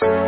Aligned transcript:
Parece 0.00 0.27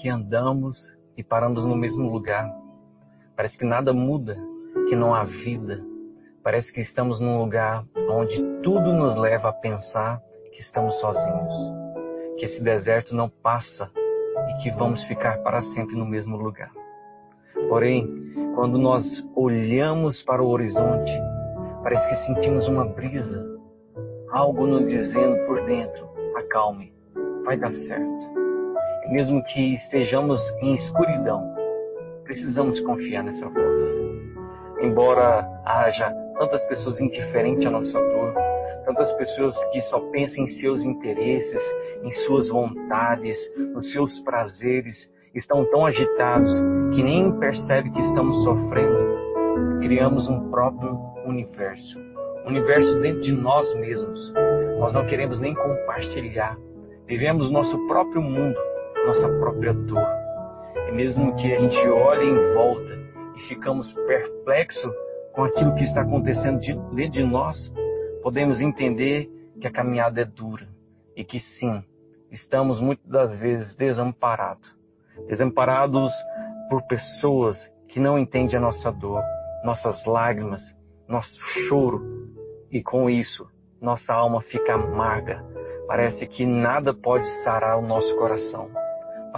que 0.00 0.08
andamos 0.08 0.78
e 1.16 1.22
paramos 1.24 1.64
no 1.64 1.74
mesmo 1.74 2.08
lugar. 2.08 2.48
Parece 3.36 3.58
que 3.58 3.64
nada 3.64 3.92
muda, 3.92 4.36
que 4.88 4.94
não 4.94 5.14
há 5.14 5.24
vida. 5.24 5.84
Parece 6.42 6.72
que 6.72 6.80
estamos 6.80 7.20
num 7.20 7.38
lugar 7.38 7.84
onde 8.08 8.40
tudo 8.62 8.92
nos 8.92 9.16
leva 9.16 9.48
a 9.48 9.52
pensar 9.52 10.20
que 10.52 10.60
estamos 10.60 10.98
sozinhos, 11.00 11.54
que 12.38 12.44
esse 12.44 12.62
deserto 12.62 13.14
não 13.14 13.28
passa 13.28 13.90
e 14.48 14.62
que 14.62 14.70
vamos 14.70 15.02
ficar 15.04 15.38
para 15.42 15.60
sempre 15.60 15.96
no 15.96 16.06
mesmo 16.06 16.36
lugar. 16.36 16.70
Porém, 17.68 18.06
quando 18.54 18.78
nós 18.78 19.04
olhamos 19.34 20.22
para 20.22 20.42
o 20.42 20.48
horizonte, 20.48 21.12
parece 21.82 22.08
que 22.08 22.26
sentimos 22.26 22.68
uma 22.68 22.84
brisa, 22.84 23.44
algo 24.30 24.66
nos 24.66 24.86
dizendo 24.86 25.44
por 25.46 25.64
dentro: 25.66 26.08
acalme, 26.36 26.92
vai 27.44 27.56
dar 27.58 27.74
certo 27.74 28.37
mesmo 29.08 29.42
que 29.42 29.74
estejamos 29.74 30.40
em 30.60 30.74
escuridão, 30.74 31.54
precisamos 32.24 32.78
confiar 32.80 33.24
nessa 33.24 33.48
voz. 33.48 33.80
Embora 34.82 35.48
haja 35.64 36.10
tantas 36.38 36.62
pessoas 36.68 37.00
indiferentes 37.00 37.66
à 37.66 37.70
nossa 37.70 37.98
dor, 37.98 38.34
tantas 38.84 39.10
pessoas 39.12 39.56
que 39.72 39.80
só 39.82 39.98
pensam 40.10 40.44
em 40.44 40.48
seus 40.48 40.84
interesses, 40.84 41.62
em 42.02 42.12
suas 42.26 42.50
vontades, 42.50 43.36
nos 43.74 43.90
seus 43.92 44.20
prazeres, 44.20 45.10
estão 45.34 45.64
tão 45.70 45.86
agitados 45.86 46.50
que 46.94 47.02
nem 47.02 47.32
percebem 47.38 47.90
que 47.90 48.00
estamos 48.00 48.44
sofrendo. 48.44 49.18
Criamos 49.80 50.28
um 50.28 50.50
próprio 50.50 50.98
universo, 51.24 51.98
um 52.44 52.48
universo 52.48 53.00
dentro 53.00 53.22
de 53.22 53.32
nós 53.32 53.74
mesmos. 53.76 54.32
Nós 54.78 54.92
não 54.92 55.06
queremos 55.06 55.40
nem 55.40 55.54
compartilhar. 55.54 56.56
Vivemos 57.06 57.50
nosso 57.50 57.86
próprio 57.88 58.20
mundo 58.20 58.58
nossa 59.08 59.28
própria 59.38 59.72
dor. 59.72 60.06
E 60.86 60.92
mesmo 60.92 61.34
que 61.34 61.50
a 61.50 61.58
gente 61.58 61.78
olhe 61.88 62.26
em 62.26 62.54
volta 62.54 62.94
e 63.36 63.40
ficamos 63.48 63.90
perplexos 64.06 64.94
com 65.32 65.44
aquilo 65.44 65.74
que 65.74 65.82
está 65.82 66.02
acontecendo 66.02 66.60
dentro 66.94 67.12
de 67.12 67.24
nós, 67.24 67.72
podemos 68.22 68.60
entender 68.60 69.26
que 69.58 69.66
a 69.66 69.72
caminhada 69.72 70.20
é 70.20 70.24
dura 70.26 70.68
e 71.16 71.24
que 71.24 71.40
sim, 71.40 71.82
estamos 72.30 72.80
muitas 72.80 73.08
das 73.08 73.38
vezes 73.38 73.74
desamparados. 73.76 74.70
Desamparados 75.26 76.12
por 76.68 76.82
pessoas 76.82 77.56
que 77.88 77.98
não 77.98 78.18
entendem 78.18 78.56
a 78.56 78.60
nossa 78.60 78.92
dor, 78.92 79.22
nossas 79.64 80.04
lágrimas, 80.04 80.60
nosso 81.08 81.40
choro, 81.66 82.28
e 82.70 82.82
com 82.82 83.08
isso 83.08 83.48
nossa 83.80 84.12
alma 84.12 84.42
fica 84.42 84.74
amarga. 84.74 85.42
Parece 85.86 86.26
que 86.26 86.44
nada 86.44 86.92
pode 86.92 87.24
sarar 87.44 87.78
o 87.78 87.86
nosso 87.86 88.14
coração. 88.16 88.68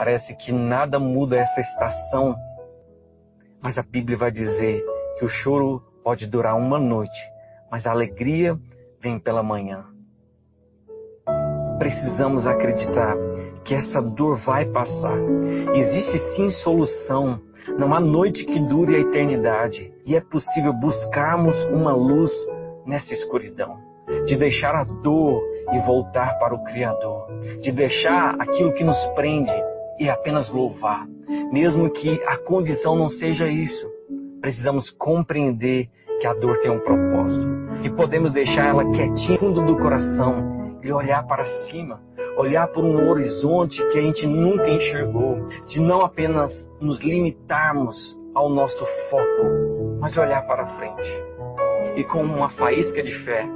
Parece 0.00 0.34
que 0.34 0.50
nada 0.50 0.98
muda 0.98 1.36
essa 1.36 1.60
estação, 1.60 2.34
mas 3.60 3.76
a 3.76 3.82
Bíblia 3.82 4.16
vai 4.16 4.30
dizer 4.30 4.82
que 5.18 5.26
o 5.26 5.28
choro 5.28 5.82
pode 6.02 6.26
durar 6.26 6.56
uma 6.56 6.78
noite, 6.78 7.20
mas 7.70 7.84
a 7.84 7.90
alegria 7.90 8.56
vem 8.98 9.18
pela 9.20 9.42
manhã. 9.42 9.84
Precisamos 11.78 12.46
acreditar 12.46 13.14
que 13.62 13.74
essa 13.74 14.00
dor 14.00 14.38
vai 14.38 14.64
passar. 14.64 15.18
Existe 15.74 16.18
sim 16.34 16.50
solução. 16.50 17.38
Não 17.78 17.92
há 17.92 18.00
noite 18.00 18.46
que 18.46 18.58
dure 18.58 18.96
a 18.96 19.00
eternidade. 19.00 19.92
E 20.06 20.16
é 20.16 20.20
possível 20.22 20.72
buscarmos 20.72 21.62
uma 21.64 21.92
luz 21.92 22.32
nessa 22.86 23.12
escuridão. 23.12 23.76
De 24.26 24.34
deixar 24.34 24.74
a 24.74 24.84
dor 24.84 25.42
e 25.74 25.78
voltar 25.80 26.38
para 26.38 26.54
o 26.54 26.64
Criador. 26.64 27.26
De 27.60 27.70
deixar 27.70 28.40
aquilo 28.40 28.72
que 28.72 28.82
nos 28.82 28.96
prende 29.14 29.69
e 30.00 30.08
apenas 30.08 30.50
louvar, 30.50 31.06
mesmo 31.52 31.90
que 31.90 32.18
a 32.26 32.38
condição 32.38 32.96
não 32.96 33.10
seja 33.10 33.46
isso. 33.46 33.86
Precisamos 34.40 34.88
compreender 34.88 35.90
que 36.18 36.26
a 36.26 36.32
dor 36.32 36.58
tem 36.60 36.70
um 36.70 36.80
propósito, 36.80 37.46
que 37.82 37.90
podemos 37.90 38.32
deixar 38.32 38.68
ela 38.68 38.90
quietinha 38.92 39.32
no 39.32 39.38
fundo 39.38 39.62
do 39.66 39.76
coração 39.76 40.78
e 40.82 40.90
olhar 40.90 41.22
para 41.26 41.44
cima, 41.66 42.00
olhar 42.38 42.66
por 42.68 42.82
um 42.82 43.10
horizonte 43.10 43.76
que 43.88 43.98
a 43.98 44.02
gente 44.02 44.26
nunca 44.26 44.70
enxergou, 44.70 45.46
de 45.66 45.78
não 45.78 46.00
apenas 46.00 46.50
nos 46.80 47.02
limitarmos 47.02 47.94
ao 48.34 48.48
nosso 48.48 48.82
foco, 49.10 49.98
mas 50.00 50.16
olhar 50.16 50.46
para 50.46 50.66
frente. 50.78 51.10
E 51.96 52.04
com 52.04 52.22
uma 52.22 52.48
faísca 52.48 53.02
de 53.02 53.12
fé, 53.24 53.46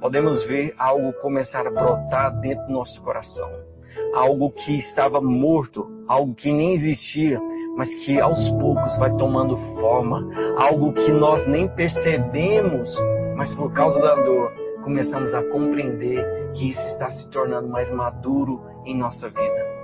podemos 0.00 0.46
ver 0.46 0.72
algo 0.78 1.12
começar 1.14 1.66
a 1.66 1.70
brotar 1.70 2.38
dentro 2.40 2.64
do 2.66 2.72
nosso 2.72 3.02
coração 3.02 3.67
algo 4.14 4.50
que 4.50 4.78
estava 4.78 5.20
morto, 5.20 5.86
algo 6.08 6.34
que 6.34 6.52
nem 6.52 6.74
existia, 6.74 7.40
mas 7.76 7.92
que 8.04 8.20
aos 8.20 8.50
poucos 8.60 8.98
vai 8.98 9.10
tomando 9.16 9.56
forma, 9.80 10.28
algo 10.56 10.92
que 10.92 11.10
nós 11.12 11.46
nem 11.46 11.68
percebemos, 11.68 12.90
mas 13.36 13.54
por 13.54 13.72
causa 13.72 14.00
da 14.00 14.14
dor 14.16 14.52
começamos 14.82 15.32
a 15.34 15.42
compreender 15.50 16.24
que 16.54 16.70
isso 16.70 16.80
está 16.92 17.10
se 17.10 17.28
tornando 17.30 17.68
mais 17.68 17.90
maduro 17.92 18.60
em 18.84 18.96
nossa 18.96 19.28
vida. 19.28 19.78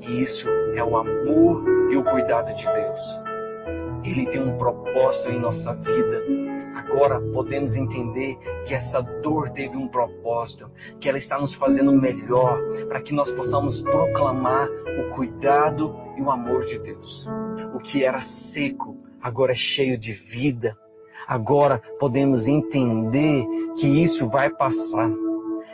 E 0.00 0.22
isso 0.22 0.48
é 0.74 0.82
o 0.82 0.96
amor 0.96 1.64
e 1.90 1.96
o 1.96 2.04
cuidado 2.04 2.54
de 2.54 2.64
Deus. 2.64 3.00
Ele 4.04 4.26
tem 4.30 4.40
um 4.40 4.56
propósito 4.56 5.30
em 5.30 5.40
nossa 5.40 5.74
vida 5.74 6.22
agora 6.78 7.20
podemos 7.32 7.74
entender 7.74 8.36
que 8.66 8.74
essa 8.74 9.00
dor 9.00 9.50
teve 9.50 9.76
um 9.76 9.88
propósito, 9.88 10.70
que 11.00 11.08
ela 11.08 11.18
está 11.18 11.38
nos 11.38 11.54
fazendo 11.54 11.92
melhor, 11.92 12.58
para 12.88 13.02
que 13.02 13.12
nós 13.12 13.30
possamos 13.32 13.80
proclamar 13.82 14.68
o 14.68 15.14
cuidado 15.14 15.94
e 16.16 16.22
o 16.22 16.30
amor 16.30 16.64
de 16.64 16.78
Deus. 16.78 17.26
O 17.74 17.78
que 17.78 18.04
era 18.04 18.20
seco 18.52 18.96
agora 19.20 19.52
é 19.52 19.56
cheio 19.56 19.98
de 19.98 20.12
vida. 20.30 20.76
Agora 21.26 21.80
podemos 21.98 22.46
entender 22.46 23.44
que 23.78 23.86
isso 23.86 24.28
vai 24.28 24.50
passar 24.50 25.10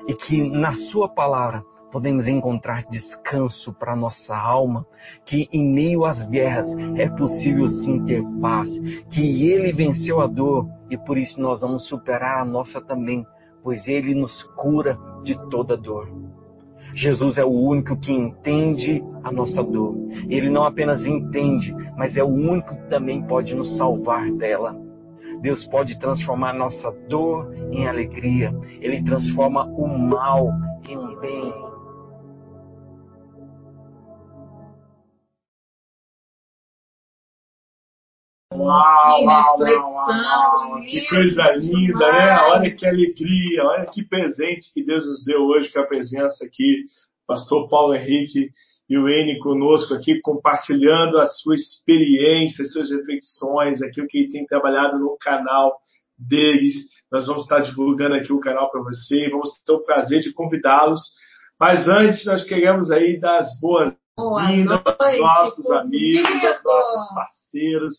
e 0.09 0.15
que 0.15 0.49
na 0.51 0.73
Sua 0.73 1.09
palavra 1.09 1.63
podemos 1.95 2.27
encontrar 2.27 2.85
descanso 2.91 3.73
para 3.73 3.95
nossa 3.95 4.37
alma, 4.37 4.85
que 5.25 5.49
em 5.53 5.73
meio 5.73 6.05
às 6.05 6.29
guerras 6.29 6.67
é 6.97 7.09
possível 7.09 7.69
sim 7.69 8.05
ter 8.05 8.21
paz, 8.41 8.69
que 9.11 9.49
Ele 9.49 9.73
venceu 9.73 10.21
a 10.21 10.27
dor 10.27 10.67
e 10.95 10.99
por 10.99 11.19
isso 11.19 11.41
nós 11.41 11.61
vamos 11.61 11.89
superar 11.89 12.41
a 12.41 12.45
nossa 12.45 12.81
também, 12.81 13.27
pois 13.65 13.89
Ele 13.89 14.15
nos 14.15 14.45
cura 14.55 14.97
de 15.25 15.35
toda 15.51 15.77
dor. 15.77 16.09
Jesus 16.95 17.37
é 17.37 17.45
o 17.45 17.51
único 17.51 17.97
que 17.97 18.13
entende 18.13 19.03
a 19.25 19.33
nossa 19.33 19.61
dor. 19.61 19.97
Ele 20.29 20.49
não 20.49 20.63
apenas 20.63 21.05
entende, 21.05 21.75
mas 21.97 22.17
é 22.17 22.23
o 22.23 22.29
único 22.29 22.77
que 22.77 22.89
também 22.89 23.27
pode 23.27 23.53
nos 23.55 23.77
salvar 23.77 24.31
dela. 24.31 24.77
Deus 25.41 25.67
pode 25.67 25.99
transformar 25.99 26.55
nossa 26.55 26.93
dor 27.09 27.53
em 27.73 27.89
alegria. 27.89 28.55
Ele 28.81 29.03
transforma 29.03 29.65
o 29.65 29.89
mal 29.89 30.53
em 30.89 30.97
um 30.97 31.19
bem. 31.19 31.74
Uau, 38.65 39.19
que 39.19 39.25
uau, 39.25 39.59
uau, 39.59 39.93
uau, 39.95 40.81
que 40.83 41.07
coisa 41.07 41.53
linda, 41.57 42.13
né? 42.13 42.39
Olha 42.51 42.75
que 42.75 42.87
alegria, 42.87 43.65
olha 43.65 43.87
que 43.87 44.03
presente 44.03 44.73
que 44.73 44.83
Deus 44.83 45.07
nos 45.07 45.25
deu 45.25 45.43
hoje 45.43 45.71
com 45.71 45.81
a 45.81 45.87
presença 45.87 46.45
aqui, 46.45 46.85
pastor 47.27 47.69
Paulo 47.69 47.95
Henrique 47.95 48.51
e 48.89 48.99
o 48.99 49.09
Ene 49.09 49.39
conosco 49.39 49.95
aqui, 49.95 50.21
compartilhando 50.21 51.19
a 51.19 51.27
sua 51.27 51.55
experiência, 51.55 52.63
as 52.63 52.73
suas 52.73 52.91
reflexões, 52.91 53.83
aquilo 53.83 54.07
que 54.07 54.19
ele 54.19 54.31
tem 54.31 54.47
trabalhado 54.47 54.99
no 54.99 55.17
canal 55.21 55.77
deles. 56.19 56.75
Nós 57.11 57.27
vamos 57.27 57.43
estar 57.43 57.61
divulgando 57.61 58.15
aqui 58.15 58.33
o 58.33 58.41
canal 58.41 58.71
para 58.71 58.83
você 58.83 59.27
e 59.27 59.31
vamos 59.31 59.51
ter 59.65 59.73
o 59.73 59.85
prazer 59.85 60.21
de 60.21 60.33
convidá-los. 60.33 61.01
Mas 61.59 61.89
antes, 61.89 62.25
nós 62.27 62.45
queremos 62.45 62.91
aí 62.91 63.19
das 63.19 63.59
boas-vindas 63.61 64.83
aos 64.87 65.19
nossos 65.19 65.71
amigos, 65.71 66.45
aos 66.45 66.65
nossos 66.65 67.15
parceiros, 67.15 67.95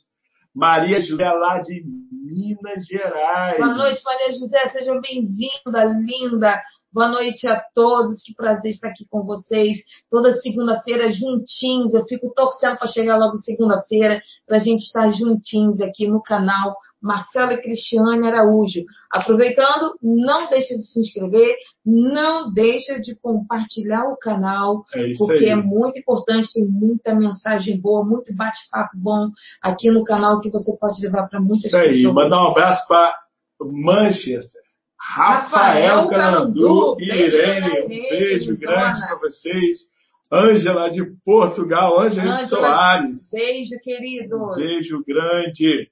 Maria 0.55 1.01
José, 1.01 1.29
lá 1.29 1.59
de 1.59 1.83
Minas 2.09 2.85
Gerais. 2.85 3.57
Boa 3.57 3.75
noite, 3.75 4.01
Maria 4.05 4.31
José, 4.31 4.67
seja 4.69 4.97
bem-vinda, 5.01 5.83
linda. 5.83 6.63
Boa 6.93 7.09
noite 7.09 7.45
a 7.45 7.61
todos, 7.73 8.23
que 8.23 8.33
prazer 8.33 8.71
estar 8.71 8.87
aqui 8.87 9.05
com 9.09 9.23
vocês. 9.23 9.79
Toda 10.09 10.33
segunda-feira 10.35 11.11
juntinhos, 11.11 11.93
eu 11.93 12.05
fico 12.05 12.31
torcendo 12.33 12.77
para 12.77 12.87
chegar 12.87 13.17
logo 13.17 13.35
segunda-feira, 13.35 14.21
para 14.47 14.55
a 14.55 14.59
gente 14.59 14.83
estar 14.83 15.09
juntinhos 15.11 15.81
aqui 15.81 16.07
no 16.07 16.21
canal 16.21 16.77
Marcela 17.05 17.53
e 17.53 17.61
Cristiane 17.61 18.27
Araújo. 18.27 18.81
Aproveitando, 19.11 19.93
não 20.01 20.49
deixa 20.49 20.75
de 20.75 20.83
se 20.83 20.99
inscrever, 20.99 21.55
não 21.85 22.51
deixa 22.51 22.99
de 22.99 23.15
compartilhar 23.15 24.05
o 24.11 24.17
canal, 24.17 24.83
É 24.95 25.11
isso 25.11 25.19
porque 25.19 25.45
aí. 25.45 25.51
é 25.51 25.55
muito 25.55 25.99
importante, 25.99 26.51
tem 26.53 26.65
muita 26.65 27.13
mensagem 27.13 27.79
boa, 27.79 28.03
muito 28.03 28.35
bate-papo 28.35 28.97
bom 28.97 29.29
aqui 29.61 29.91
no 29.91 30.03
canal 30.03 30.39
que 30.39 30.49
você 30.49 30.75
pode 30.79 30.99
levar 31.01 31.29
para 31.29 31.39
muitas 31.39 31.65
Isso 31.65 31.77
aí. 31.77 31.89
pessoas. 31.89 32.13
Mandar 32.15 32.43
um 32.43 32.47
abraço 32.51 32.87
para 32.87 33.13
Manchester. 33.61 34.61
Rafael 34.99 36.07
Rafael 36.07 36.97
e 36.99 37.03
Irene. 37.05 37.83
Um 37.83 37.87
beijo 37.87 38.57
grande 38.57 38.99
para 39.01 39.19
vocês. 39.19 39.93
Ângela 40.33 40.89
de 40.89 41.05
Portugal, 41.23 41.99
Ângela 41.99 42.31
Ângela, 42.41 42.47
Soares. 42.47 43.29
Beijo, 43.31 43.75
querido. 43.83 44.35
Um 44.35 44.55
beijo 44.55 45.03
grande. 45.07 45.87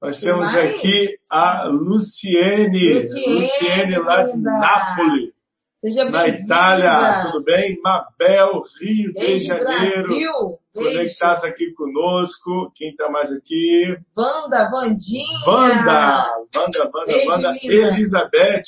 Nós 0.00 0.20
temos 0.20 0.40
mais? 0.52 0.74
aqui 0.76 1.16
a 1.30 1.64
Luciene. 1.64 3.02
Luciene, 3.02 3.98
lá 3.98 4.22
de. 4.22 4.36
Nápoles, 4.40 5.30
Seja 5.78 6.04
na. 6.04 6.28
Itália. 6.28 7.24
Tudo 7.30 7.44
bem? 7.44 7.80
Mabel, 7.82 8.60
Rio 8.80 9.08
de 9.08 9.12
Beijo, 9.14 9.46
Janeiro. 9.46 10.02
Brasil. 10.02 10.32
Conectados 10.74 11.44
aqui 11.44 11.72
conosco. 11.74 12.72
Quem 12.76 12.90
está 12.90 13.10
mais 13.10 13.30
aqui? 13.32 13.96
Wanda, 14.16 14.68
Vandinha. 14.70 15.38
Wanda, 15.46 16.26
Wanda, 16.54 16.90
Wanda, 16.94 17.06
Beijo, 17.06 17.28
Wanda. 17.30 17.54
Elizabeth, 17.64 18.62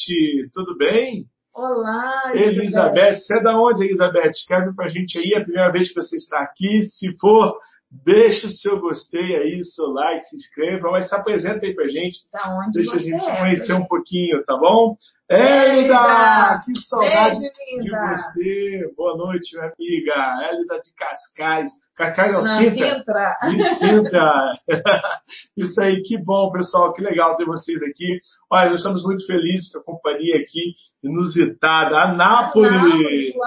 tudo 0.52 0.76
bem? 0.76 1.26
Olá, 1.54 2.32
Elizabeth, 2.34 3.14
você 3.14 3.38
é 3.38 3.42
da 3.42 3.60
onde, 3.60 3.84
Elizabeth? 3.84 4.30
Escreve 4.30 4.72
pra 4.74 4.88
gente 4.88 5.18
aí, 5.18 5.32
é 5.34 5.38
a 5.38 5.44
primeira 5.44 5.70
vez 5.72 5.88
que 5.88 5.94
você 6.00 6.16
está 6.16 6.38
aqui. 6.40 6.84
Se 6.84 7.12
for, 7.18 7.56
deixa 7.90 8.46
o 8.46 8.50
seu 8.52 8.80
gostei 8.80 9.36
aí, 9.36 9.64
seu 9.64 9.86
like, 9.86 10.24
se 10.26 10.36
inscreva, 10.36 10.90
mas 10.90 11.08
se 11.08 11.14
apresenta 11.14 11.66
aí 11.66 11.74
pra 11.74 11.88
gente. 11.88 12.18
Da 12.32 12.48
onde 12.58 12.70
Deixa 12.72 12.94
a 12.94 12.98
gente 12.98 13.20
se 13.22 13.30
é? 13.30 13.38
conhecer 13.40 13.72
um 13.74 13.86
pouquinho, 13.86 14.44
tá 14.44 14.56
bom? 14.56 14.96
Élida! 15.28 16.62
Que 16.64 16.74
saudade 16.88 17.40
Beijo, 17.40 17.82
de 17.82 17.90
você. 17.90 18.94
Boa 18.96 19.16
noite, 19.16 19.56
minha 19.56 19.72
amiga. 19.76 20.48
Élida 20.50 20.80
de 20.80 20.94
Cascais. 20.94 21.70
Cascais 21.96 22.32
não, 22.32 22.42
Sintra. 22.42 22.96
Sintra. 22.96 23.36
Me 23.50 23.74
sinta. 23.76 24.52
Isso 25.56 25.80
aí, 25.82 26.02
que 26.02 26.16
bom, 26.18 26.50
pessoal, 26.52 26.92
que 26.94 27.02
legal 27.02 27.36
ter 27.36 27.44
vocês 27.44 27.82
aqui. 27.82 28.20
Olha, 28.50 28.70
nós 28.70 28.78
estamos 28.80 29.02
muito 29.04 29.26
felizes 29.26 29.70
com 29.72 29.80
a 29.80 29.84
companhia 29.84 30.36
aqui, 30.36 30.74
inusitada, 31.02 31.96
Anápolis, 32.04 32.70
Nápoles, 32.72 33.34
uau. 33.36 33.46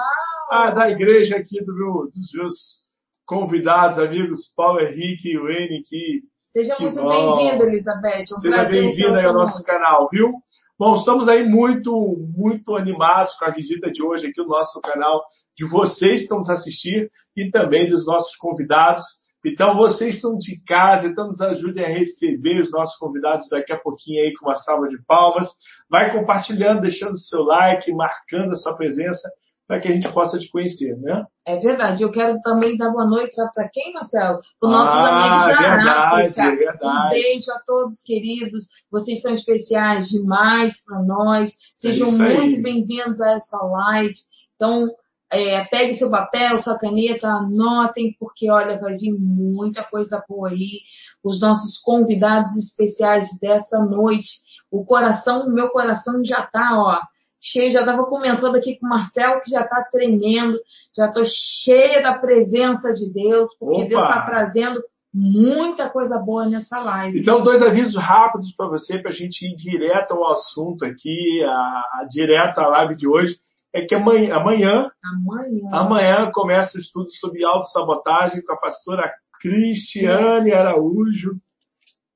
ah, 0.52 0.70
da 0.70 0.90
igreja 0.90 1.36
aqui 1.36 1.64
do 1.64 1.74
meu- 1.74 2.10
dos 2.14 2.30
meus 2.34 2.83
convidados, 3.26 3.98
amigos 3.98 4.52
Paulo 4.56 4.80
Henrique 4.80 5.30
e 5.32 5.38
Wayne, 5.38 5.82
que 5.82 6.22
Seja 6.54 6.76
que 6.76 6.84
muito 6.84 7.02
bom. 7.02 7.08
bem-vinda, 7.08 7.64
Elizabeth. 7.64 8.24
Um 8.32 8.38
Seja 8.38 8.64
bem-vinda 8.64 9.26
ao 9.26 9.34
nosso 9.34 9.64
canal, 9.64 10.08
viu? 10.08 10.34
Bom, 10.78 10.94
estamos 10.94 11.28
aí 11.28 11.44
muito, 11.44 12.16
muito 12.36 12.76
animados 12.76 13.34
com 13.34 13.44
a 13.44 13.50
visita 13.50 13.90
de 13.90 14.00
hoje 14.00 14.28
aqui 14.28 14.40
no 14.40 14.46
nosso 14.46 14.80
canal, 14.80 15.24
de 15.56 15.64
vocês 15.64 16.16
que 16.16 16.22
estão 16.22 16.38
nos 16.38 16.48
assistir 16.48 17.10
e 17.36 17.50
também 17.50 17.90
dos 17.90 18.06
nossos 18.06 18.36
convidados. 18.36 19.02
Então, 19.44 19.76
vocês 19.76 20.14
estão 20.14 20.38
de 20.38 20.64
casa, 20.64 21.06
então 21.06 21.26
nos 21.26 21.40
ajudem 21.40 21.84
a 21.84 21.88
receber 21.88 22.62
os 22.62 22.70
nossos 22.70 22.96
convidados 22.98 23.48
daqui 23.48 23.72
a 23.72 23.78
pouquinho 23.78 24.22
aí 24.22 24.32
com 24.34 24.46
uma 24.46 24.54
salva 24.54 24.86
de 24.86 24.96
palmas. 25.06 25.48
Vai 25.90 26.12
compartilhando, 26.12 26.82
deixando 26.82 27.18
seu 27.18 27.42
like, 27.42 27.92
marcando 27.92 28.52
a 28.52 28.56
sua 28.56 28.76
presença 28.76 29.28
para 29.66 29.80
que 29.80 29.88
a 29.88 29.92
gente 29.92 30.12
possa 30.12 30.38
te 30.38 30.48
conhecer, 30.50 30.96
né? 30.98 31.24
É 31.46 31.58
verdade. 31.58 32.02
Eu 32.02 32.10
quero 32.10 32.38
também 32.42 32.76
dar 32.76 32.90
boa 32.90 33.06
noite 33.06 33.34
para 33.54 33.68
quem, 33.72 33.92
Marcelo? 33.94 34.38
Para 34.60 34.68
os 34.68 34.74
nossos 34.74 34.92
Ah, 34.94 35.08
amigos 35.08 35.46
da 35.46 35.76
verdade, 35.76 36.22
África. 36.22 36.42
é 36.42 36.56
verdade. 36.56 37.06
Um 37.06 37.10
beijo 37.10 37.50
a 37.52 37.60
todos, 37.66 38.02
queridos. 38.02 38.64
Vocês 38.90 39.22
são 39.22 39.32
especiais 39.32 40.06
demais 40.08 40.74
para 40.84 41.02
nós. 41.02 41.50
Sejam 41.76 42.08
É 42.08 42.12
muito 42.38 42.62
bem-vindos 42.62 43.20
a 43.20 43.32
essa 43.32 43.56
live. 43.56 44.14
Então, 44.56 44.86
é, 45.32 45.64
pegue 45.64 45.96
seu 45.96 46.10
papel, 46.10 46.58
sua 46.58 46.78
caneta, 46.78 47.26
anotem, 47.26 48.14
porque 48.20 48.50
olha, 48.50 48.78
vai 48.78 48.96
vir 48.96 49.12
muita 49.18 49.82
coisa 49.84 50.22
boa 50.28 50.50
aí. 50.50 50.80
Os 51.24 51.40
nossos 51.40 51.80
convidados 51.82 52.54
especiais 52.56 53.26
dessa 53.40 53.78
noite. 53.78 54.28
O 54.70 54.84
coração, 54.84 55.46
o 55.46 55.52
meu 55.54 55.70
coração 55.70 56.22
já 56.24 56.42
tá, 56.52 56.70
ó, 56.74 56.98
cheio. 57.44 57.70
Já 57.72 57.80
estava 57.80 58.04
comentando 58.06 58.56
aqui 58.56 58.78
com 58.78 58.86
o 58.86 58.88
Marcelo 58.88 59.40
que 59.42 59.50
já 59.50 59.60
está 59.62 59.84
tremendo. 59.90 60.58
Já 60.96 61.06
estou 61.08 61.24
cheia 61.26 62.02
da 62.02 62.14
presença 62.18 62.92
de 62.92 63.12
Deus, 63.12 63.50
porque 63.58 63.82
Opa! 63.82 63.88
Deus 63.88 64.02
está 64.02 64.22
trazendo 64.26 64.80
muita 65.12 65.88
coisa 65.90 66.18
boa 66.18 66.44
nessa 66.46 66.80
live. 66.80 67.20
Então, 67.20 67.42
dois 67.42 67.62
avisos 67.62 67.94
rápidos 67.96 68.52
para 68.56 68.66
você, 68.68 68.98
para 68.98 69.10
a 69.10 69.14
gente 69.14 69.46
ir 69.46 69.54
direto 69.54 70.12
ao 70.14 70.32
assunto 70.32 70.84
aqui, 70.84 71.40
a, 71.44 71.50
a- 71.52 72.06
direto 72.10 72.58
à 72.58 72.66
live 72.68 72.96
de 72.96 73.06
hoje. 73.06 73.36
É 73.76 73.84
que 73.84 73.94
amanhã, 73.94 74.34
amanhã, 74.36 74.88
Amanhã. 75.04 75.68
amanhã 75.72 76.30
começa 76.32 76.78
o 76.78 76.80
estudo 76.80 77.10
sobre 77.20 77.44
autossabotagem 77.44 78.40
com 78.44 78.52
a 78.52 78.56
pastora 78.56 79.12
Cristiane 79.40 80.52
Araújo. 80.52 81.32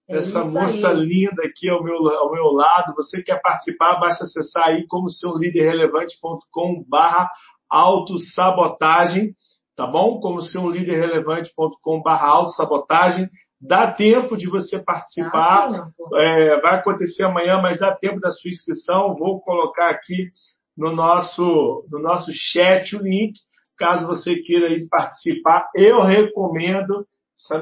É 0.09 0.19
Essa 0.19 0.45
moça 0.45 0.89
aí. 0.89 1.05
linda 1.05 1.43
aqui 1.45 1.69
ao 1.69 1.83
meu, 1.85 1.97
ao 2.09 2.33
meu 2.33 2.47
lado. 2.47 2.95
Você 2.97 3.23
quer 3.23 3.41
participar, 3.43 4.01
basta 4.01 4.25
acessar 4.25 4.69
aí 4.69 4.87
como 4.87 5.11
ser 5.11 5.27
um 5.29 5.37
líder 5.37 5.69
relevante.com 5.69 6.85
barra 6.89 7.31
autossabotagem, 7.71 9.35
tá 9.77 9.87
bom? 9.87 10.19
Como 10.21 10.41
ser 10.41 10.59
um 10.59 10.71
líder 10.71 10.99
relevante.com 10.99 12.03
barra 12.03 12.29
autossabotagem. 12.29 13.29
Dá 13.61 13.93
tempo 13.93 14.37
de 14.37 14.49
você 14.49 14.79
participar. 14.79 15.91
É, 16.15 16.61
vai 16.61 16.77
acontecer 16.77 17.25
amanhã, 17.25 17.61
mas 17.61 17.81
dá 17.81 17.95
tempo 17.95 18.21
da 18.21 18.31
sua 18.31 18.51
inscrição. 18.51 19.17
Vou 19.17 19.41
colocar 19.41 19.91
aqui 19.91 20.31
no 20.77 20.95
nosso, 20.95 21.85
no 21.91 21.99
nosso 22.01 22.31
chat 22.33 22.97
o 22.97 23.03
link, 23.03 23.35
caso 23.77 24.07
você 24.07 24.37
queira 24.37 24.69
ir 24.69 24.89
participar. 24.89 25.69
Eu 25.75 26.03
recomendo. 26.03 27.05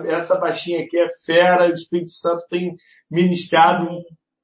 Essa, 0.06 0.36
baixinha 0.36 0.84
aqui 0.84 0.98
é 0.98 1.08
fera. 1.24 1.68
O 1.68 1.74
Espírito 1.74 2.10
Santo 2.10 2.42
tem 2.48 2.74
ministrado 3.10 3.88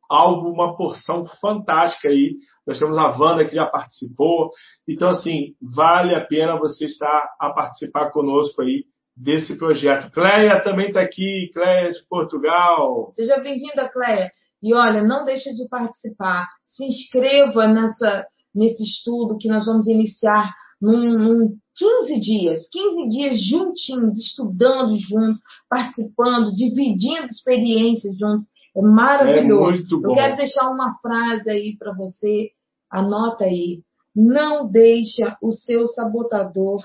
algo, 0.08 0.50
uma 0.50 0.76
porção 0.76 1.24
fantástica 1.40 2.08
aí. 2.08 2.36
Nós 2.66 2.78
temos 2.78 2.98
a 2.98 3.08
Wanda 3.18 3.44
que 3.46 3.54
já 3.54 3.66
participou. 3.66 4.50
Então, 4.86 5.08
assim, 5.08 5.54
vale 5.60 6.14
a 6.14 6.24
pena 6.24 6.58
você 6.58 6.84
estar 6.84 7.34
a 7.40 7.50
participar 7.50 8.10
conosco 8.10 8.62
aí 8.62 8.84
desse 9.16 9.58
projeto. 9.58 10.10
Cleia 10.10 10.62
também 10.62 10.88
está 10.88 11.00
aqui, 11.00 11.50
Cleia 11.52 11.92
de 11.92 12.06
Portugal. 12.08 13.10
Seja 13.14 13.38
bem-vinda, 13.38 13.88
Cleia. 13.88 14.30
E 14.62 14.74
olha, 14.74 15.02
não 15.02 15.24
deixe 15.24 15.52
de 15.54 15.68
participar. 15.68 16.46
Se 16.66 16.84
inscreva 16.84 17.66
nessa, 17.66 18.26
nesse 18.54 18.82
estudo 18.82 19.38
que 19.38 19.48
nós 19.48 19.66
vamos 19.66 19.86
iniciar 19.86 20.50
num, 20.80 21.18
num 21.18 21.58
15 21.76 22.20
dias, 22.20 22.68
15 22.70 23.08
dias 23.08 23.42
juntinhos, 23.42 24.16
estudando 24.18 24.96
juntos, 24.98 25.40
participando, 25.68 26.54
dividindo 26.54 27.26
experiências 27.26 28.16
juntos. 28.18 28.46
É 28.76 28.80
maravilhoso. 28.80 29.76
É 29.76 29.80
muito 29.80 30.00
bom. 30.00 30.10
Eu 30.10 30.14
quero 30.14 30.36
deixar 30.36 30.70
uma 30.70 30.98
frase 31.00 31.50
aí 31.50 31.76
para 31.78 31.92
você, 31.94 32.50
anota 32.90 33.44
aí. 33.44 33.82
Não 34.14 34.70
deixa 34.70 35.36
o 35.40 35.50
seu 35.50 35.86
sabotador, 35.86 36.82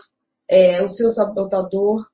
é, 0.50 0.82
o 0.82 0.88
seu 0.88 1.10
sabotador 1.10 2.06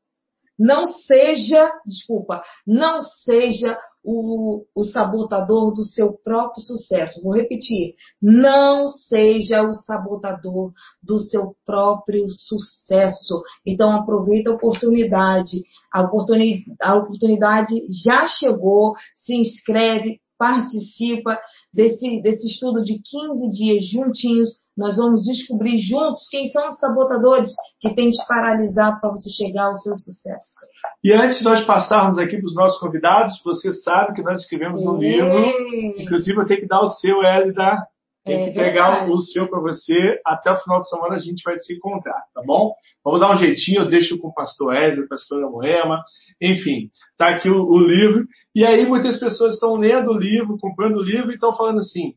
não 0.58 0.86
seja, 0.86 1.72
desculpa, 1.86 2.44
não 2.66 3.02
seja 3.02 3.78
o, 4.04 4.66
o 4.76 4.84
sabotador 4.84 5.74
do 5.74 5.84
seu 5.84 6.14
próprio 6.14 6.62
sucesso. 6.62 7.24
Vou 7.24 7.34
repetir. 7.34 7.96
Não 8.22 8.88
seja 8.88 9.64
o 9.64 9.74
sabotador 9.74 10.74
do 11.02 11.18
seu 11.20 11.56
próprio 11.66 12.26
sucesso. 12.30 13.42
Então 13.66 13.92
aproveita 13.92 14.52
a 14.52 14.56
oportunidade. 14.56 15.64
A 15.92 16.02
oportunidade, 16.02 16.76
a 16.82 16.96
oportunidade 16.96 17.74
já 18.04 18.28
chegou. 18.28 18.94
Se 19.16 19.36
inscreve, 19.36 20.20
participa 20.38 21.40
desse, 21.74 22.22
desse 22.22 22.48
estudo 22.48 22.84
de 22.84 23.00
15 23.00 23.52
dias 23.52 23.86
juntinhos. 23.86 24.63
Nós 24.76 24.98
vamos 24.98 25.24
descobrir 25.24 25.78
juntos 25.78 26.28
quem 26.32 26.48
são 26.50 26.68
os 26.68 26.80
sabotadores 26.80 27.52
que 27.80 27.94
têm 27.94 28.10
te 28.10 28.28
paralisar 28.28 29.00
para 29.00 29.12
você 29.12 29.30
chegar 29.30 29.66
ao 29.66 29.78
seu 29.78 29.96
sucesso. 29.96 30.66
E 31.04 31.14
antes 31.14 31.40
de 31.40 31.44
nós 31.44 31.64
passarmos 31.66 32.18
aqui 32.18 32.38
para 32.38 32.46
os 32.46 32.56
nossos 32.56 32.80
convidados, 32.80 33.40
você 33.44 33.72
sabe 33.72 34.16
que 34.16 34.24
nós 34.24 34.42
escrevemos 34.42 34.84
um 34.86 34.98
livro. 34.98 35.28
Ei! 35.28 36.04
Inclusive, 36.04 36.40
eu 36.40 36.48
tenho 36.48 36.62
que 36.62 36.68
dar 36.68 36.82
o 36.82 36.88
seu, 36.88 37.22
Hélida. 37.22 37.78
tem 38.26 38.42
é 38.42 38.46
que 38.48 38.60
pegar 38.60 39.08
o 39.08 39.22
seu 39.22 39.48
para 39.48 39.60
você. 39.60 39.94
Até 40.26 40.52
o 40.52 40.58
final 40.58 40.82
de 40.82 40.90
semana 40.90 41.16
a 41.16 41.20
gente 41.20 41.44
vai 41.44 41.60
se 41.60 41.76
encontrar, 41.76 42.24
tá 42.34 42.42
bom? 42.44 42.74
Vamos 43.06 43.20
dar 43.20 43.32
um 43.32 43.38
jeitinho, 43.38 43.82
eu 43.82 43.90
deixo 43.90 44.18
com 44.18 44.30
o 44.30 44.34
pastor 44.34 44.76
Ezra, 44.76 45.06
pastor 45.08 45.40
Moema. 45.52 46.02
Enfim, 46.42 46.90
tá 47.16 47.30
aqui 47.30 47.48
o, 47.48 47.64
o, 47.64 47.78
livro. 47.78 48.26
E 48.56 48.66
aí 48.66 48.88
muitas 48.88 49.20
pessoas 49.20 49.54
estão 49.54 49.76
lendo 49.76 50.10
o 50.10 50.18
livro, 50.18 50.58
comprando 50.60 50.98
o 50.98 51.04
livro 51.04 51.30
e 51.30 51.36
estão 51.36 51.56
falando 51.56 51.78
assim: 51.78 52.14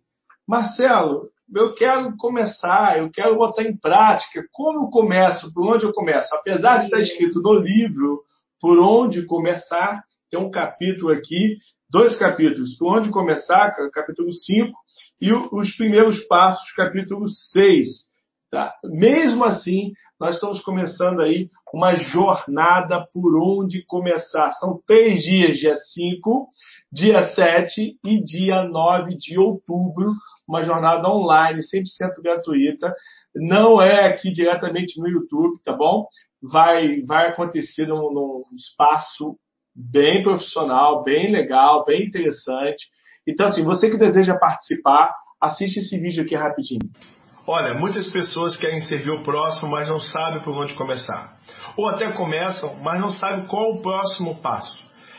Marcelo, 0.48 1.28
eu 1.54 1.74
quero 1.74 2.16
começar, 2.16 2.98
eu 2.98 3.10
quero 3.10 3.36
botar 3.36 3.62
em 3.62 3.76
prática. 3.76 4.44
Como 4.52 4.86
eu 4.86 4.90
começo? 4.90 5.52
Por 5.54 5.74
onde 5.74 5.84
eu 5.84 5.92
começo? 5.92 6.34
Apesar 6.34 6.78
de 6.78 6.84
estar 6.84 7.00
escrito 7.00 7.40
no 7.40 7.54
livro 7.54 8.22
por 8.60 8.78
onde 8.78 9.26
começar, 9.26 10.02
tem 10.30 10.40
um 10.40 10.50
capítulo 10.50 11.12
aqui, 11.12 11.56
dois 11.88 12.18
capítulos, 12.18 12.76
por 12.76 12.98
onde 12.98 13.10
começar, 13.10 13.72
capítulo 13.92 14.32
5, 14.32 14.72
e 15.20 15.32
os 15.32 15.76
primeiros 15.76 16.18
passos, 16.26 16.72
capítulo 16.72 17.28
6. 17.28 17.86
Tá? 18.50 18.74
Mesmo 18.84 19.44
assim, 19.44 19.92
nós 20.18 20.36
estamos 20.36 20.62
começando 20.62 21.20
aí 21.20 21.50
uma 21.72 21.94
jornada 21.94 23.06
por 23.12 23.36
onde 23.36 23.84
começar. 23.84 24.50
São 24.52 24.80
três 24.86 25.22
dias, 25.22 25.58
dia 25.58 25.76
5, 25.76 26.48
dia 26.90 27.28
7 27.30 27.98
e 28.02 28.24
dia 28.24 28.62
9 28.64 29.16
de 29.18 29.38
outubro, 29.38 30.10
uma 30.48 30.62
jornada 30.62 31.08
online, 31.10 31.60
100% 31.60 32.22
gratuita. 32.22 32.94
Não 33.34 33.80
é 33.80 34.06
aqui 34.06 34.32
diretamente 34.32 34.98
no 34.98 35.06
YouTube, 35.06 35.60
tá 35.62 35.74
bom? 35.74 36.06
Vai, 36.42 37.02
vai 37.02 37.28
acontecer 37.28 37.86
num, 37.86 38.10
num 38.10 38.42
espaço 38.54 39.36
bem 39.74 40.22
profissional, 40.22 41.04
bem 41.04 41.30
legal, 41.30 41.84
bem 41.84 42.06
interessante. 42.06 42.86
Então, 43.26 43.44
assim, 43.46 43.62
você 43.62 43.90
que 43.90 43.98
deseja 43.98 44.38
participar, 44.38 45.14
assiste 45.42 45.80
esse 45.80 45.98
vídeo 45.98 46.24
aqui 46.24 46.34
rapidinho. 46.34 46.88
Olha, 47.48 47.74
muitas 47.74 48.10
pessoas 48.10 48.56
querem 48.56 48.80
servir 48.80 49.10
o 49.10 49.22
próximo, 49.22 49.70
mas 49.70 49.88
não 49.88 49.98
sabem 49.98 50.42
por 50.42 50.52
onde 50.52 50.74
começar. 50.74 51.36
Ou 51.76 51.88
até 51.88 52.10
começam, 52.12 52.74
mas 52.82 53.00
não 53.00 53.10
sabem 53.10 53.46
qual 53.46 53.70
o 53.70 53.82
próximo 53.82 54.40
passo. 54.42 54.76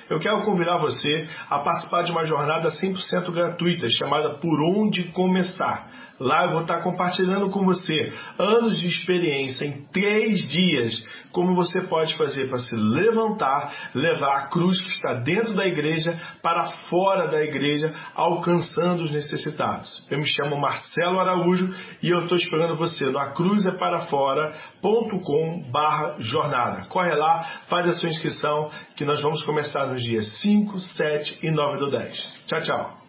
Eu 0.09 0.19
quero 0.19 0.41
convidar 0.43 0.77
você 0.77 1.27
a 1.49 1.59
participar 1.59 2.03
de 2.03 2.11
uma 2.11 2.25
jornada 2.25 2.69
100% 2.69 3.31
gratuita 3.31 3.87
chamada 3.89 4.35
Por 4.35 4.59
Onde 4.61 5.05
Começar. 5.11 5.89
Lá 6.19 6.45
eu 6.45 6.51
vou 6.51 6.61
estar 6.61 6.81
compartilhando 6.81 7.49
com 7.49 7.63
você 7.63 8.11
anos 8.39 8.79
de 8.79 8.87
experiência 8.87 9.63
em 9.65 9.85
três 9.91 10.49
dias, 10.49 11.05
como 11.31 11.53
você 11.53 11.81
pode 11.87 12.17
fazer 12.17 12.49
para 12.49 12.57
se 12.57 12.75
levantar, 12.75 13.91
levar 13.93 14.37
a 14.37 14.47
cruz 14.47 14.81
que 14.81 14.89
está 14.89 15.13
dentro 15.13 15.53
da 15.53 15.63
igreja 15.65 16.19
para 16.41 16.65
fora 16.89 17.27
da 17.27 17.43
igreja, 17.43 17.93
alcançando 18.15 19.03
os 19.03 19.11
necessitados. 19.11 20.03
Eu 20.09 20.17
me 20.17 20.25
chamo 20.25 20.59
Marcelo 20.59 21.19
Araújo 21.19 21.71
e 22.01 22.09
eu 22.09 22.23
estou 22.23 22.37
esperando 22.37 22.75
você 22.75 23.05
no 23.05 23.19
acruzeparafora.com 23.19 25.71
barra 25.71 26.15
jornada. 26.19 26.87
Corre 26.87 27.15
lá, 27.15 27.43
faz 27.67 27.87
a 27.87 27.93
sua 27.93 28.09
inscrição 28.09 28.71
que 28.95 29.05
nós 29.05 29.21
vamos 29.21 29.43
começar 29.43 29.85
nos 29.87 30.01
dias 30.01 30.25
5, 30.41 30.79
7 30.79 31.41
e 31.43 31.51
9 31.51 31.77
do 31.77 31.91
10. 31.91 32.45
Tchau, 32.47 32.61
tchau. 32.61 33.06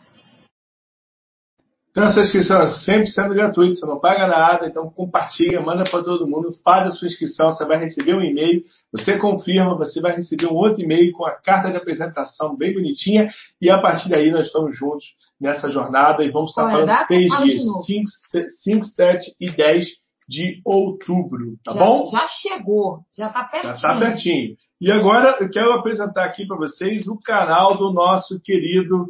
Então, 1.98 2.10
essa 2.10 2.20
inscrição 2.20 2.62
é 2.62 2.66
100% 2.66 3.34
gratuita, 3.34 3.74
você 3.74 3.84
não 3.84 3.98
paga 3.98 4.28
nada, 4.28 4.68
então 4.68 4.88
compartilha, 4.88 5.60
manda 5.60 5.82
para 5.82 6.00
todo 6.00 6.28
mundo, 6.28 6.52
faz 6.64 6.92
a 6.92 6.94
sua 6.94 7.08
inscrição, 7.08 7.50
você 7.50 7.64
vai 7.66 7.76
receber 7.76 8.14
um 8.14 8.22
e-mail, 8.22 8.62
você 8.92 9.18
confirma, 9.18 9.76
você 9.76 10.00
vai 10.00 10.14
receber 10.14 10.46
um 10.46 10.54
outro 10.54 10.80
e-mail 10.80 11.10
com 11.10 11.26
a 11.26 11.32
carta 11.32 11.72
de 11.72 11.76
apresentação 11.76 12.56
bem 12.56 12.72
bonitinha, 12.72 13.28
e 13.60 13.68
a 13.68 13.80
partir 13.80 14.08
daí 14.10 14.30
nós 14.30 14.46
estamos 14.46 14.78
juntos 14.78 15.06
nessa 15.40 15.68
jornada 15.68 16.22
e 16.22 16.30
vamos 16.30 16.50
estar 16.50 16.70
Qual 16.70 16.86
falando 16.86 17.06
três 17.08 17.32
dias, 17.42 17.64
5, 18.62 18.84
7 18.84 19.34
e 19.40 19.50
10 19.50 19.86
de 20.28 20.60
outubro, 20.64 21.56
tá 21.64 21.72
já, 21.72 21.84
bom? 21.84 22.08
Já 22.12 22.28
chegou, 22.28 23.00
já 23.18 23.26
está 23.26 23.42
pertinho. 23.42 23.74
Já 23.74 23.88
está 23.88 23.98
pertinho. 23.98 24.56
E 24.80 24.92
agora 24.92 25.36
eu 25.40 25.50
quero 25.50 25.72
apresentar 25.72 26.26
aqui 26.26 26.46
para 26.46 26.58
vocês 26.58 27.08
o 27.08 27.18
canal 27.18 27.76
do 27.76 27.92
nosso 27.92 28.40
querido 28.40 29.06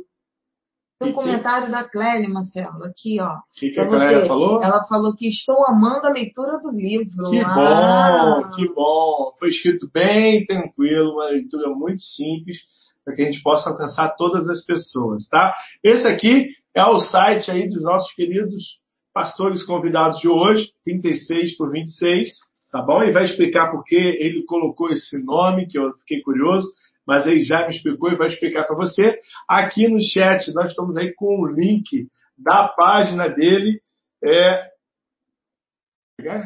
tem 0.98 1.10
um 1.10 1.14
comentário 1.14 1.70
da 1.70 1.84
Clélia, 1.84 2.28
Marcelo, 2.28 2.84
aqui, 2.84 3.20
ó. 3.20 3.34
O 3.34 3.40
que, 3.54 3.70
que 3.70 3.80
a 3.80 3.86
Clélia 3.86 4.26
falou? 4.26 4.60
Ela 4.60 4.82
falou 4.84 5.14
que 5.14 5.28
estou 5.28 5.64
amando 5.68 6.06
a 6.06 6.10
leitura 6.10 6.58
do 6.58 6.70
livro. 6.70 7.30
Que 7.30 7.40
ah. 7.40 8.42
bom, 8.42 8.50
que 8.50 8.74
bom. 8.74 9.32
Foi 9.38 9.48
escrito 9.48 9.88
bem 9.92 10.44
tranquilo, 10.44 11.12
uma 11.12 11.26
leitura 11.26 11.68
muito 11.70 12.00
simples, 12.00 12.58
para 13.04 13.14
que 13.14 13.22
a 13.22 13.24
gente 13.26 13.40
possa 13.42 13.70
alcançar 13.70 14.16
todas 14.16 14.48
as 14.48 14.64
pessoas, 14.64 15.28
tá? 15.28 15.54
Esse 15.84 16.06
aqui 16.08 16.48
é 16.74 16.84
o 16.84 16.98
site 16.98 17.48
aí 17.50 17.68
dos 17.68 17.82
nossos 17.84 18.12
queridos 18.14 18.80
pastores 19.14 19.64
convidados 19.64 20.18
de 20.18 20.28
hoje, 20.28 20.72
36 20.84 21.56
por 21.56 21.70
26, 21.70 22.28
tá 22.72 22.82
bom? 22.82 23.04
E 23.04 23.12
vai 23.12 23.24
explicar 23.24 23.70
por 23.70 23.84
que 23.84 23.96
ele 23.96 24.44
colocou 24.44 24.88
esse 24.90 25.24
nome, 25.24 25.68
que 25.68 25.78
eu 25.78 25.92
fiquei 25.98 26.20
curioso 26.22 26.66
mas 27.08 27.26
ele 27.26 27.40
já 27.40 27.66
me 27.66 27.74
explicou 27.74 28.12
e 28.12 28.16
vai 28.16 28.28
explicar 28.28 28.64
para 28.64 28.76
você. 28.76 29.18
Aqui 29.48 29.88
no 29.88 29.98
chat 29.98 30.52
nós 30.52 30.66
estamos 30.66 30.94
aí 30.98 31.14
com 31.14 31.40
o 31.40 31.46
link 31.46 32.06
da 32.36 32.68
página 32.68 33.26
dele. 33.30 33.80
É... 34.22 34.68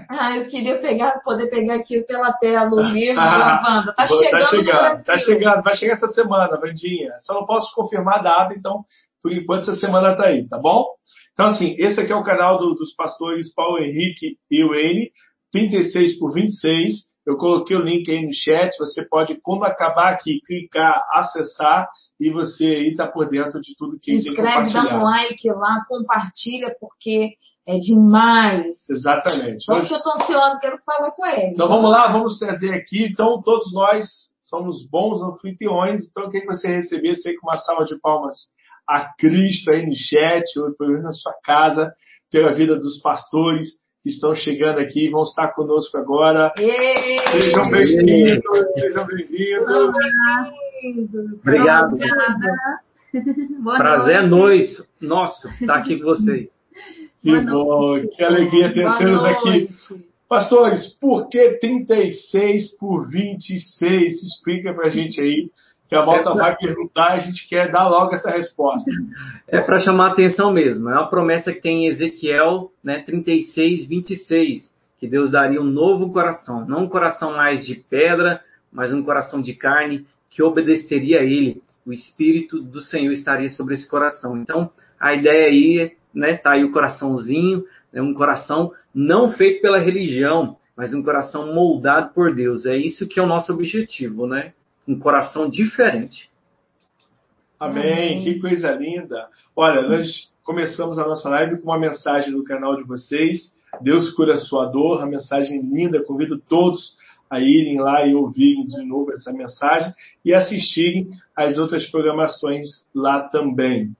Ah, 0.08 0.36
eu 0.36 0.46
queria 0.48 0.78
pegar, 0.80 1.18
poder 1.24 1.48
pegar 1.48 1.76
aqui 1.76 2.02
pela 2.02 2.32
tela 2.34 2.70
o 2.70 2.78
livro 2.92 3.16
da 3.16 3.62
Wanda. 3.64 3.92
Tá, 3.92 4.04
tá 4.04 4.06
chegando, 4.06 4.30
tá 4.30 4.48
chegando, 4.48 5.04
tá 5.04 5.18
chegando, 5.18 5.62
vai 5.64 5.76
chegar 5.76 5.94
essa 5.94 6.08
semana, 6.08 6.60
Vandinha. 6.60 7.10
Só 7.20 7.34
não 7.34 7.44
posso 7.44 7.74
confirmar 7.74 8.20
a 8.20 8.22
data, 8.22 8.54
então, 8.54 8.84
por 9.20 9.32
enquanto, 9.32 9.62
essa 9.62 9.74
semana 9.74 10.14
tá 10.14 10.26
aí, 10.26 10.46
tá 10.46 10.58
bom? 10.58 10.86
Então, 11.32 11.46
assim, 11.46 11.74
esse 11.78 12.00
aqui 12.00 12.12
é 12.12 12.16
o 12.16 12.22
canal 12.22 12.58
do, 12.58 12.74
dos 12.74 12.94
pastores 12.94 13.52
Paulo 13.52 13.78
Henrique 13.82 14.36
e 14.48 14.62
Wayne, 14.62 15.10
36 15.50 16.20
por 16.20 16.32
26. 16.32 17.11
Eu 17.26 17.36
coloquei 17.36 17.76
o 17.76 17.82
link 17.82 18.10
aí 18.10 18.26
no 18.26 18.32
chat. 18.32 18.76
Você 18.78 19.06
pode, 19.08 19.38
quando 19.42 19.64
acabar 19.64 20.12
aqui, 20.12 20.40
clicar, 20.44 21.04
acessar 21.10 21.88
e 22.20 22.30
você 22.30 22.64
aí 22.64 22.90
está 22.90 23.06
por 23.06 23.28
dentro 23.28 23.60
de 23.60 23.74
tudo 23.76 23.98
que 24.00 24.12
Inscreve, 24.12 24.72
dá 24.72 24.96
um 24.96 25.02
like 25.02 25.48
lá, 25.50 25.84
compartilha, 25.88 26.74
porque 26.80 27.34
é 27.66 27.78
demais. 27.78 28.88
Exatamente. 28.90 29.70
Hoje 29.70 29.92
eu 29.92 29.98
estou 29.98 30.14
ansiosa, 30.14 30.58
quero 30.60 30.78
falar 30.84 31.12
com 31.12 31.24
ele. 31.26 31.52
Então 31.52 31.68
vamos 31.68 31.90
lá, 31.90 32.10
vamos 32.10 32.38
trazer 32.38 32.74
aqui. 32.74 33.04
Então, 33.04 33.40
todos 33.40 33.72
nós 33.72 34.06
somos 34.42 34.86
bons 34.88 35.22
anfitriões. 35.22 36.08
Então, 36.10 36.28
quem 36.28 36.44
você 36.44 36.68
receber, 36.68 37.14
sei 37.16 37.36
com 37.36 37.48
uma 37.48 37.58
salva 37.58 37.84
de 37.84 37.98
palmas 38.00 38.36
a 38.88 39.14
Cristo 39.16 39.70
aí 39.70 39.86
no 39.86 39.94
chat, 39.94 40.42
ou 40.58 40.74
pelo 40.76 40.90
menos 40.90 41.04
na 41.04 41.12
sua 41.12 41.34
casa, 41.44 41.92
pela 42.30 42.52
vida 42.52 42.74
dos 42.74 43.00
pastores 43.00 43.81
que 44.02 44.10
estão 44.10 44.34
chegando 44.34 44.80
aqui 44.80 45.08
vão 45.08 45.22
estar 45.22 45.48
conosco 45.48 45.96
agora. 45.96 46.52
Ei, 46.58 47.20
sejam 47.30 47.70
bem-vindos, 47.70 48.42
sejam 48.74 49.06
bem-vindos. 49.06 49.70
Obrigado. 51.40 51.96
Prazer 53.76 54.16
é 54.16 54.26
nosso, 54.26 54.86
nosso, 55.00 55.48
estar 55.60 55.76
aqui 55.76 55.98
com 55.98 56.06
vocês. 56.06 56.48
Que 57.22 57.38
bom, 57.38 58.00
que 58.08 58.24
alegria 58.24 58.72
ter 58.72 58.96
tê-los 58.96 59.24
aqui. 59.24 59.68
Pastores, 60.28 60.88
por 60.98 61.28
que 61.28 61.50
36 61.60 62.76
por 62.80 63.08
26? 63.08 64.12
Explica 64.24 64.74
pra 64.74 64.90
gente 64.90 65.20
aí 65.20 65.48
que 65.92 65.96
a 65.96 66.02
volta 66.02 66.32
vai 66.32 66.56
perguntar, 66.56 67.12
a 67.12 67.18
gente 67.18 67.46
quer 67.46 67.70
dar 67.70 67.86
logo 67.86 68.14
essa 68.14 68.30
resposta. 68.30 68.90
É 69.46 69.60
para 69.60 69.78
chamar 69.78 70.06
a 70.06 70.12
atenção 70.12 70.50
mesmo. 70.50 70.88
É 70.88 70.94
uma 70.94 71.10
promessa 71.10 71.52
que 71.52 71.60
tem 71.60 71.84
em 71.84 71.88
Ezequiel 71.88 72.72
né, 72.82 73.00
36, 73.00 73.88
26, 73.88 74.72
que 74.98 75.06
Deus 75.06 75.30
daria 75.30 75.60
um 75.60 75.64
novo 75.64 76.10
coração. 76.10 76.64
Não 76.66 76.84
um 76.84 76.88
coração 76.88 77.36
mais 77.36 77.66
de 77.66 77.74
pedra, 77.74 78.40
mas 78.72 78.90
um 78.90 79.02
coração 79.02 79.42
de 79.42 79.52
carne 79.52 80.06
que 80.30 80.42
obedeceria 80.42 81.20
a 81.20 81.24
Ele. 81.24 81.62
O 81.84 81.92
Espírito 81.92 82.62
do 82.62 82.80
Senhor 82.80 83.12
estaria 83.12 83.50
sobre 83.50 83.74
esse 83.74 83.86
coração. 83.86 84.38
Então, 84.38 84.70
a 84.98 85.12
ideia 85.12 85.48
aí, 85.48 85.92
né, 86.14 86.38
tá 86.38 86.52
aí 86.52 86.64
o 86.64 86.72
coraçãozinho, 86.72 87.64
é 87.92 88.00
um 88.00 88.14
coração 88.14 88.72
não 88.94 89.30
feito 89.32 89.60
pela 89.60 89.78
religião, 89.78 90.56
mas 90.74 90.94
um 90.94 91.02
coração 91.02 91.52
moldado 91.52 92.14
por 92.14 92.34
Deus. 92.34 92.64
É 92.64 92.78
isso 92.78 93.06
que 93.06 93.20
é 93.20 93.22
o 93.22 93.26
nosso 93.26 93.52
objetivo, 93.52 94.26
né? 94.26 94.54
Um 94.86 94.98
coração 94.98 95.48
diferente. 95.48 96.30
Amém. 97.58 98.22
Que 98.22 98.40
coisa 98.40 98.72
linda. 98.72 99.28
Olha, 99.54 99.88
nós 99.88 100.32
começamos 100.42 100.98
a 100.98 101.06
nossa 101.06 101.28
live 101.28 101.58
com 101.60 101.70
uma 101.70 101.78
mensagem 101.78 102.32
do 102.32 102.42
canal 102.42 102.76
de 102.76 102.82
vocês. 102.82 103.52
Deus 103.80 104.12
cura 104.12 104.34
a 104.34 104.38
sua 104.38 104.66
dor, 104.66 105.00
a 105.00 105.06
mensagem 105.06 105.60
linda. 105.62 106.02
Convido 106.02 106.38
todos 106.38 106.96
a 107.30 107.40
irem 107.40 107.80
lá 107.80 108.04
e 108.04 108.14
ouvirem 108.14 108.66
de 108.66 108.84
novo 108.84 109.12
essa 109.12 109.32
mensagem 109.32 109.94
e 110.24 110.34
assistirem 110.34 111.08
às 111.34 111.56
outras 111.56 111.86
programações 111.90 112.68
lá 112.94 113.20
também. 113.28 113.96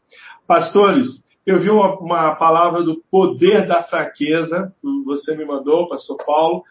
Pastores, 0.47 1.25
eu 1.47 1.59
vi 1.59 1.71
uma, 1.71 1.99
uma 1.99 2.35
palavra 2.35 2.83
do 2.83 3.03
poder 3.11 3.67
da 3.67 3.83
fraqueza, 3.83 4.75
você 5.05 5.35
me 5.35 5.45
mandou, 5.45 5.89
pastor 5.89 6.19
Paulo, 6.25 6.63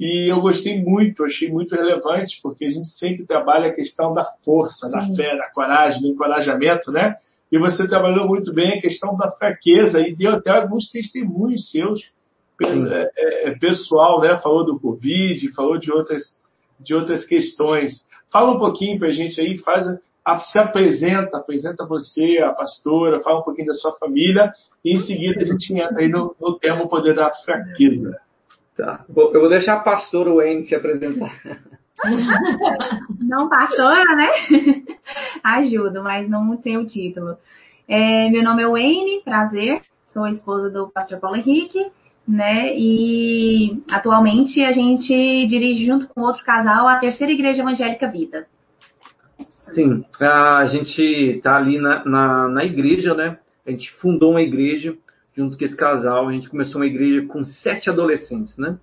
E 0.00 0.32
eu 0.32 0.40
gostei 0.40 0.82
muito, 0.82 1.22
achei 1.22 1.50
muito 1.50 1.74
relevante, 1.74 2.40
porque 2.42 2.64
a 2.64 2.70
gente 2.70 2.88
sempre 2.88 3.26
trabalha 3.26 3.68
a 3.68 3.74
questão 3.74 4.14
da 4.14 4.24
força, 4.42 4.86
Sim. 4.86 4.92
da 4.92 5.14
fé, 5.14 5.36
da 5.36 5.50
coragem, 5.50 6.00
do 6.00 6.08
encorajamento, 6.08 6.90
né? 6.90 7.16
E 7.52 7.58
você 7.58 7.86
trabalhou 7.86 8.26
muito 8.26 8.50
bem 8.50 8.78
a 8.78 8.80
questão 8.80 9.14
da 9.14 9.30
fraqueza 9.30 10.00
e 10.00 10.16
deu 10.16 10.30
até 10.30 10.52
alguns 10.52 10.90
testemunhos 10.90 11.70
seus 11.70 12.00
é, 12.62 13.10
é, 13.14 13.48
é, 13.50 13.58
pessoal, 13.58 14.22
né? 14.22 14.38
Falou 14.38 14.64
do 14.64 14.80
Covid, 14.80 15.52
falou 15.52 15.76
de 15.78 15.92
outras, 15.92 16.22
de 16.80 16.94
outras 16.94 17.22
questões. 17.26 17.92
Fala 18.32 18.52
um 18.52 18.58
pouquinho 18.58 18.98
para 18.98 19.08
a 19.08 19.12
gente 19.12 19.38
aí, 19.38 19.58
faz, 19.58 19.84
se 20.50 20.58
apresenta, 20.58 21.36
apresenta 21.36 21.84
você, 21.84 22.38
a 22.38 22.54
pastora, 22.54 23.20
fala 23.20 23.40
um 23.40 23.42
pouquinho 23.42 23.66
da 23.66 23.74
sua 23.74 23.92
família 23.98 24.50
e 24.82 24.94
em 24.94 24.98
seguida 25.00 25.42
a 25.42 25.46
gente 25.46 25.74
entra 25.74 25.98
aí 25.98 26.08
no, 26.08 26.34
no 26.40 26.58
termo 26.58 26.88
poder 26.88 27.14
da 27.14 27.30
fraqueza. 27.44 28.18
Tá. 28.80 29.04
Eu 29.14 29.40
vou 29.40 29.48
deixar 29.50 29.74
a 29.74 29.80
pastora 29.80 30.32
Wayne 30.32 30.66
se 30.66 30.74
apresentar. 30.74 31.30
Não 33.20 33.46
pastora, 33.46 34.16
né? 34.16 34.30
Ajudo, 35.44 36.02
mas 36.02 36.28
não 36.30 36.56
tem 36.56 36.78
o 36.78 36.86
título. 36.86 37.36
É, 37.86 38.30
meu 38.30 38.42
nome 38.42 38.62
é 38.62 38.66
Wayne, 38.66 39.20
prazer. 39.22 39.82
Sou 40.06 40.26
esposa 40.26 40.70
do 40.70 40.88
pastor 40.88 41.20
Paulo 41.20 41.36
Henrique, 41.36 41.90
né? 42.26 42.74
E 42.74 43.82
atualmente 43.90 44.64
a 44.64 44.72
gente 44.72 45.12
dirige 45.46 45.84
junto 45.84 46.08
com 46.08 46.22
outro 46.22 46.42
casal 46.42 46.88
a 46.88 46.96
Terceira 46.96 47.32
Igreja 47.32 47.60
Evangélica 47.60 48.10
Vida. 48.10 48.46
Sim, 49.72 50.02
a 50.18 50.64
gente 50.64 51.02
está 51.02 51.56
ali 51.56 51.78
na, 51.78 52.02
na, 52.04 52.48
na, 52.48 52.64
igreja, 52.64 53.14
né? 53.14 53.38
A 53.66 53.70
gente 53.70 53.92
fundou 54.00 54.30
uma 54.30 54.42
igreja 54.42 54.96
junto 55.36 55.56
com 55.56 55.64
esse 55.64 55.76
casal. 55.76 56.28
A 56.28 56.32
gente 56.32 56.48
começou 56.48 56.80
uma 56.80 56.86
igreja 56.86 57.26
com 57.26 57.44
sete 57.44 57.90
adolescentes, 57.90 58.56
né? 58.56 58.78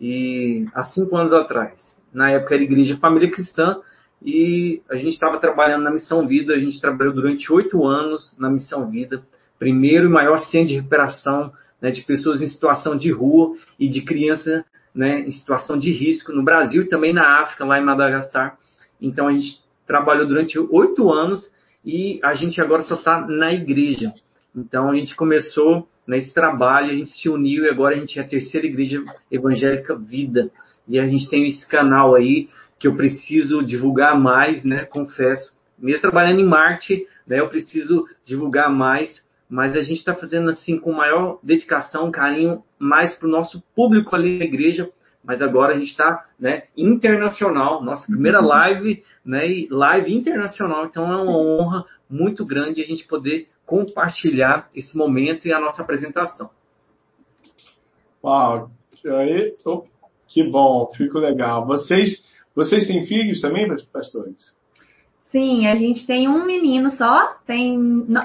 E 0.00 0.66
há 0.74 0.84
cinco 0.84 1.16
anos 1.16 1.32
atrás. 1.32 1.80
Na 2.12 2.30
época 2.30 2.54
era 2.54 2.64
Igreja 2.64 2.96
Família 2.96 3.30
Cristã 3.30 3.80
e 4.22 4.82
a 4.90 4.96
gente 4.96 5.14
estava 5.14 5.38
trabalhando 5.38 5.82
na 5.82 5.90
Missão 5.90 6.26
Vida. 6.26 6.54
A 6.54 6.58
gente 6.58 6.80
trabalhou 6.80 7.12
durante 7.12 7.52
oito 7.52 7.84
anos 7.84 8.36
na 8.38 8.48
Missão 8.48 8.90
Vida, 8.90 9.22
primeiro 9.58 10.06
e 10.06 10.10
maior 10.10 10.38
centro 10.38 10.68
de 10.68 10.76
recuperação 10.76 11.52
né, 11.80 11.90
de 11.90 12.02
pessoas 12.02 12.42
em 12.42 12.48
situação 12.48 12.96
de 12.96 13.10
rua 13.10 13.56
e 13.78 13.88
de 13.88 14.02
criança 14.02 14.64
né, 14.94 15.20
em 15.20 15.30
situação 15.30 15.78
de 15.78 15.92
risco 15.92 16.32
no 16.32 16.42
Brasil 16.42 16.82
e 16.82 16.88
também 16.88 17.12
na 17.12 17.40
África, 17.42 17.64
lá 17.64 17.78
em 17.78 17.84
Madagascar. 17.84 18.58
Então 19.00 19.28
a 19.28 19.32
gente 19.32 19.60
trabalhou 19.86 20.26
durante 20.26 20.58
oito 20.58 21.10
anos 21.10 21.52
e 21.84 22.18
a 22.22 22.34
gente 22.34 22.60
agora 22.60 22.82
só 22.82 22.94
está 22.94 23.26
na 23.26 23.52
igreja. 23.52 24.12
Então 24.58 24.90
a 24.90 24.94
gente 24.94 25.14
começou 25.16 25.88
nesse 26.06 26.32
trabalho, 26.32 26.90
a 26.90 26.94
gente 26.94 27.10
se 27.10 27.28
uniu 27.28 27.64
e 27.64 27.68
agora 27.68 27.96
a 27.96 27.98
gente 27.98 28.18
é 28.18 28.22
a 28.22 28.28
terceira 28.28 28.66
igreja 28.66 29.02
evangélica 29.30 29.94
Vida. 29.94 30.50
E 30.86 30.98
a 30.98 31.06
gente 31.06 31.28
tem 31.28 31.46
esse 31.48 31.68
canal 31.68 32.14
aí 32.14 32.48
que 32.78 32.88
eu 32.88 32.96
preciso 32.96 33.62
divulgar 33.62 34.18
mais, 34.18 34.64
né? 34.64 34.84
Confesso. 34.84 35.58
Mesmo 35.78 36.00
trabalhando 36.00 36.40
em 36.40 36.46
Marte, 36.46 37.06
né? 37.26 37.40
Eu 37.40 37.48
preciso 37.48 38.06
divulgar 38.24 38.70
mais 38.70 39.22
mas 39.48 39.76
a 39.76 39.82
gente 39.82 39.98
está 39.98 40.14
fazendo 40.14 40.50
assim 40.50 40.78
com 40.78 40.92
maior 40.92 41.38
dedicação, 41.42 42.10
carinho, 42.10 42.62
mais 42.78 43.14
para 43.14 43.26
o 43.26 43.30
nosso 43.30 43.62
público 43.74 44.14
ali 44.14 44.38
na 44.38 44.44
igreja. 44.44 44.90
Mas 45.24 45.42
agora 45.42 45.74
a 45.74 45.78
gente 45.78 45.90
está 45.90 46.26
né, 46.38 46.64
internacional, 46.76 47.82
nossa 47.82 48.06
primeira 48.06 48.40
uhum. 48.40 48.46
live, 48.46 49.02
né, 49.24 49.66
live 49.70 50.14
internacional. 50.14 50.86
Então 50.86 51.10
é 51.10 51.16
uma 51.16 51.36
honra 51.36 51.84
muito 52.08 52.44
grande 52.44 52.82
a 52.82 52.86
gente 52.86 53.06
poder 53.06 53.48
compartilhar 53.68 54.68
esse 54.74 54.96
momento 54.96 55.46
e 55.46 55.52
a 55.52 55.60
nossa 55.60 55.82
apresentação. 55.82 56.48
Uau, 58.24 58.70
aí, 59.04 59.54
oh, 59.64 59.84
que 60.26 60.42
bom, 60.42 60.90
fico 60.96 61.18
legal. 61.18 61.66
Vocês, 61.66 62.26
vocês 62.56 62.86
têm 62.86 63.04
filhos 63.04 63.40
também, 63.40 63.68
pastores? 63.92 64.56
Sim, 65.30 65.66
a 65.66 65.74
gente 65.74 66.06
tem 66.06 66.26
um 66.26 66.46
menino 66.46 66.96
só, 66.96 67.36
tem 67.46 67.78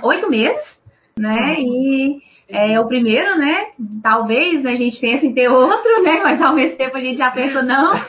oito 0.03 0.29
meses 0.29 0.81
né? 1.17 1.55
E 1.59 2.21
é 2.49 2.79
o 2.79 2.87
primeiro, 2.87 3.37
né? 3.37 3.67
Talvez 4.01 4.63
né, 4.63 4.71
a 4.71 4.75
gente 4.75 4.99
pense 4.99 5.25
em 5.25 5.33
ter 5.33 5.49
outro, 5.49 6.03
né? 6.03 6.21
Mas 6.23 6.41
ao 6.41 6.55
mesmo 6.55 6.77
tempo 6.77 6.97
a 6.97 7.01
gente 7.01 7.17
já 7.17 7.31
pensa, 7.31 7.61
não. 7.61 7.93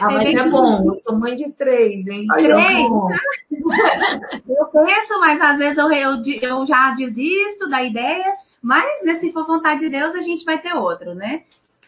Ah, 0.00 0.06
mas 0.06 0.34
é 0.34 0.50
bom, 0.50 0.90
eu 0.90 0.96
sou 0.96 1.20
mãe 1.20 1.34
de 1.34 1.48
três, 1.52 2.04
hein? 2.08 2.26
Três? 2.26 2.84
Eu 4.48 4.66
penso, 4.66 5.20
mas 5.20 5.40
às 5.40 5.58
vezes 5.58 5.78
eu, 5.78 5.90
eu, 5.90 6.22
eu 6.40 6.66
já 6.66 6.90
desisto 6.90 7.68
da 7.68 7.82
ideia, 7.82 8.34
mas 8.62 9.20
se 9.20 9.32
for 9.32 9.46
vontade 9.46 9.80
de 9.80 9.88
Deus, 9.88 10.14
a 10.14 10.20
gente 10.20 10.44
vai 10.44 10.58
ter 10.58 10.74
outro, 10.74 11.14
né? 11.14 11.42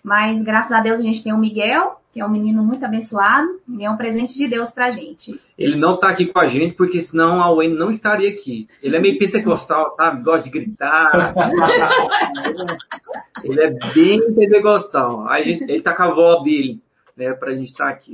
Mas 0.05 0.43
graças 0.43 0.73
a 0.73 0.81
Deus 0.81 1.01
a 1.01 1.03
gente 1.03 1.25
tem 1.25 1.33
o 1.33 1.39
Miguel, 1.39 1.99
que 2.13 2.21
é 2.21 2.27
um 2.27 2.31
menino 2.31 2.63
muito 2.63 2.85
abençoado 2.85 3.49
e 3.69 3.85
é 3.85 3.91
um 3.91 3.97
presente 3.97 4.35
de 4.35 4.47
Deus 4.47 4.71
pra 4.71 4.91
gente. 4.91 5.41
Ele 5.59 5.77
não 5.77 5.99
tá 5.99 6.11
aqui 6.11 6.27
com 6.27 6.39
a 6.39 6.47
gente 6.47 6.75
porque 6.75 7.01
senão 7.03 7.43
a 7.43 7.53
Wayne 7.55 7.75
não 7.75 7.91
estaria 7.91 8.31
aqui. 8.31 8.69
Ele 8.83 8.97
é 8.97 9.01
meio 9.01 9.19
pentecostal, 9.19 9.89
sabe? 9.97 10.23
Gosta 10.23 10.45
de 10.45 10.51
gritar. 10.51 11.35
ele 13.43 13.61
é 13.61 13.71
bem 13.95 14.35
pentecostal. 14.35 15.27
Aí 15.29 15.45
gente, 15.45 15.65
ele 15.65 15.83
tá 15.83 15.97
com 15.97 16.03
a 16.03 16.07
avó 16.07 16.43
dele, 16.43 16.81
né, 17.17 17.33
pra 17.33 17.55
gente 17.55 17.71
estar 17.71 17.87
tá 17.87 17.91
aqui. 17.91 18.13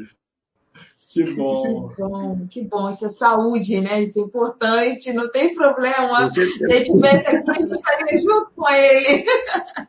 Que 1.12 1.24
bom. 1.34 1.88
Que 1.88 2.02
bom, 2.02 2.46
que 2.48 2.64
bom. 2.64 2.90
Isso 2.90 3.06
é 3.06 3.08
saúde, 3.08 3.80
né? 3.80 4.04
Isso 4.04 4.20
é 4.20 4.22
importante, 4.22 5.12
não 5.12 5.28
tem 5.28 5.52
problema. 5.54 6.30
Se 6.32 6.40
ele 6.40 6.84
tivesse 6.84 7.26
aqui, 7.26 7.62
eu 7.62 7.72
estaria 7.72 8.18
junto 8.20 8.50
com 8.54 8.68
ele. 8.68 9.24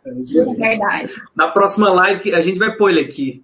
É 0.04 0.56
verdade. 0.56 1.14
Na 1.36 1.50
próxima 1.50 1.94
live, 1.94 2.34
a 2.34 2.42
gente 2.42 2.58
vai 2.58 2.76
pôr 2.76 2.90
ele 2.90 3.02
aqui. 3.02 3.44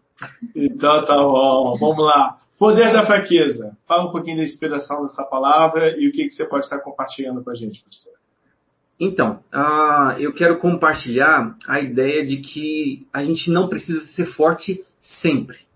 Então 0.55 1.05
tá 1.05 1.15
bom, 1.17 1.77
vamos 1.79 2.03
lá. 2.03 2.37
Poder 2.57 2.91
da 2.91 3.05
fraqueza. 3.05 3.77
Fala 3.87 4.09
um 4.09 4.11
pouquinho 4.11 4.37
da 4.37 4.43
inspiração 4.43 5.03
dessa 5.03 5.23
palavra 5.23 5.95
e 5.99 6.07
o 6.07 6.11
que, 6.11 6.23
que 6.23 6.31
você 6.31 6.45
pode 6.45 6.63
estar 6.63 6.79
compartilhando 6.79 7.43
com 7.43 7.51
a 7.51 7.55
gente, 7.55 7.83
pastor. 7.83 8.13
Então, 8.99 9.39
uh, 9.53 10.19
eu 10.19 10.33
quero 10.33 10.57
compartilhar 10.57 11.55
a 11.67 11.79
ideia 11.79 12.25
de 12.25 12.37
que 12.37 13.05
a 13.13 13.23
gente 13.23 13.51
não 13.51 13.69
precisa 13.69 14.01
ser 14.07 14.25
forte 14.25 14.81
sempre. 15.21 15.67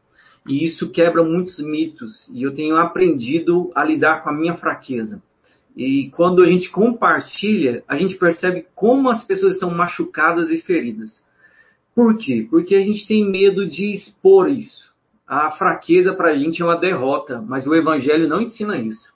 E 0.48 0.66
isso 0.66 0.92
quebra 0.92 1.24
muitos 1.24 1.60
mitos. 1.60 2.28
E 2.34 2.44
eu 2.44 2.54
tenho 2.54 2.78
aprendido 2.78 3.72
a 3.76 3.84
lidar 3.84 4.24
com 4.24 4.30
a 4.30 4.34
minha 4.34 4.56
fraqueza. 4.56 5.22
E 5.76 6.10
quando 6.16 6.44
a 6.44 6.48
gente 6.48 6.70
compartilha, 6.70 7.84
a 7.88 7.96
gente 7.96 8.18
percebe 8.18 8.66
como 8.76 9.10
as 9.10 9.24
pessoas 9.24 9.54
estão 9.54 9.70
machucadas 9.70 10.50
e 10.50 10.62
feridas. 10.62 11.24
Por 11.96 12.18
quê? 12.18 12.48
Porque 12.50 12.76
a 12.76 12.82
gente 12.82 13.08
tem 13.08 13.30
medo 13.30 13.68
de 13.68 13.94
expor 13.94 14.50
isso. 14.50 14.92
A 15.28 15.52
fraqueza 15.52 16.14
para 16.14 16.32
a 16.32 16.38
gente 16.38 16.62
é 16.62 16.66
uma 16.66 16.78
derrota, 16.78 17.42
mas 17.42 17.66
o 17.66 17.76
Evangelho 17.76 18.28
não 18.28 18.42
ensina 18.42 18.78
isso. 18.78 19.14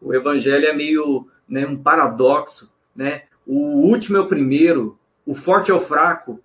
O 0.00 0.12
Evangelho 0.12 0.66
é 0.66 0.74
meio 0.74 1.26
né, 1.48 1.66
um 1.66 1.80
paradoxo. 1.80 2.70
Né? 2.96 3.22
O 3.46 3.88
último 3.88 4.16
é 4.16 4.20
o 4.20 4.28
primeiro, 4.28 4.98
o 5.24 5.34
forte 5.34 5.70
é 5.70 5.74
o 5.74 5.86
fraco. 5.86 6.40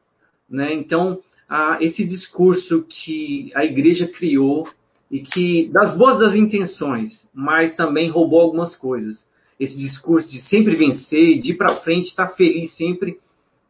Né? 0.47 0.73
Então, 0.73 1.19
ah, 1.49 1.77
esse 1.79 2.03
discurso 2.05 2.83
que 2.83 3.51
a 3.55 3.63
igreja 3.63 4.07
criou 4.07 4.67
e 5.09 5.19
que, 5.19 5.69
das 5.71 5.97
boas 5.97 6.19
das 6.19 6.35
intenções, 6.35 7.27
mas 7.33 7.75
também 7.75 8.09
roubou 8.09 8.41
algumas 8.41 8.75
coisas. 8.75 9.27
Esse 9.59 9.77
discurso 9.77 10.29
de 10.29 10.41
sempre 10.41 10.75
vencer, 10.75 11.39
de 11.39 11.51
ir 11.51 11.57
para 11.57 11.77
frente, 11.77 12.09
estar 12.09 12.27
feliz 12.29 12.75
sempre, 12.75 13.17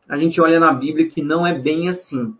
a 0.10 0.18
gente 0.18 0.42
olha 0.42 0.60
na 0.60 0.74
Bíblia 0.74 1.10
que 1.10 1.22
não 1.22 1.46
é 1.46 1.58
bem 1.60 1.90
assim. 1.90 2.34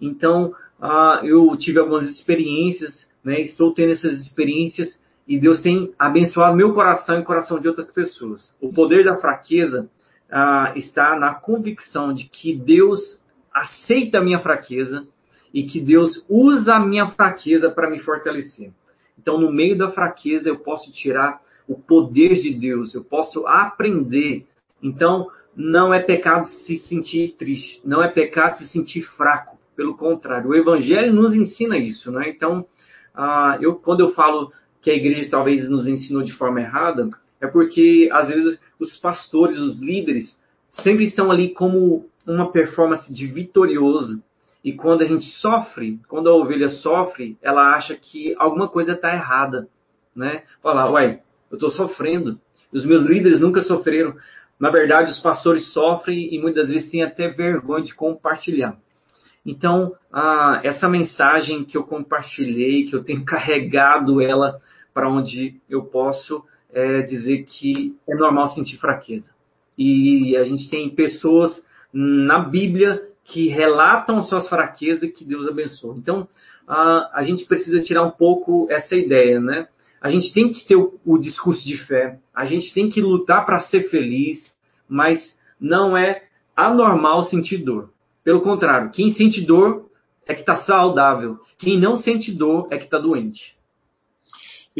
Então, 0.00 0.52
uh, 0.80 1.24
eu 1.24 1.56
tive 1.56 1.78
algumas 1.78 2.08
experiências, 2.08 3.08
né, 3.22 3.40
estou 3.40 3.72
tendo 3.72 3.92
essas 3.92 4.18
experiências 4.18 5.00
e 5.28 5.38
Deus 5.38 5.60
tem 5.60 5.92
abençoado 5.98 6.56
meu 6.56 6.72
coração 6.72 7.16
e 7.16 7.20
o 7.20 7.24
coração 7.24 7.60
de 7.60 7.68
outras 7.68 7.92
pessoas. 7.92 8.54
O 8.60 8.72
poder 8.72 9.04
da 9.04 9.16
fraqueza 9.18 9.88
uh, 10.28 10.76
está 10.76 11.16
na 11.16 11.34
convicção 11.34 12.12
de 12.12 12.24
que 12.24 12.56
Deus 12.56 13.20
aceita 13.52 14.18
a 14.18 14.22
minha 14.22 14.40
fraqueza 14.40 15.06
e 15.52 15.64
que 15.64 15.80
Deus 15.80 16.24
usa 16.28 16.74
a 16.74 16.80
minha 16.80 17.08
fraqueza 17.08 17.70
para 17.70 17.90
me 17.90 17.98
fortalecer. 17.98 18.72
Então, 19.18 19.38
no 19.38 19.52
meio 19.52 19.76
da 19.76 19.90
fraqueza, 19.90 20.48
eu 20.48 20.58
posso 20.58 20.90
tirar 20.92 21.40
o 21.68 21.74
poder 21.78 22.34
de 22.34 22.54
Deus, 22.54 22.94
eu 22.94 23.04
posso 23.04 23.46
aprender. 23.46 24.46
Então, 24.82 25.28
não 25.54 25.92
é 25.92 26.00
pecado 26.00 26.46
se 26.46 26.78
sentir 26.78 27.34
triste, 27.36 27.80
não 27.84 28.02
é 28.02 28.08
pecado 28.08 28.58
se 28.58 28.68
sentir 28.68 29.02
fraco. 29.02 29.58
Pelo 29.76 29.96
contrário, 29.96 30.50
o 30.50 30.54
Evangelho 30.54 31.12
nos 31.12 31.34
ensina 31.34 31.78
isso, 31.78 32.10
né? 32.12 32.28
Então, 32.28 32.66
uh, 33.14 33.62
eu, 33.62 33.76
quando 33.76 34.00
eu 34.00 34.10
falo 34.12 34.52
que 34.82 34.90
a 34.90 34.94
igreja 34.94 35.30
talvez 35.30 35.68
nos 35.68 35.86
ensinou 35.86 36.22
de 36.22 36.32
forma 36.32 36.60
errada, 36.60 37.08
é 37.40 37.46
porque 37.46 38.08
às 38.12 38.28
vezes 38.28 38.60
os 38.78 38.96
pastores, 38.98 39.56
os 39.58 39.80
líderes, 39.80 40.38
sempre 40.70 41.04
estão 41.04 41.30
ali 41.30 41.50
como 41.50 42.09
uma 42.26 42.50
performance 42.50 43.12
de 43.12 43.26
vitorioso. 43.26 44.22
E 44.62 44.72
quando 44.72 45.02
a 45.02 45.06
gente 45.06 45.24
sofre, 45.24 45.98
quando 46.06 46.28
a 46.28 46.34
ovelha 46.34 46.68
sofre, 46.68 47.38
ela 47.40 47.74
acha 47.74 47.96
que 47.96 48.34
alguma 48.38 48.68
coisa 48.68 48.92
está 48.92 49.12
errada, 49.14 49.68
né? 50.14 50.42
Fala, 50.62 50.90
ué, 50.90 51.22
eu 51.50 51.56
estou 51.56 51.70
sofrendo. 51.70 52.38
Os 52.72 52.84
meus 52.84 53.02
líderes 53.02 53.40
nunca 53.40 53.62
sofreram. 53.62 54.14
Na 54.58 54.70
verdade, 54.70 55.10
os 55.10 55.20
pastores 55.20 55.72
sofrem 55.72 56.34
e 56.34 56.38
muitas 56.38 56.68
vezes 56.68 56.90
têm 56.90 57.02
até 57.02 57.28
vergonha 57.28 57.84
de 57.84 57.94
compartilhar. 57.94 58.76
Então, 59.44 59.94
ah, 60.12 60.60
essa 60.62 60.86
mensagem 60.86 61.64
que 61.64 61.76
eu 61.76 61.84
compartilhei, 61.84 62.84
que 62.84 62.94
eu 62.94 63.02
tenho 63.02 63.24
carregado 63.24 64.20
ela 64.20 64.58
para 64.92 65.08
onde 65.08 65.58
eu 65.68 65.84
posso, 65.84 66.44
é 66.72 67.02
dizer 67.02 67.44
que 67.44 67.96
é 68.08 68.14
normal 68.14 68.48
sentir 68.48 68.76
fraqueza. 68.76 69.30
E 69.78 70.36
a 70.36 70.44
gente 70.44 70.68
tem 70.68 70.90
pessoas 70.90 71.64
na 71.92 72.38
Bíblia 72.38 73.00
que 73.24 73.48
relatam 73.48 74.22
suas 74.22 74.48
fraquezas 74.48 75.02
e 75.02 75.08
que 75.08 75.24
Deus 75.24 75.46
abençoa. 75.46 75.96
Então, 75.96 76.28
a, 76.66 77.20
a 77.20 77.22
gente 77.22 77.44
precisa 77.44 77.80
tirar 77.82 78.02
um 78.02 78.10
pouco 78.10 78.66
essa 78.70 78.96
ideia, 78.96 79.40
né? 79.40 79.68
A 80.00 80.08
gente 80.08 80.32
tem 80.32 80.50
que 80.50 80.66
ter 80.66 80.76
o, 80.76 80.98
o 81.04 81.18
discurso 81.18 81.64
de 81.64 81.76
fé, 81.86 82.18
a 82.34 82.44
gente 82.44 82.72
tem 82.72 82.88
que 82.88 83.00
lutar 83.00 83.44
para 83.44 83.60
ser 83.60 83.88
feliz, 83.90 84.38
mas 84.88 85.36
não 85.60 85.96
é 85.96 86.22
anormal 86.56 87.24
sentir 87.24 87.58
dor. 87.58 87.90
Pelo 88.24 88.40
contrário, 88.40 88.90
quem 88.90 89.12
sente 89.12 89.42
dor 89.42 89.90
é 90.26 90.34
que 90.34 90.40
está 90.40 90.56
saudável. 90.62 91.38
Quem 91.58 91.78
não 91.78 91.98
sente 91.98 92.32
dor 92.32 92.68
é 92.70 92.78
que 92.78 92.84
está 92.84 92.98
doente. 92.98 93.54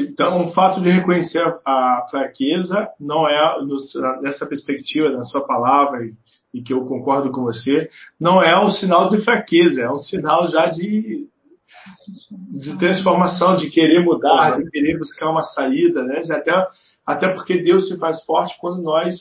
Então, 0.01 0.45
o 0.45 0.53
fato 0.53 0.81
de 0.81 0.91
reconhecer 0.91 1.43
a 1.65 2.07
fraqueza 2.11 2.89
não 2.99 3.29
é, 3.29 3.39
nessa 4.23 4.47
perspectiva, 4.47 5.11
na 5.11 5.23
sua 5.23 5.47
palavra, 5.47 6.09
e 6.53 6.63
que 6.63 6.73
eu 6.73 6.85
concordo 6.85 7.31
com 7.31 7.43
você, 7.43 7.89
não 8.19 8.43
é 8.43 8.59
um 8.63 8.71
sinal 8.71 9.09
de 9.09 9.23
fraqueza, 9.23 9.83
é 9.83 9.91
um 9.91 9.99
sinal 9.99 10.49
já 10.49 10.67
de, 10.67 11.27
de 12.53 12.79
transformação, 12.79 13.57
de 13.57 13.71
querer 13.71 14.05
mudar, 14.05 14.53
de 14.53 14.69
querer 14.71 14.99
buscar 14.99 15.31
uma 15.31 15.43
saída, 15.43 16.03
né? 16.03 16.21
Até, 16.31 16.67
até 17.07 17.29
porque 17.29 17.63
Deus 17.63 17.89
se 17.89 17.99
faz 17.99 18.25
forte 18.25 18.57
quando 18.61 18.83
nós 18.83 19.17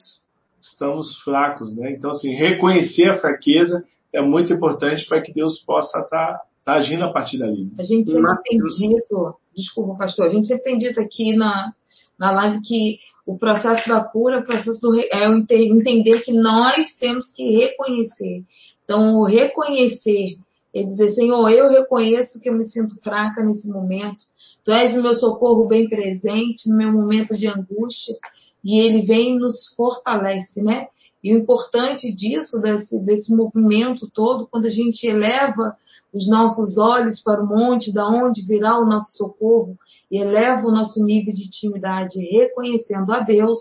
estamos 0.61 1.21
fracos, 1.23 1.77
né? 1.77 1.91
Então, 1.91 2.11
assim, 2.11 2.33
reconhecer 2.33 3.09
a 3.09 3.17
fraqueza 3.17 3.83
é 4.13 4.21
muito 4.21 4.51
importante 4.51 5.05
para 5.07 5.21
que 5.21 5.33
Deus 5.33 5.59
possa 5.59 5.99
estar 5.99 6.33
tá, 6.33 6.41
tá 6.65 6.73
agindo 6.73 7.05
a 7.05 7.11
partir 7.11 7.37
dali. 7.37 7.71
A 7.77 7.83
gente 7.83 8.11
sempre 8.11 8.41
tem 8.43 8.59
dito, 8.59 9.35
desculpa, 9.59 9.95
pastor, 9.95 10.25
a 10.25 10.29
gente 10.29 10.47
sempre 10.47 10.63
tem 10.63 10.77
dito 10.77 10.99
aqui 10.99 11.35
na, 11.35 11.73
na 12.17 12.31
live 12.31 12.61
que 12.61 12.99
o 13.25 13.37
processo 13.37 13.87
da 13.87 14.03
cura 14.03 14.37
é 14.37 14.39
o 14.39 14.45
processo 14.45 14.81
do, 14.81 14.99
é 14.99 15.25
entender 15.27 16.21
que 16.21 16.33
nós 16.33 16.95
temos 16.97 17.31
que 17.31 17.57
reconhecer. 17.57 18.43
Então, 18.83 19.17
o 19.17 19.23
reconhecer 19.23 20.37
é 20.73 20.83
dizer, 20.83 21.09
Senhor, 21.09 21.47
eu 21.49 21.69
reconheço 21.69 22.39
que 22.41 22.49
eu 22.49 22.53
me 22.53 22.65
sinto 22.65 22.95
fraca 23.03 23.43
nesse 23.43 23.69
momento. 23.69 24.23
Tu 24.63 24.71
és 24.71 24.95
o 24.95 25.01
meu 25.01 25.13
socorro 25.13 25.67
bem 25.67 25.87
presente 25.87 26.69
no 26.69 26.77
meu 26.77 26.91
momento 26.91 27.35
de 27.35 27.47
angústia 27.47 28.15
e 28.63 28.79
ele 28.79 29.03
vem 29.03 29.35
e 29.35 29.39
nos 29.39 29.73
fortalece, 29.75 30.61
né? 30.61 30.87
E 31.23 31.33
o 31.33 31.37
importante 31.37 32.11
disso, 32.11 32.59
desse, 32.61 32.99
desse 32.99 33.35
movimento 33.35 34.09
todo, 34.11 34.47
quando 34.47 34.65
a 34.65 34.71
gente 34.71 35.05
eleva 35.05 35.75
os 36.13 36.27
nossos 36.27 36.77
olhos 36.77 37.21
para 37.21 37.41
o 37.41 37.47
monte, 37.47 37.93
da 37.93 38.07
onde 38.07 38.45
virá 38.45 38.79
o 38.79 38.85
nosso 38.85 39.17
socorro, 39.17 39.77
e 40.11 40.17
eleva 40.17 40.67
o 40.67 40.71
nosso 40.71 41.03
nível 41.03 41.33
de 41.33 41.45
intimidade, 41.45 42.19
reconhecendo 42.19 43.11
a 43.11 43.19
Deus 43.19 43.57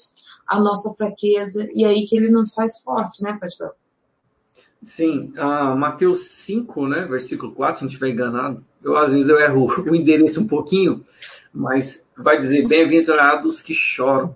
a 0.46 0.58
nossa 0.58 0.92
fraqueza, 0.94 1.68
e 1.74 1.84
aí 1.84 2.06
que 2.06 2.16
ele 2.16 2.30
nos 2.30 2.54
faz 2.54 2.82
forte, 2.82 3.22
né, 3.22 3.36
pastor? 3.38 3.72
Sim, 4.82 5.32
uh, 5.36 5.76
Mateus 5.76 6.20
5, 6.46 6.86
né, 6.86 7.04
versículo 7.06 7.52
4, 7.52 7.78
se 7.78 7.84
não 7.84 7.88
estiver 7.88 8.10
enganado, 8.10 8.64
eu 8.82 8.96
às 8.96 9.10
vezes 9.10 9.28
eu 9.28 9.38
erro 9.38 9.66
o 9.90 9.94
endereço 9.94 10.40
um 10.40 10.46
pouquinho, 10.46 11.04
mas 11.52 12.00
vai 12.16 12.40
dizer, 12.40 12.66
bem-aventurados 12.66 13.60
que 13.60 13.74
choram, 13.74 14.34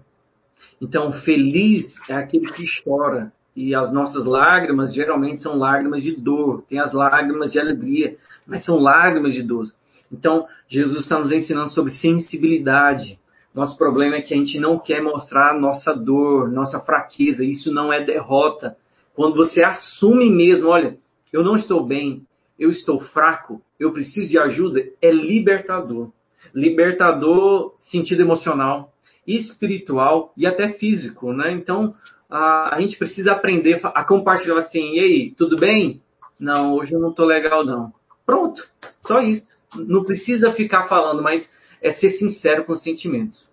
então, 0.82 1.12
feliz 1.12 1.96
é 2.08 2.14
aquele 2.14 2.52
que 2.52 2.64
chora. 2.82 3.32
E 3.54 3.74
as 3.74 3.92
nossas 3.92 4.24
lágrimas 4.24 4.94
geralmente 4.94 5.40
são 5.42 5.58
lágrimas 5.58 6.02
de 6.02 6.16
dor. 6.16 6.62
Tem 6.68 6.78
as 6.78 6.92
lágrimas 6.92 7.52
de 7.52 7.58
alegria, 7.58 8.16
mas 8.46 8.64
são 8.64 8.78
lágrimas 8.78 9.34
de 9.34 9.42
dor. 9.42 9.66
Então, 10.10 10.46
Jesus 10.68 11.00
está 11.00 11.18
nos 11.18 11.32
ensinando 11.32 11.70
sobre 11.70 11.92
sensibilidade. 11.92 13.18
Nosso 13.54 13.76
problema 13.76 14.16
é 14.16 14.22
que 14.22 14.32
a 14.32 14.36
gente 14.36 14.58
não 14.58 14.78
quer 14.78 15.02
mostrar 15.02 15.58
nossa 15.58 15.94
dor, 15.94 16.50
nossa 16.50 16.80
fraqueza. 16.80 17.44
Isso 17.44 17.72
não 17.72 17.92
é 17.92 18.02
derrota. 18.02 18.76
Quando 19.14 19.36
você 19.36 19.62
assume 19.62 20.30
mesmo, 20.30 20.68
olha, 20.68 20.96
eu 21.32 21.42
não 21.42 21.56
estou 21.56 21.84
bem, 21.84 22.26
eu 22.58 22.70
estou 22.70 23.00
fraco, 23.00 23.60
eu 23.78 23.92
preciso 23.92 24.28
de 24.28 24.38
ajuda, 24.38 24.82
é 25.00 25.10
libertador. 25.10 26.10
Libertador 26.54 27.74
sentido 27.78 28.20
emocional, 28.20 28.91
espiritual 29.26 30.32
e 30.36 30.46
até 30.46 30.70
físico, 30.70 31.32
né? 31.32 31.52
Então, 31.52 31.94
a, 32.28 32.76
a 32.76 32.80
gente 32.80 32.98
precisa 32.98 33.32
aprender 33.32 33.80
a 33.82 34.04
compartilhar 34.04 34.58
assim, 34.58 34.94
e 34.94 35.00
aí, 35.00 35.34
tudo 35.36 35.56
bem? 35.56 36.02
Não, 36.38 36.74
hoje 36.74 36.92
eu 36.92 37.00
não 37.00 37.12
tô 37.12 37.24
legal 37.24 37.64
não. 37.64 37.92
Pronto, 38.26 38.62
só 39.06 39.20
isso. 39.20 39.46
Não 39.76 40.04
precisa 40.04 40.52
ficar 40.52 40.88
falando, 40.88 41.22
mas 41.22 41.48
é 41.80 41.92
ser 41.92 42.10
sincero 42.10 42.64
com 42.64 42.72
os 42.72 42.82
sentimentos. 42.82 43.50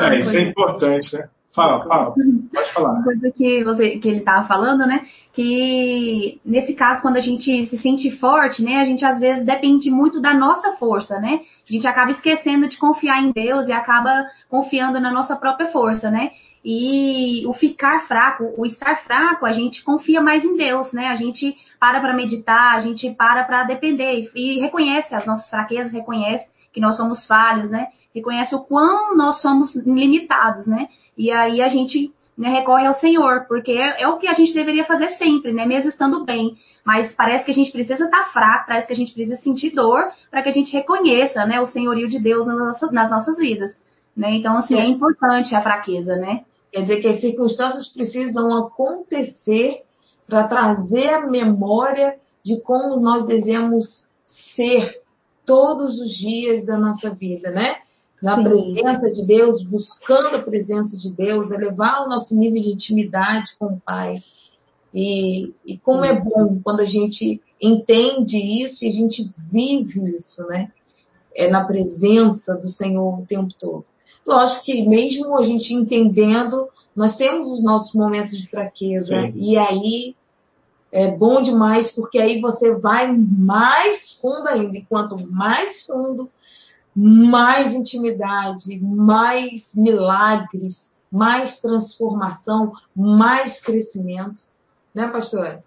É, 0.00 0.20
isso 0.20 0.36
é 0.36 0.40
importante, 0.42 1.16
né? 1.16 1.28
Fala, 1.56 1.82
fala, 1.84 2.12
pode 2.52 2.74
falar. 2.74 2.90
Uma 2.90 3.02
coisa 3.02 3.32
que, 3.34 3.64
você, 3.64 3.98
que 3.98 4.06
ele 4.06 4.18
estava 4.18 4.46
falando, 4.46 4.86
né? 4.86 5.06
Que 5.32 6.38
nesse 6.44 6.74
caso, 6.74 7.00
quando 7.00 7.16
a 7.16 7.20
gente 7.20 7.64
se 7.64 7.78
sente 7.78 8.10
forte, 8.18 8.62
né? 8.62 8.76
A 8.76 8.84
gente 8.84 9.02
às 9.02 9.18
vezes 9.18 9.42
depende 9.42 9.90
muito 9.90 10.20
da 10.20 10.34
nossa 10.34 10.72
força, 10.72 11.18
né? 11.18 11.40
A 11.66 11.72
gente 11.72 11.86
acaba 11.86 12.10
esquecendo 12.10 12.68
de 12.68 12.78
confiar 12.78 13.22
em 13.22 13.32
Deus 13.32 13.68
e 13.68 13.72
acaba 13.72 14.26
confiando 14.50 15.00
na 15.00 15.10
nossa 15.10 15.34
própria 15.34 15.68
força, 15.68 16.10
né? 16.10 16.32
E 16.62 17.46
o 17.46 17.54
ficar 17.54 18.06
fraco, 18.06 18.52
o 18.54 18.66
estar 18.66 18.98
fraco, 19.04 19.46
a 19.46 19.52
gente 19.52 19.82
confia 19.82 20.20
mais 20.20 20.44
em 20.44 20.56
Deus, 20.56 20.92
né? 20.92 21.08
A 21.08 21.14
gente 21.14 21.56
para 21.80 22.00
para 22.00 22.14
meditar, 22.14 22.74
a 22.74 22.80
gente 22.80 23.10
para 23.12 23.44
para 23.44 23.64
depender 23.64 24.28
e 24.34 24.60
reconhece 24.60 25.14
as 25.14 25.24
nossas 25.24 25.48
fraquezas, 25.48 25.92
reconhece 25.92 26.46
que 26.70 26.80
nós 26.80 26.98
somos 26.98 27.26
falhos, 27.26 27.70
né? 27.70 27.86
Reconhece 28.16 28.54
o 28.54 28.60
quão 28.60 29.14
nós 29.14 29.42
somos 29.42 29.76
limitados, 29.76 30.66
né? 30.66 30.88
E 31.18 31.30
aí 31.30 31.60
a 31.60 31.68
gente 31.68 32.10
né, 32.36 32.48
recorre 32.48 32.86
ao 32.86 32.94
Senhor, 32.94 33.44
porque 33.46 33.72
é, 33.72 34.04
é, 34.04 34.08
o 34.08 34.16
que 34.16 34.26
a 34.26 34.32
gente 34.32 34.54
deveria 34.54 34.86
fazer 34.86 35.10
sempre, 35.18 35.52
né? 35.52 35.66
Mesmo 35.66 35.90
estando 35.90 36.24
bem. 36.24 36.56
Mas 36.82 37.14
parece 37.14 37.44
que 37.44 37.50
a 37.50 37.54
gente 37.54 37.70
precisa 37.70 38.04
estar 38.04 38.32
fraco, 38.32 38.68
parece 38.68 38.86
que 38.86 38.94
a 38.94 38.96
gente 38.96 39.12
precisa 39.12 39.36
sentir 39.36 39.74
dor 39.74 40.08
para 40.30 40.42
que 40.42 40.48
a 40.48 40.52
gente 40.52 40.72
reconheça, 40.72 41.44
né, 41.44 41.60
o 41.60 41.66
senhorio 41.66 42.08
de 42.08 42.18
Deus 42.18 42.46
nas 42.46 42.56
nossas, 42.56 42.90
nas 42.90 43.10
nossas 43.10 43.36
vidas. 43.36 43.76
Né? 44.16 44.36
Então, 44.36 44.56
assim, 44.56 44.76
é. 44.76 44.80
é 44.80 44.86
importante 44.86 45.54
a 45.54 45.60
fraqueza, 45.60 46.16
né? 46.16 46.44
Quer 46.72 46.82
dizer 46.82 47.00
que 47.02 47.08
as 47.08 47.20
circunstâncias 47.20 47.92
precisam 47.92 48.50
acontecer 48.54 49.82
para 50.26 50.48
trazer 50.48 51.10
a 51.10 51.26
memória 51.26 52.16
de 52.42 52.62
como 52.62 52.98
nós 52.98 53.26
devemos 53.26 54.06
ser 54.24 55.02
todos 55.44 56.00
os 56.00 56.10
dias 56.16 56.64
da 56.64 56.78
nossa 56.78 57.10
vida, 57.10 57.50
né? 57.50 57.76
Na 58.26 58.34
Sim. 58.34 58.42
presença 58.42 59.08
de 59.12 59.24
Deus, 59.24 59.62
buscando 59.62 60.34
a 60.34 60.42
presença 60.42 60.96
de 60.96 61.12
Deus, 61.12 61.48
elevar 61.48 62.04
o 62.04 62.08
nosso 62.08 62.36
nível 62.36 62.60
de 62.60 62.72
intimidade 62.72 63.56
com 63.56 63.66
o 63.66 63.80
Pai. 63.80 64.16
E, 64.92 65.52
e 65.64 65.78
como 65.78 66.02
Sim. 66.02 66.08
é 66.08 66.20
bom 66.20 66.58
quando 66.64 66.80
a 66.80 66.84
gente 66.84 67.40
entende 67.62 68.36
isso 68.36 68.84
e 68.84 68.88
a 68.88 68.92
gente 68.92 69.30
vive 69.52 70.16
isso, 70.16 70.44
né? 70.48 70.72
É 71.36 71.48
na 71.48 71.64
presença 71.64 72.56
do 72.56 72.66
Senhor 72.66 73.20
o 73.20 73.26
tempo 73.26 73.54
todo. 73.60 73.84
Lógico 74.26 74.64
que 74.64 74.88
mesmo 74.88 75.38
a 75.38 75.44
gente 75.44 75.72
entendendo, 75.72 76.66
nós 76.96 77.14
temos 77.16 77.46
os 77.46 77.62
nossos 77.62 77.94
momentos 77.94 78.36
de 78.36 78.50
fraqueza. 78.50 79.20
Sim. 79.20 79.34
E 79.36 79.56
aí 79.56 80.16
é 80.90 81.12
bom 81.12 81.40
demais, 81.40 81.94
porque 81.94 82.18
aí 82.18 82.40
você 82.40 82.74
vai 82.74 83.16
mais 83.16 84.18
fundo 84.20 84.48
ainda. 84.48 84.76
E 84.76 84.84
quanto 84.84 85.16
mais 85.30 85.86
fundo, 85.86 86.28
mais 86.96 87.74
intimidade, 87.74 88.78
mais 88.80 89.74
milagres, 89.74 90.74
mais 91.12 91.60
transformação, 91.60 92.72
mais 92.96 93.60
crescimento. 93.60 94.40
Né, 94.94 95.06
pastora? 95.08 95.62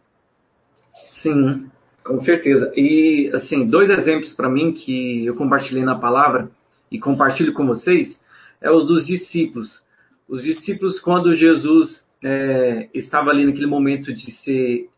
Sim, 1.21 1.69
com 2.03 2.17
certeza. 2.19 2.71
E, 2.75 3.29
assim, 3.33 3.69
dois 3.69 3.91
exemplos 3.91 4.33
para 4.33 4.49
mim 4.49 4.73
que 4.73 5.25
eu 5.27 5.35
compartilhei 5.35 5.83
na 5.83 5.99
palavra 5.99 6.49
e 6.91 6.99
compartilho 6.99 7.53
com 7.53 7.67
vocês 7.67 8.19
é 8.59 8.71
os 8.71 8.87
dos 8.87 9.05
discípulos. 9.05 9.83
Os 10.27 10.43
discípulos, 10.43 10.99
quando 10.99 11.35
Jesus 11.35 12.03
é, 12.23 12.89
estava 12.93 13.29
ali 13.29 13.45
naquele 13.45 13.67
momento 13.67 14.13
de 14.13 14.31
ser 14.31 14.89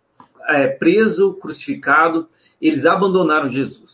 é, 0.48 0.67
preso, 0.67 1.34
crucificado, 1.34 2.28
eles 2.62 2.86
abandonaram 2.86 3.50
Jesus. 3.50 3.94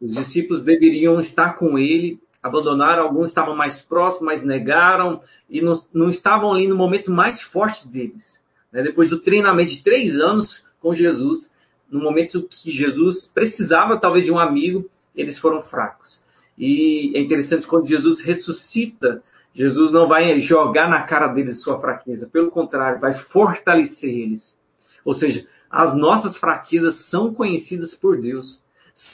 Os 0.00 0.14
discípulos 0.14 0.64
deveriam 0.64 1.20
estar 1.20 1.54
com 1.54 1.78
ele, 1.78 2.18
abandonaram, 2.42 3.02
alguns 3.02 3.28
estavam 3.28 3.56
mais 3.56 3.80
próximos, 3.82 4.24
mas 4.24 4.42
negaram 4.42 5.20
e 5.50 5.60
não, 5.60 5.74
não 5.92 6.10
estavam 6.10 6.52
ali 6.52 6.66
no 6.68 6.76
momento 6.76 7.10
mais 7.10 7.42
forte 7.50 7.86
deles. 7.88 8.24
Né? 8.72 8.82
Depois 8.82 9.10
do 9.10 9.20
treinamento 9.20 9.72
de 9.72 9.82
três 9.82 10.18
anos 10.20 10.64
com 10.80 10.94
Jesus, 10.94 11.52
no 11.90 12.00
momento 12.00 12.48
que 12.48 12.70
Jesus 12.70 13.30
precisava 13.34 13.98
talvez 13.98 14.24
de 14.24 14.30
um 14.30 14.38
amigo, 14.38 14.88
eles 15.16 15.38
foram 15.38 15.62
fracos. 15.62 16.22
E 16.56 17.12
é 17.16 17.20
interessante 17.20 17.66
quando 17.66 17.88
Jesus 17.88 18.20
ressuscita, 18.20 19.22
Jesus 19.54 19.90
não 19.90 20.06
vai 20.06 20.38
jogar 20.38 20.88
na 20.88 21.02
cara 21.02 21.28
deles 21.28 21.62
sua 21.62 21.80
fraqueza, 21.80 22.28
pelo 22.32 22.50
contrário, 22.50 23.00
vai 23.00 23.14
fortalecer 23.14 24.10
eles. 24.10 24.56
Ou 25.04 25.14
seja, 25.14 25.46
As 25.70 25.94
nossas 25.94 26.36
fraquezas 26.38 27.08
são 27.10 27.34
conhecidas 27.34 27.94
por 27.94 28.20
Deus, 28.20 28.62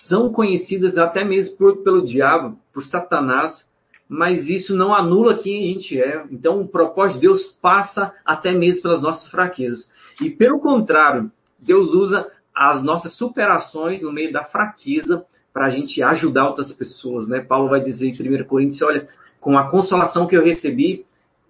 são 0.06 0.32
conhecidas 0.32 0.96
até 0.96 1.22
mesmo 1.24 1.56
por, 1.58 1.82
pelo 1.82 2.04
diabo, 2.04 2.58
por 2.72 2.84
Satanás, 2.84 3.66
mas 4.08 4.48
isso 4.48 4.74
não 4.74 4.94
anula 4.94 5.38
quem 5.38 5.62
a 5.62 5.72
gente 5.74 6.00
é. 6.00 6.24
Então, 6.30 6.60
o 6.60 6.68
propósito 6.68 7.16
de 7.16 7.26
Deus 7.26 7.52
passa 7.60 8.12
até 8.24 8.52
mesmo 8.52 8.82
pelas 8.82 9.02
nossas 9.02 9.30
fraquezas. 9.30 9.90
E 10.20 10.30
pelo 10.30 10.58
contrário, 10.60 11.30
Deus 11.58 11.92
usa 11.92 12.26
as 12.54 12.82
nossas 12.82 13.14
superações 13.14 14.02
no 14.02 14.12
meio 14.12 14.32
da 14.32 14.44
fraqueza 14.44 15.24
para 15.52 15.66
a 15.66 15.70
gente 15.70 16.02
ajudar 16.02 16.48
outras 16.48 16.72
pessoas, 16.72 17.28
né? 17.28 17.40
Paulo 17.40 17.68
vai 17.68 17.80
dizer 17.80 18.08
em 18.08 18.40
1 18.40 18.44
Coríntios, 18.44 18.82
olha, 18.82 19.06
com 19.40 19.58
a 19.58 19.70
consolação 19.70 20.26
que 20.26 20.36
eu 20.36 20.44
recebi, 20.44 21.04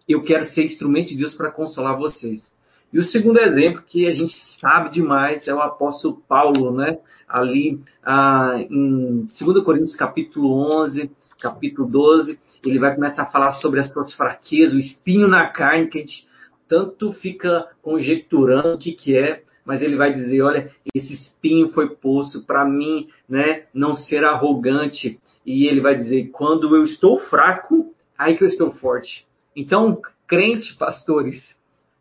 eu 0.08 0.22
quero 0.22 0.44
ser 0.46 0.64
instrumento 0.64 1.08
de 1.08 1.16
Deus 1.16 1.34
para 1.34 1.50
consolar 1.50 1.96
vocês. 1.96 2.52
E 2.94 2.98
o 3.00 3.02
segundo 3.02 3.40
exemplo 3.40 3.82
que 3.84 4.06
a 4.06 4.12
gente 4.12 4.32
sabe 4.60 4.90
demais 4.90 5.48
é 5.48 5.52
o 5.52 5.60
apóstolo 5.60 6.22
Paulo, 6.28 6.70
né? 6.70 7.00
Ali 7.28 7.80
ah, 8.04 8.54
em 8.70 9.26
2 9.36 9.64
Coríntios 9.64 9.96
capítulo 9.96 10.52
11, 10.80 11.10
capítulo 11.40 11.90
12, 11.90 12.38
ele 12.64 12.78
vai 12.78 12.94
começar 12.94 13.24
a 13.24 13.32
falar 13.32 13.50
sobre 13.54 13.80
as 13.80 13.92
suas 13.92 14.14
fraquezas, 14.14 14.76
o 14.76 14.78
espinho 14.78 15.26
na 15.26 15.48
carne 15.48 15.88
que 15.88 15.98
a 15.98 16.00
gente 16.02 16.28
tanto 16.68 17.12
fica 17.14 17.66
conjecturando 17.82 18.76
o 18.76 18.78
que, 18.78 18.92
que 18.92 19.18
é, 19.18 19.42
mas 19.64 19.82
ele 19.82 19.96
vai 19.96 20.12
dizer, 20.12 20.42
olha, 20.42 20.70
esse 20.94 21.14
espinho 21.14 21.70
foi 21.70 21.96
posto 21.96 22.42
para 22.42 22.64
mim, 22.64 23.08
né, 23.28 23.64
não 23.74 23.96
ser 23.96 24.24
arrogante. 24.24 25.18
E 25.44 25.66
ele 25.66 25.80
vai 25.80 25.96
dizer, 25.96 26.28
quando 26.30 26.76
eu 26.76 26.84
estou 26.84 27.18
fraco, 27.18 27.92
aí 28.16 28.36
que 28.36 28.44
eu 28.44 28.48
estou 28.48 28.70
forte. 28.70 29.26
Então, 29.56 30.00
crente, 30.28 30.76
pastores, 30.78 31.58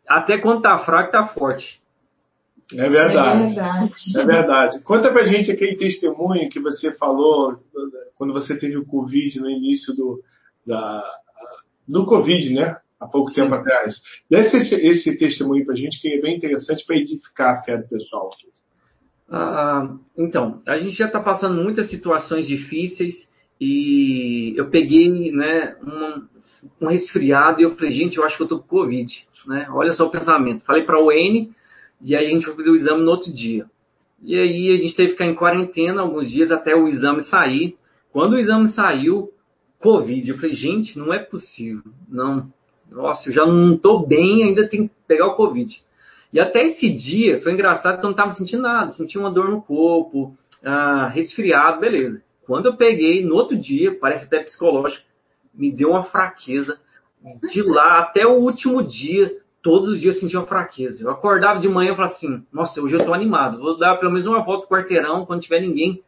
até 0.08 0.38
quando 0.38 0.62
tá 0.62 0.78
fraco, 0.80 1.12
tá 1.12 1.26
forte. 1.26 1.82
É 2.72 2.88
verdade. 2.88 3.42
É 3.42 3.46
verdade. 3.46 3.92
É 4.16 4.24
verdade. 4.24 4.82
Conta 4.82 5.12
pra 5.12 5.24
gente 5.24 5.50
aquele 5.50 5.76
testemunho 5.76 6.48
que 6.48 6.60
você 6.60 6.90
falou 6.96 7.58
quando 8.16 8.32
você 8.32 8.56
teve 8.58 8.78
o 8.78 8.86
Covid 8.86 9.38
no 9.40 9.50
início 9.50 9.94
do, 9.94 10.22
da, 10.66 11.04
do 11.86 12.06
Covid, 12.06 12.54
né? 12.54 12.76
há 13.04 13.06
pouco 13.06 13.30
Sim. 13.30 13.42
tempo 13.42 13.54
atrás. 13.54 14.00
Deixa 14.30 14.56
esse, 14.56 14.74
esse 14.74 15.18
testemunho 15.18 15.64
para 15.64 15.74
a 15.74 15.76
gente, 15.76 16.00
que 16.00 16.08
é 16.08 16.20
bem 16.20 16.36
interessante 16.36 16.84
para 16.86 16.96
edificar 16.96 17.50
a 17.50 17.62
fé 17.62 17.76
do 17.76 17.88
pessoal. 17.88 18.30
Ah, 19.30 19.96
então, 20.16 20.62
a 20.66 20.78
gente 20.78 20.96
já 20.96 21.06
está 21.06 21.20
passando 21.20 21.62
muitas 21.62 21.90
situações 21.90 22.46
difíceis 22.46 23.23
e 23.66 24.52
eu 24.58 24.68
peguei 24.68 25.32
né, 25.32 25.74
um, 25.82 26.84
um 26.84 26.88
resfriado 26.88 27.60
e 27.60 27.64
eu 27.64 27.74
falei, 27.74 27.92
gente, 27.92 28.18
eu 28.18 28.24
acho 28.24 28.36
que 28.36 28.42
eu 28.42 28.46
estou 28.46 28.58
com 28.58 28.68
Covid. 28.68 29.10
Né? 29.46 29.66
Olha 29.70 29.92
só 29.94 30.04
o 30.04 30.10
pensamento. 30.10 30.64
Falei 30.66 30.82
para 30.82 31.02
o 31.02 31.10
N 31.10 31.50
e 32.02 32.14
aí 32.14 32.26
a 32.26 32.30
gente 32.30 32.44
foi 32.44 32.54
fazer 32.56 32.68
o 32.68 32.76
exame 32.76 33.02
no 33.02 33.10
outro 33.10 33.32
dia. 33.32 33.64
E 34.22 34.38
aí 34.38 34.70
a 34.70 34.76
gente 34.76 34.94
teve 34.94 35.08
que 35.08 35.12
ficar 35.14 35.26
em 35.26 35.34
quarentena 35.34 36.02
alguns 36.02 36.30
dias 36.30 36.52
até 36.52 36.74
o 36.74 36.86
exame 36.86 37.22
sair. 37.22 37.76
Quando 38.12 38.34
o 38.34 38.38
exame 38.38 38.68
saiu, 38.68 39.30
Covid. 39.80 40.30
Eu 40.30 40.36
falei, 40.36 40.54
gente, 40.54 40.98
não 40.98 41.12
é 41.12 41.18
possível. 41.18 41.82
Não, 42.06 42.52
nossa, 42.90 43.30
eu 43.30 43.32
já 43.32 43.46
não 43.46 43.74
estou 43.74 44.06
bem, 44.06 44.44
ainda 44.44 44.68
tenho 44.68 44.88
que 44.88 44.94
pegar 45.08 45.28
o 45.28 45.36
Covid. 45.36 45.82
E 46.32 46.38
até 46.38 46.66
esse 46.66 46.90
dia 46.90 47.40
foi 47.40 47.52
engraçado 47.52 47.94
que 47.94 48.00
eu 48.00 48.04
não 48.04 48.10
estava 48.10 48.32
sentindo 48.32 48.62
nada, 48.62 48.90
sentia 48.90 49.20
uma 49.20 49.30
dor 49.30 49.48
no 49.48 49.62
corpo, 49.62 50.36
ah, 50.62 51.08
resfriado, 51.08 51.80
beleza. 51.80 52.22
Quando 52.46 52.66
eu 52.66 52.76
peguei, 52.76 53.24
no 53.24 53.34
outro 53.34 53.56
dia, 53.56 53.98
parece 53.98 54.24
até 54.26 54.40
psicológico, 54.40 55.04
me 55.52 55.70
deu 55.70 55.90
uma 55.90 56.04
fraqueza. 56.04 56.78
De 57.50 57.62
lá 57.62 58.00
até 58.00 58.26
o 58.26 58.34
último 58.34 58.82
dia, 58.82 59.34
todos 59.62 59.88
os 59.88 60.00
dias 60.00 60.16
eu 60.16 60.20
sentia 60.20 60.40
uma 60.40 60.46
fraqueza. 60.46 61.02
Eu 61.02 61.10
acordava 61.10 61.58
de 61.58 61.68
manhã 61.68 61.92
e 61.92 61.96
falava 61.96 62.14
assim: 62.14 62.44
Nossa, 62.52 62.80
hoje 62.82 62.94
eu 62.94 63.00
estou 63.00 63.14
animado, 63.14 63.58
vou 63.58 63.78
dar 63.78 63.96
pelo 63.96 64.12
menos 64.12 64.26
uma 64.26 64.44
volta 64.44 64.64
no 64.64 64.70
quarteirão 64.70 65.24
quando 65.24 65.40
tiver 65.40 65.60
ninguém. 65.60 66.02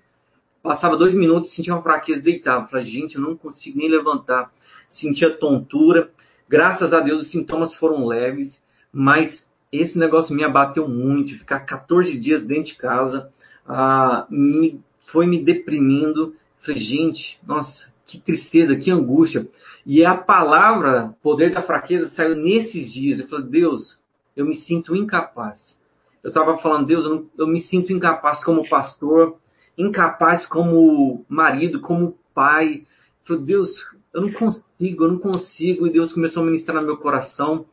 Passava 0.63 0.97
dois 0.97 1.15
minutos, 1.15 1.55
sentia 1.55 1.73
uma 1.73 1.83
fraqueza, 1.83 2.21
deitava. 2.21 2.67
Falei, 2.67 2.85
gente, 2.85 3.15
eu 3.15 3.23
não 3.23 3.37
consigo 3.37 3.79
nem 3.79 3.89
levantar. 3.89 4.51
Sentia 4.91 5.37
tontura. 5.39 6.11
Graças 6.49 6.93
a 6.93 7.01
Deus 7.01 7.23
os 7.23 7.31
sintomas 7.31 7.73
foram 7.75 8.05
leves, 8.05 8.61
mas 8.93 9.47
esse 9.73 9.97
negócio 9.99 10.35
me 10.35 10.45
abateu 10.45 10.89
muito. 10.89 11.39
Ficar 11.39 11.61
14 11.61 12.21
dias 12.21 12.45
dentro 12.45 12.73
de 12.73 12.77
casa 12.77 13.33
ah, 13.69 14.27
me, 14.31 14.81
foi 15.17 15.27
me 15.27 15.43
deprimindo. 15.43 16.35
Falei, 16.59 16.79
gente, 16.79 17.39
nossa, 17.47 17.91
que 18.07 18.21
tristeza, 18.21 18.77
que 18.77 18.91
angústia. 18.91 19.49
E 19.87 20.05
a 20.05 20.15
palavra, 20.15 21.15
poder 21.23 21.55
da 21.55 21.63
fraqueza, 21.63 22.11
saiu 22.11 22.37
nesses 22.37 22.93
dias. 22.93 23.19
Eu 23.19 23.29
falei, 23.29 23.47
Deus, 23.47 23.99
eu 24.37 24.45
me 24.45 24.57
sinto 24.57 24.95
incapaz. 24.95 25.83
Eu 26.23 26.29
estava 26.29 26.59
falando, 26.59 26.87
Deus, 26.87 27.07
eu, 27.07 27.15
não, 27.15 27.27
eu 27.39 27.47
me 27.47 27.61
sinto 27.61 27.95
incapaz 27.95 28.45
como 28.45 28.69
pastor, 28.69 29.39
incapaz 29.79 30.45
como 30.45 31.25
marido, 31.31 31.81
como 31.81 32.19
pai. 32.35 32.83
Eu 33.23 33.27
falei, 33.27 33.43
Deus, 33.43 33.71
eu 34.13 34.21
não 34.21 34.33
consigo, 34.33 35.05
eu 35.05 35.13
não 35.13 35.19
consigo. 35.19 35.87
E 35.87 35.93
Deus 35.93 36.13
começou 36.13 36.43
a 36.43 36.47
ministrar 36.47 36.79
no 36.79 36.87
meu 36.87 36.99
coração. 36.99 37.65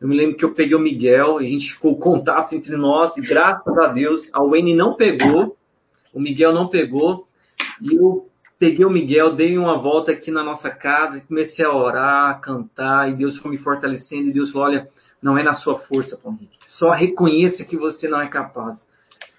Eu 0.00 0.06
me 0.06 0.16
lembro 0.16 0.36
que 0.36 0.44
eu 0.44 0.54
peguei 0.54 0.76
o 0.76 0.80
Miguel, 0.80 1.38
a 1.38 1.42
gente 1.42 1.74
ficou 1.74 1.98
contato 1.98 2.54
entre 2.54 2.76
nós, 2.76 3.16
e 3.16 3.20
graças 3.20 3.76
a 3.78 3.88
Deus, 3.88 4.30
a 4.32 4.44
Wayne 4.44 4.76
não 4.76 4.94
pegou, 4.94 5.56
o 6.14 6.20
Miguel 6.20 6.52
não 6.52 6.68
pegou, 6.68 7.26
e 7.80 7.94
eu 7.94 8.26
peguei 8.58 8.84
o 8.84 8.90
Miguel, 8.90 9.34
dei 9.34 9.58
uma 9.58 9.76
volta 9.78 10.12
aqui 10.12 10.30
na 10.30 10.42
nossa 10.42 10.70
casa, 10.70 11.18
e 11.18 11.20
comecei 11.20 11.64
a 11.64 11.74
orar, 11.74 12.30
a 12.30 12.34
cantar, 12.34 13.10
e 13.10 13.16
Deus 13.16 13.36
foi 13.38 13.50
me 13.50 13.58
fortalecendo, 13.58 14.28
e 14.28 14.32
Deus 14.32 14.50
falou, 14.50 14.68
olha, 14.68 14.88
não 15.22 15.36
é 15.36 15.42
na 15.42 15.54
sua 15.54 15.78
força, 15.80 16.16
Tom 16.16 16.32
Henrique, 16.32 16.58
só 16.66 16.92
reconheça 16.92 17.64
que 17.64 17.76
você 17.76 18.08
não 18.08 18.20
é 18.20 18.28
capaz. 18.28 18.78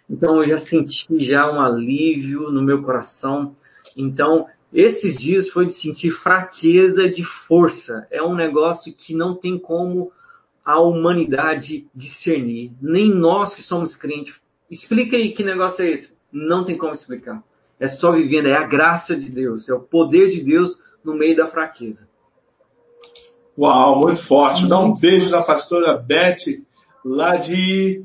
Então 0.09 0.43
eu 0.43 0.49
já 0.49 0.59
senti 0.59 1.23
já 1.23 1.51
um 1.51 1.59
alívio 1.59 2.51
no 2.51 2.61
meu 2.61 2.83
coração, 2.83 3.55
então 3.95 4.47
esses 4.73 5.17
dias 5.17 5.49
foi 5.49 5.67
de 5.67 5.73
sentir 5.73 6.11
fraqueza 6.11 7.09
de 7.09 7.23
força. 7.47 8.07
É 8.11 8.21
um 8.21 8.35
negócio 8.35 8.93
que 8.93 9.15
não 9.15 9.33
tem 9.33 9.57
como 9.57 10.11
a 10.65 10.79
humanidade 10.81 11.85
discernir. 11.95 12.71
Nem 12.81 13.09
nós 13.09 13.55
que 13.55 13.61
somos 13.61 13.95
crentes. 13.95 14.35
Explica 14.69 15.15
aí 15.15 15.31
que 15.31 15.43
negócio 15.43 15.83
é 15.83 15.91
esse. 15.91 16.14
Não 16.35 16.65
tem 16.65 16.77
como 16.77 16.93
explicar. 16.93 17.41
É 17.79 17.87
só 17.87 18.11
vivendo, 18.11 18.47
é 18.47 18.57
a 18.57 18.67
graça 18.67 19.15
de 19.15 19.31
Deus, 19.31 19.69
é 19.69 19.73
o 19.73 19.79
poder 19.79 20.31
de 20.31 20.43
Deus 20.43 20.77
no 21.03 21.15
meio 21.15 21.35
da 21.35 21.47
fraqueza. 21.47 22.07
Uau, 23.57 23.99
muito 23.99 24.25
forte. 24.27 24.67
Dá 24.67 24.77
um 24.79 24.93
beijo 24.93 25.31
da 25.31 25.43
pastora 25.43 25.97
Beth, 25.97 26.35
lá 27.05 27.37
de 27.37 28.03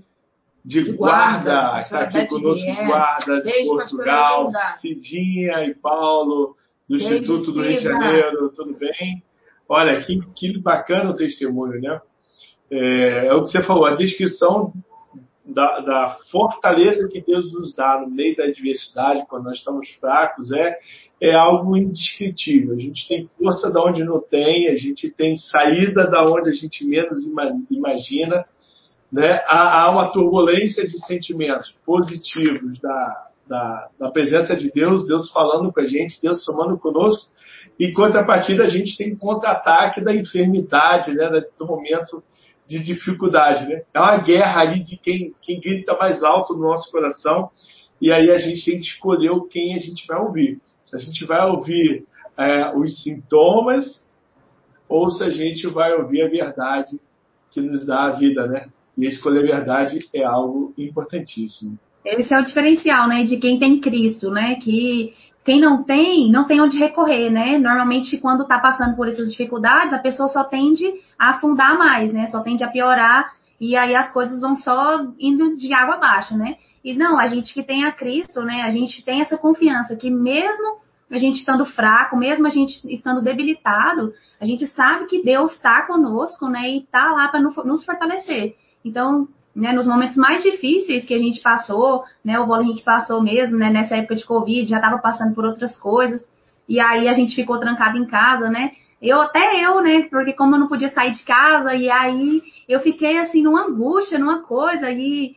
de, 0.64 0.84
de 0.84 0.92
guarda, 0.92 1.80
está 1.80 2.00
aqui 2.00 2.26
conosco, 2.26 2.64
Vier. 2.64 2.86
guarda 2.86 3.36
de 3.38 3.50
Beijo, 3.50 3.70
Portugal, 3.70 4.50
Cidinha 4.80 5.64
e 5.64 5.74
Paulo, 5.74 6.54
do 6.88 6.98
Beijo, 6.98 7.14
Instituto 7.14 7.52
do 7.52 7.62
Rio 7.62 7.78
de 7.78 7.82
Janeiro, 7.82 8.52
tudo 8.54 8.76
bem? 8.78 9.22
Olha, 9.68 9.98
que, 10.00 10.20
que 10.36 10.58
bacana 10.58 11.10
o 11.10 11.16
testemunho, 11.16 11.80
né? 11.80 12.00
É, 12.70 13.26
é 13.28 13.34
o 13.34 13.42
que 13.42 13.50
você 13.50 13.62
falou, 13.62 13.86
a 13.86 13.94
descrição 13.94 14.72
da, 15.52 15.80
da, 15.80 16.16
fortaleza 16.30 17.08
que 17.08 17.20
Deus 17.20 17.52
nos 17.52 17.74
dá 17.74 18.00
no 18.00 18.10
meio 18.10 18.36
da 18.36 18.44
adversidade, 18.44 19.26
quando 19.28 19.44
nós 19.44 19.56
estamos 19.56 19.88
fracos, 20.00 20.52
é, 20.52 20.78
é 21.20 21.34
algo 21.34 21.76
indescritível. 21.76 22.74
A 22.74 22.78
gente 22.78 23.06
tem 23.08 23.26
força 23.26 23.70
da 23.70 23.82
onde 23.82 24.04
não 24.04 24.20
tem, 24.20 24.68
a 24.68 24.76
gente 24.76 25.10
tem 25.14 25.36
saída 25.36 26.06
da 26.06 26.24
onde 26.24 26.50
a 26.50 26.52
gente 26.52 26.84
menos 26.84 27.18
imagina 27.70 28.44
né, 29.10 29.42
há, 29.46 29.82
há, 29.82 29.90
uma 29.90 30.12
turbulência 30.12 30.86
de 30.86 31.04
sentimentos 31.04 31.76
positivos 31.84 32.78
da, 32.80 33.26
da, 33.46 33.88
da, 33.98 34.10
presença 34.10 34.54
de 34.54 34.70
Deus, 34.70 35.04
Deus 35.06 35.30
falando 35.32 35.72
com 35.72 35.80
a 35.80 35.84
gente, 35.84 36.20
Deus 36.22 36.44
somando 36.44 36.78
conosco, 36.78 37.28
e 37.78 37.92
contrapartida 37.92 38.64
a 38.64 38.68
gente 38.68 38.96
tem 38.96 39.16
contra-ataque 39.16 40.00
da 40.00 40.14
enfermidade, 40.14 41.12
né, 41.12 41.28
do 41.58 41.66
momento 41.66 42.22
de 42.70 42.78
dificuldade. 42.78 43.66
Né? 43.66 43.82
É 43.92 43.98
uma 43.98 44.16
guerra 44.18 44.60
ali 44.60 44.84
de 44.84 44.96
quem, 44.96 45.34
quem 45.42 45.60
grita 45.60 45.96
mais 45.98 46.22
alto 46.22 46.54
no 46.54 46.60
nosso 46.60 46.88
coração, 46.92 47.50
e 48.00 48.12
aí 48.12 48.30
a 48.30 48.38
gente 48.38 48.64
tem 48.64 48.78
que 48.78 48.86
escolher 48.86 49.32
quem 49.50 49.74
a 49.74 49.78
gente 49.78 50.06
vai 50.06 50.20
ouvir. 50.20 50.60
Se 50.84 50.94
a 50.94 50.98
gente 50.98 51.26
vai 51.26 51.44
ouvir 51.50 52.06
é, 52.38 52.72
os 52.74 53.02
sintomas, 53.02 54.08
ou 54.88 55.10
se 55.10 55.24
a 55.24 55.30
gente 55.30 55.66
vai 55.66 55.92
ouvir 55.94 56.22
a 56.22 56.28
verdade 56.28 56.98
que 57.50 57.60
nos 57.60 57.84
dá 57.84 58.04
a 58.04 58.12
vida, 58.12 58.46
né? 58.46 58.68
E 58.96 59.06
escolher 59.06 59.40
a 59.40 59.56
verdade 59.56 59.98
é 60.14 60.24
algo 60.24 60.72
importantíssimo. 60.78 61.76
Esse 62.04 62.32
é 62.32 62.38
o 62.38 62.44
diferencial, 62.44 63.08
né, 63.08 63.24
de 63.24 63.36
quem 63.38 63.58
tem 63.58 63.80
Cristo, 63.80 64.30
né? 64.30 64.54
Que 64.54 65.12
quem 65.50 65.60
não 65.60 65.82
tem, 65.82 66.30
não 66.30 66.44
tem 66.44 66.60
onde 66.60 66.78
recorrer, 66.78 67.28
né? 67.28 67.58
Normalmente, 67.58 68.16
quando 68.18 68.44
está 68.44 68.60
passando 68.60 68.94
por 68.94 69.08
essas 69.08 69.32
dificuldades, 69.32 69.92
a 69.92 69.98
pessoa 69.98 70.28
só 70.28 70.44
tende 70.44 70.84
a 71.18 71.30
afundar 71.30 71.76
mais, 71.76 72.12
né? 72.12 72.28
Só 72.28 72.38
tende 72.38 72.62
a 72.62 72.68
piorar 72.68 73.32
e 73.60 73.76
aí 73.76 73.96
as 73.96 74.12
coisas 74.12 74.40
vão 74.40 74.54
só 74.54 75.04
indo 75.18 75.56
de 75.56 75.74
água 75.74 75.96
abaixo, 75.96 76.36
né? 76.36 76.54
E 76.84 76.94
não, 76.94 77.18
a 77.18 77.26
gente 77.26 77.52
que 77.52 77.64
tem 77.64 77.82
a 77.84 77.90
Cristo, 77.90 78.42
né? 78.42 78.62
A 78.62 78.70
gente 78.70 79.04
tem 79.04 79.22
essa 79.22 79.36
confiança 79.36 79.96
que 79.96 80.08
mesmo 80.08 80.76
a 81.10 81.18
gente 81.18 81.40
estando 81.40 81.66
fraco, 81.66 82.16
mesmo 82.16 82.46
a 82.46 82.50
gente 82.50 82.86
estando 82.94 83.20
debilitado, 83.20 84.12
a 84.40 84.44
gente 84.44 84.68
sabe 84.68 85.06
que 85.06 85.20
Deus 85.20 85.52
está 85.54 85.84
conosco, 85.84 86.46
né? 86.46 86.70
E 86.70 86.78
está 86.78 87.10
lá 87.10 87.26
para 87.26 87.40
nos 87.40 87.84
fortalecer. 87.84 88.54
Então, 88.84 89.26
né, 89.60 89.72
nos 89.72 89.86
momentos 89.86 90.16
mais 90.16 90.42
difíceis 90.42 91.04
que 91.04 91.14
a 91.14 91.18
gente 91.18 91.40
passou, 91.42 92.04
né, 92.24 92.38
o 92.40 92.46
Paulo 92.46 92.62
Henrique 92.62 92.82
passou 92.82 93.22
mesmo, 93.22 93.58
né, 93.58 93.70
nessa 93.70 93.96
época 93.96 94.16
de 94.16 94.24
Covid, 94.24 94.68
já 94.68 94.76
estava 94.76 94.98
passando 94.98 95.34
por 95.34 95.44
outras 95.44 95.76
coisas, 95.76 96.20
e 96.68 96.80
aí 96.80 97.08
a 97.08 97.12
gente 97.12 97.34
ficou 97.34 97.58
trancado 97.58 97.98
em 97.98 98.06
casa, 98.06 98.48
né, 98.48 98.72
eu 99.02 99.20
até 99.20 99.62
eu, 99.64 99.82
né, 99.82 100.08
porque 100.10 100.32
como 100.32 100.54
eu 100.54 100.60
não 100.60 100.68
podia 100.68 100.88
sair 100.90 101.12
de 101.12 101.24
casa, 101.24 101.74
e 101.74 101.90
aí 101.90 102.42
eu 102.68 102.80
fiquei 102.80 103.18
assim 103.18 103.42
numa 103.42 103.66
angústia, 103.66 104.18
numa 104.18 104.42
coisa, 104.42 104.90
e 104.90 105.34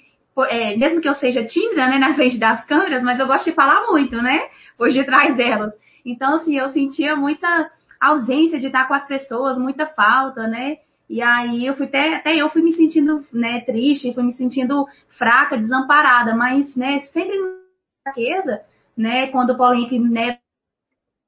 é, 0.49 0.75
mesmo 0.77 1.01
que 1.01 1.07
eu 1.07 1.13
seja 1.15 1.45
tímida, 1.45 1.87
né, 1.87 1.99
na 1.99 2.15
frente 2.15 2.39
das 2.39 2.65
câmeras, 2.65 3.03
mas 3.03 3.19
eu 3.19 3.27
gosto 3.27 3.45
de 3.45 3.55
falar 3.55 3.87
muito, 3.87 4.21
né, 4.21 4.39
por 4.77 4.91
detrás 4.91 5.35
delas. 5.35 5.73
Então, 6.05 6.35
assim, 6.35 6.57
eu 6.57 6.69
sentia 6.69 7.15
muita 7.15 7.69
ausência 8.01 8.59
de 8.59 8.67
estar 8.67 8.87
com 8.87 8.93
as 8.93 9.07
pessoas, 9.07 9.57
muita 9.57 9.85
falta, 9.85 10.47
né, 10.47 10.77
e 11.13 11.21
aí 11.21 11.67
eu 11.67 11.75
fui 11.75 11.85
até, 11.85 12.15
até 12.15 12.35
eu 12.35 12.49
fui 12.49 12.63
me 12.63 12.73
sentindo, 12.73 13.23
né, 13.31 13.61
triste, 13.61 14.15
fui 14.15 14.23
me 14.23 14.33
sentindo 14.33 14.87
fraca, 15.15 15.55
desamparada, 15.55 16.35
mas, 16.35 16.75
né, 16.75 17.01
sempre 17.01 17.37
fraqueza, 18.03 18.63
né, 18.97 19.27
quando 19.27 19.51
o 19.51 19.55
Paulo 19.57 19.75
Henrique, 19.75 19.99
né, 19.99 20.39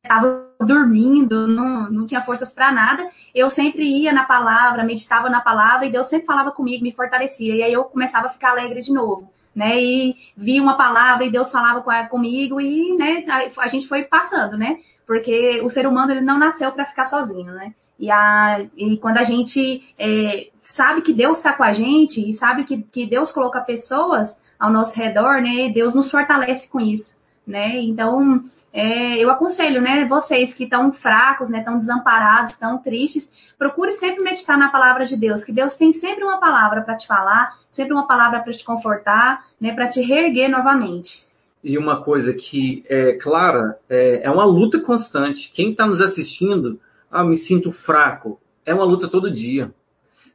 estava 0.03 0.49
dormindo, 0.59 1.47
não, 1.47 1.91
não 1.91 2.07
tinha 2.07 2.23
forças 2.23 2.51
para 2.51 2.71
nada, 2.71 3.07
eu 3.35 3.51
sempre 3.51 3.83
ia 3.83 4.11
na 4.11 4.23
palavra, 4.23 4.83
meditava 4.83 5.29
na 5.29 5.39
palavra 5.39 5.85
e 5.85 5.91
Deus 5.91 6.09
sempre 6.09 6.25
falava 6.25 6.49
comigo, 6.49 6.83
me 6.83 6.91
fortalecia. 6.91 7.55
E 7.55 7.61
aí 7.61 7.73
eu 7.73 7.83
começava 7.83 8.25
a 8.25 8.31
ficar 8.31 8.53
alegre 8.53 8.81
de 8.81 8.91
novo, 8.91 9.31
né? 9.55 9.79
E 9.79 10.15
vi 10.35 10.59
uma 10.59 10.77
palavra 10.77 11.25
e 11.25 11.31
Deus 11.31 11.51
falava 11.51 11.83
comigo 12.09 12.59
e, 12.59 12.97
né, 12.97 13.23
a, 13.59 13.67
gente 13.67 13.87
foi 13.87 14.03
passando, 14.05 14.57
né? 14.57 14.79
Porque 15.05 15.61
o 15.61 15.69
ser 15.69 15.85
humano 15.85 16.11
ele 16.11 16.21
não 16.21 16.39
nasceu 16.39 16.71
para 16.71 16.85
ficar 16.85 17.05
sozinho, 17.05 17.53
né? 17.53 17.75
E, 17.99 18.12
a, 18.12 18.65
e 18.75 18.97
quando 18.97 19.17
a 19.17 19.23
gente 19.23 19.84
é, 19.97 20.47
sabe 20.75 21.01
que 21.01 21.13
Deus 21.13 21.38
está 21.38 21.53
com 21.53 21.63
a 21.63 21.73
gente 21.73 22.19
e 22.19 22.34
sabe 22.34 22.63
que, 22.63 22.84
que 22.84 23.05
Deus 23.05 23.31
coloca 23.31 23.62
pessoas 23.62 24.38
ao 24.60 24.71
nosso 24.71 24.93
redor, 24.95 25.41
né? 25.41 25.69
Deus 25.73 25.95
nos 25.95 26.12
fortalece 26.12 26.67
com 26.69 26.79
isso, 26.79 27.15
né? 27.45 27.77
Então, 27.77 28.41
é, 28.75 29.17
eu 29.17 29.29
aconselho, 29.29 29.81
né, 29.81 30.05
vocês 30.05 30.53
que 30.53 30.65
estão 30.65 30.91
fracos, 30.91 31.49
né, 31.49 31.60
estão 31.60 31.79
desamparados, 31.79 32.51
estão 32.51 32.77
tristes, 32.77 33.25
procure 33.58 33.93
sempre 33.93 34.21
meditar 34.21 34.58
na 34.58 34.69
palavra 34.69 35.05
de 35.05 35.15
Deus, 35.15 35.45
que 35.45 35.53
Deus 35.53 35.73
tem 35.75 35.93
sempre 35.93 36.25
uma 36.25 36.41
palavra 36.41 36.81
para 36.81 36.97
te 36.97 37.08
falar, 37.08 37.53
sempre 37.71 37.93
uma 37.93 38.05
palavra 38.05 38.41
para 38.41 38.51
te 38.51 38.65
confortar, 38.65 39.45
né, 39.62 39.73
para 39.73 39.88
te 39.88 40.01
reerguer 40.01 40.49
novamente. 40.49 41.23
E 41.63 41.77
uma 41.77 42.03
coisa 42.03 42.34
que 42.34 42.84
é 42.89 43.13
clara, 43.13 43.77
é, 43.89 44.23
é 44.23 44.29
uma 44.29 44.43
luta 44.43 44.77
constante. 44.81 45.51
Quem 45.53 45.71
está 45.71 45.88
nos 45.88 46.01
assistindo, 46.01 46.77
ah, 47.11 47.23
me 47.23 47.37
sinto 47.37 47.71
fraco, 47.71 48.39
é 48.65 48.73
uma 48.73 48.85
luta 48.85 49.07
todo 49.07 49.31
dia. 49.31 49.71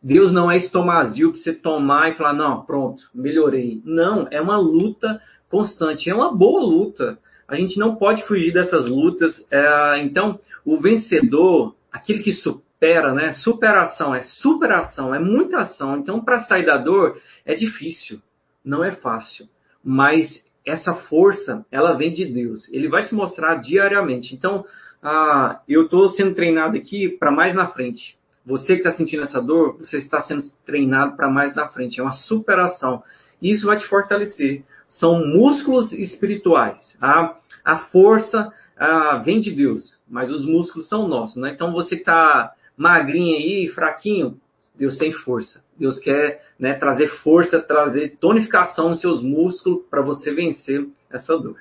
Deus 0.02 0.32
não 0.32 0.50
é 0.50 0.56
estomazio 0.56 1.32
para 1.32 1.40
você 1.40 1.52
tomar 1.52 2.10
e 2.10 2.14
falar, 2.14 2.32
não, 2.32 2.64
pronto, 2.64 3.02
melhorei. 3.14 3.82
Não, 3.84 4.26
é 4.30 4.40
uma 4.40 4.56
luta 4.56 5.20
constante, 5.50 6.08
é 6.08 6.14
uma 6.14 6.34
boa 6.34 6.62
luta 6.62 7.18
a 7.50 7.56
gente 7.56 7.78
não 7.78 7.96
pode 7.96 8.24
fugir 8.26 8.52
dessas 8.52 8.86
lutas. 8.86 9.44
É, 9.50 10.00
então, 10.02 10.38
o 10.64 10.80
vencedor, 10.80 11.74
aquele 11.92 12.22
que 12.22 12.32
supera, 12.32 13.12
né? 13.12 13.32
Superação, 13.32 14.14
é 14.14 14.22
superação, 14.22 15.12
é 15.12 15.18
muita 15.18 15.58
ação. 15.58 15.98
Então, 15.98 16.24
para 16.24 16.38
sair 16.44 16.64
da 16.64 16.78
dor, 16.78 17.20
é 17.44 17.56
difícil, 17.56 18.20
não 18.64 18.84
é 18.84 18.92
fácil. 18.92 19.46
Mas 19.84 20.28
essa 20.64 20.92
força, 20.92 21.66
ela 21.72 21.94
vem 21.94 22.12
de 22.12 22.24
Deus. 22.24 22.72
Ele 22.72 22.88
vai 22.88 23.04
te 23.04 23.14
mostrar 23.14 23.56
diariamente. 23.56 24.32
Então, 24.32 24.64
ah, 25.02 25.60
eu 25.68 25.84
estou 25.84 26.08
sendo 26.08 26.34
treinado 26.34 26.76
aqui 26.76 27.08
para 27.08 27.30
mais 27.30 27.54
na 27.54 27.66
frente. 27.68 28.16
Você 28.44 28.74
que 28.74 28.78
está 28.80 28.92
sentindo 28.92 29.22
essa 29.22 29.40
dor, 29.40 29.78
você 29.78 29.98
está 29.98 30.20
sendo 30.20 30.42
treinado 30.64 31.16
para 31.16 31.28
mais 31.28 31.54
na 31.54 31.68
frente. 31.68 32.00
É 32.00 32.02
uma 32.02 32.12
superação. 32.12 33.02
Isso 33.40 33.66
vai 33.66 33.78
te 33.78 33.86
fortalecer 33.86 34.64
são 34.90 35.24
músculos 35.24 35.92
espirituais. 35.92 36.96
A, 37.00 37.36
a 37.64 37.78
força 37.78 38.52
a, 38.76 39.18
vem 39.18 39.40
de 39.40 39.52
Deus, 39.52 39.98
mas 40.08 40.30
os 40.30 40.44
músculos 40.44 40.88
são 40.88 41.08
nossos. 41.08 41.36
Né? 41.36 41.52
Então 41.54 41.72
você 41.72 41.94
está 41.94 42.52
magrinho 42.76 43.36
aí, 43.36 43.68
fraquinho, 43.68 44.38
Deus 44.74 44.96
tem 44.96 45.12
força. 45.12 45.62
Deus 45.78 45.98
quer 45.98 46.42
né, 46.58 46.74
trazer 46.74 47.08
força, 47.22 47.60
trazer 47.60 48.16
tonificação 48.20 48.90
nos 48.90 49.00
seus 49.00 49.22
músculos 49.22 49.84
para 49.88 50.02
você 50.02 50.32
vencer 50.32 50.86
essa 51.10 51.36
dor. 51.38 51.56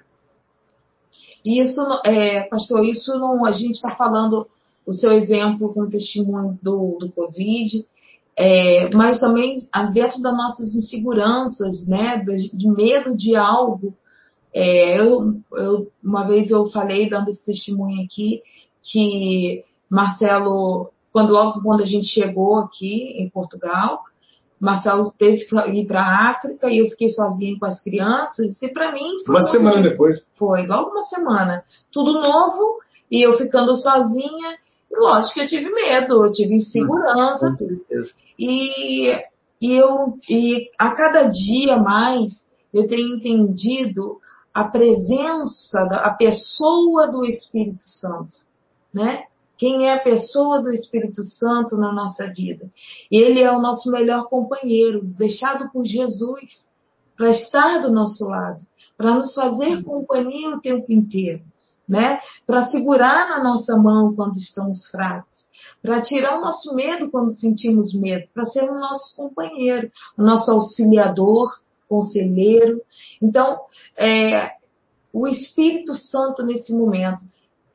Isso, 1.45 1.81
é, 2.05 2.41
pastor, 2.43 2.83
isso 2.83 3.17
não, 3.17 3.45
a 3.45 3.51
gente 3.51 3.71
está 3.71 3.95
falando 3.95 4.47
o 4.85 4.93
seu 4.93 5.11
exemplo 5.11 5.73
com 5.73 5.81
o 5.81 5.89
testemunho 5.89 6.57
do, 6.61 6.97
do 6.99 7.09
Covid, 7.11 7.85
é, 8.35 8.89
mas 8.95 9.19
também 9.19 9.57
dentro 9.93 10.21
das 10.21 10.35
nossas 10.35 10.73
inseguranças, 10.75 11.85
né, 11.87 12.17
de, 12.17 12.49
de 12.51 12.67
medo 12.69 13.15
de 13.15 13.35
algo. 13.35 13.93
É, 14.53 14.99
eu, 14.99 15.39
eu, 15.53 15.91
uma 16.03 16.25
vez 16.27 16.49
eu 16.49 16.65
falei, 16.67 17.09
dando 17.09 17.29
esse 17.29 17.45
testemunho 17.45 18.03
aqui, 18.03 18.41
que 18.81 19.63
Marcelo, 19.89 20.89
quando 21.11 21.33
logo 21.33 21.61
quando 21.61 21.83
a 21.83 21.85
gente 21.85 22.07
chegou 22.07 22.57
aqui 22.57 23.21
em 23.21 23.29
Portugal, 23.29 24.01
Marcelo 24.59 25.13
teve 25.17 25.45
que 25.45 25.55
ir 25.55 25.87
para 25.87 26.01
a 26.01 26.29
África 26.31 26.69
e 26.69 26.79
eu 26.79 26.89
fiquei 26.89 27.09
sozinha 27.09 27.57
com 27.57 27.65
as 27.65 27.81
crianças. 27.81 28.61
E 28.61 28.67
para 28.67 28.91
mim. 28.91 29.15
Uma 29.27 29.41
semana 29.43 29.81
de... 29.81 29.89
depois. 29.89 30.23
Foi, 30.35 30.67
logo 30.67 30.91
uma 30.91 31.03
semana. 31.03 31.63
Tudo 31.91 32.19
novo 32.19 32.79
e 33.09 33.21
eu 33.25 33.37
ficando 33.37 33.73
sozinha. 33.75 34.57
Lógico 34.91 35.35
que 35.35 35.41
eu 35.41 35.47
tive 35.47 35.69
medo, 35.69 36.25
eu 36.25 36.31
tive 36.31 36.55
insegurança, 36.55 37.55
tudo. 37.57 37.79
E, 38.37 39.11
e, 39.61 39.73
eu, 39.75 40.17
e 40.27 40.69
a 40.77 40.91
cada 40.91 41.23
dia 41.23 41.77
mais 41.77 42.47
eu 42.73 42.87
tenho 42.87 43.15
entendido 43.15 44.19
a 44.53 44.63
presença, 44.63 45.85
da, 45.85 45.97
a 45.97 46.13
pessoa 46.13 47.07
do 47.07 47.23
Espírito 47.23 47.83
Santo, 47.83 48.33
né? 48.93 49.23
Quem 49.59 49.87
é 49.87 49.93
a 49.93 49.99
pessoa 49.99 50.59
do 50.59 50.73
Espírito 50.73 51.23
Santo 51.23 51.77
na 51.77 51.93
nossa 51.93 52.25
vida? 52.33 52.67
Ele 53.11 53.41
é 53.41 53.51
o 53.51 53.61
nosso 53.61 53.91
melhor 53.91 54.27
companheiro, 54.27 55.03
deixado 55.03 55.69
por 55.71 55.85
Jesus 55.85 56.67
para 57.15 57.29
estar 57.29 57.79
do 57.79 57.91
nosso 57.91 58.25
lado, 58.25 58.65
para 58.97 59.13
nos 59.13 59.35
fazer 59.35 59.83
companhia 59.83 60.49
o 60.49 60.61
tempo 60.61 60.91
inteiro 60.91 61.43
né? 61.89 62.19
Para 62.45 62.67
segurar 62.67 63.27
na 63.29 63.43
nossa 63.43 63.75
mão 63.75 64.13
quando 64.15 64.37
estamos 64.37 64.85
fracos, 64.91 65.49
para 65.81 65.99
tirar 66.03 66.37
o 66.37 66.41
nosso 66.41 66.75
medo 66.75 67.09
quando 67.09 67.31
sentimos 67.31 67.95
medo, 67.95 68.29
para 68.31 68.45
ser 68.45 68.69
o 68.69 68.79
nosso 68.79 69.15
companheiro, 69.15 69.91
o 70.15 70.21
nosso 70.21 70.51
auxiliador, 70.51 71.49
conselheiro. 71.87 72.79
Então, 73.19 73.59
é, 73.97 74.51
o 75.11 75.27
Espírito 75.27 75.95
Santo 75.95 76.45
nesse 76.45 76.71
momento. 76.71 77.23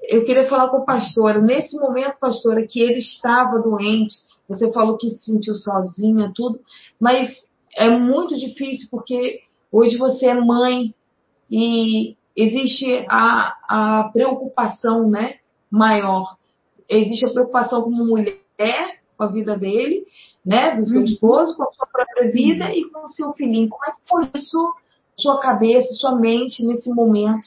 Eu 0.09 0.25
queria 0.25 0.49
falar 0.49 0.69
com 0.69 0.79
a 0.79 0.85
pastora, 0.85 1.41
nesse 1.41 1.77
momento, 1.79 2.19
pastora, 2.19 2.67
que 2.67 2.81
ele 2.81 2.99
estava 2.99 3.59
doente, 3.59 4.15
você 4.49 4.71
falou 4.73 4.99
que 4.99 5.11
se 5.11 5.33
sentiu 5.33 5.55
sozinha, 5.55 6.33
tudo, 6.35 6.61
mas 7.01 7.31
é 7.75 7.89
muito 7.89 8.39
difícil 8.39 8.89
porque 8.91 9.41
hoje 9.73 9.97
você 9.97 10.27
é 10.27 10.35
mãe 10.35 10.95
e 11.51 12.17
existe 12.37 13.07
a, 13.09 13.57
a 13.69 14.11
preocupação 14.13 15.09
né, 15.09 15.37
maior. 15.71 16.37
Existe 16.89 17.27
a 17.27 17.33
preocupação 17.33 17.83
como 17.83 18.05
mulher 18.05 19.01
com 19.17 19.25
a 19.25 19.27
vida 19.27 19.57
dele, 19.57 20.05
né, 20.45 20.77
do 20.77 20.85
seu 20.85 21.01
uhum. 21.01 21.07
esposo, 21.07 21.57
com 21.57 21.63
a 21.63 21.73
sua 21.73 21.87
própria 21.87 22.31
vida 22.31 22.73
e 22.75 22.85
com 22.91 23.05
o 23.05 23.09
seu 23.09 23.33
filhinho. 23.33 23.69
Como 23.69 23.85
é 23.85 23.93
que 23.93 24.09
foi 24.09 24.29
isso, 24.35 24.75
sua 25.17 25.41
cabeça, 25.41 25.93
sua 25.95 26.17
mente 26.17 26.65
nesse 26.65 26.91
momento? 26.91 27.47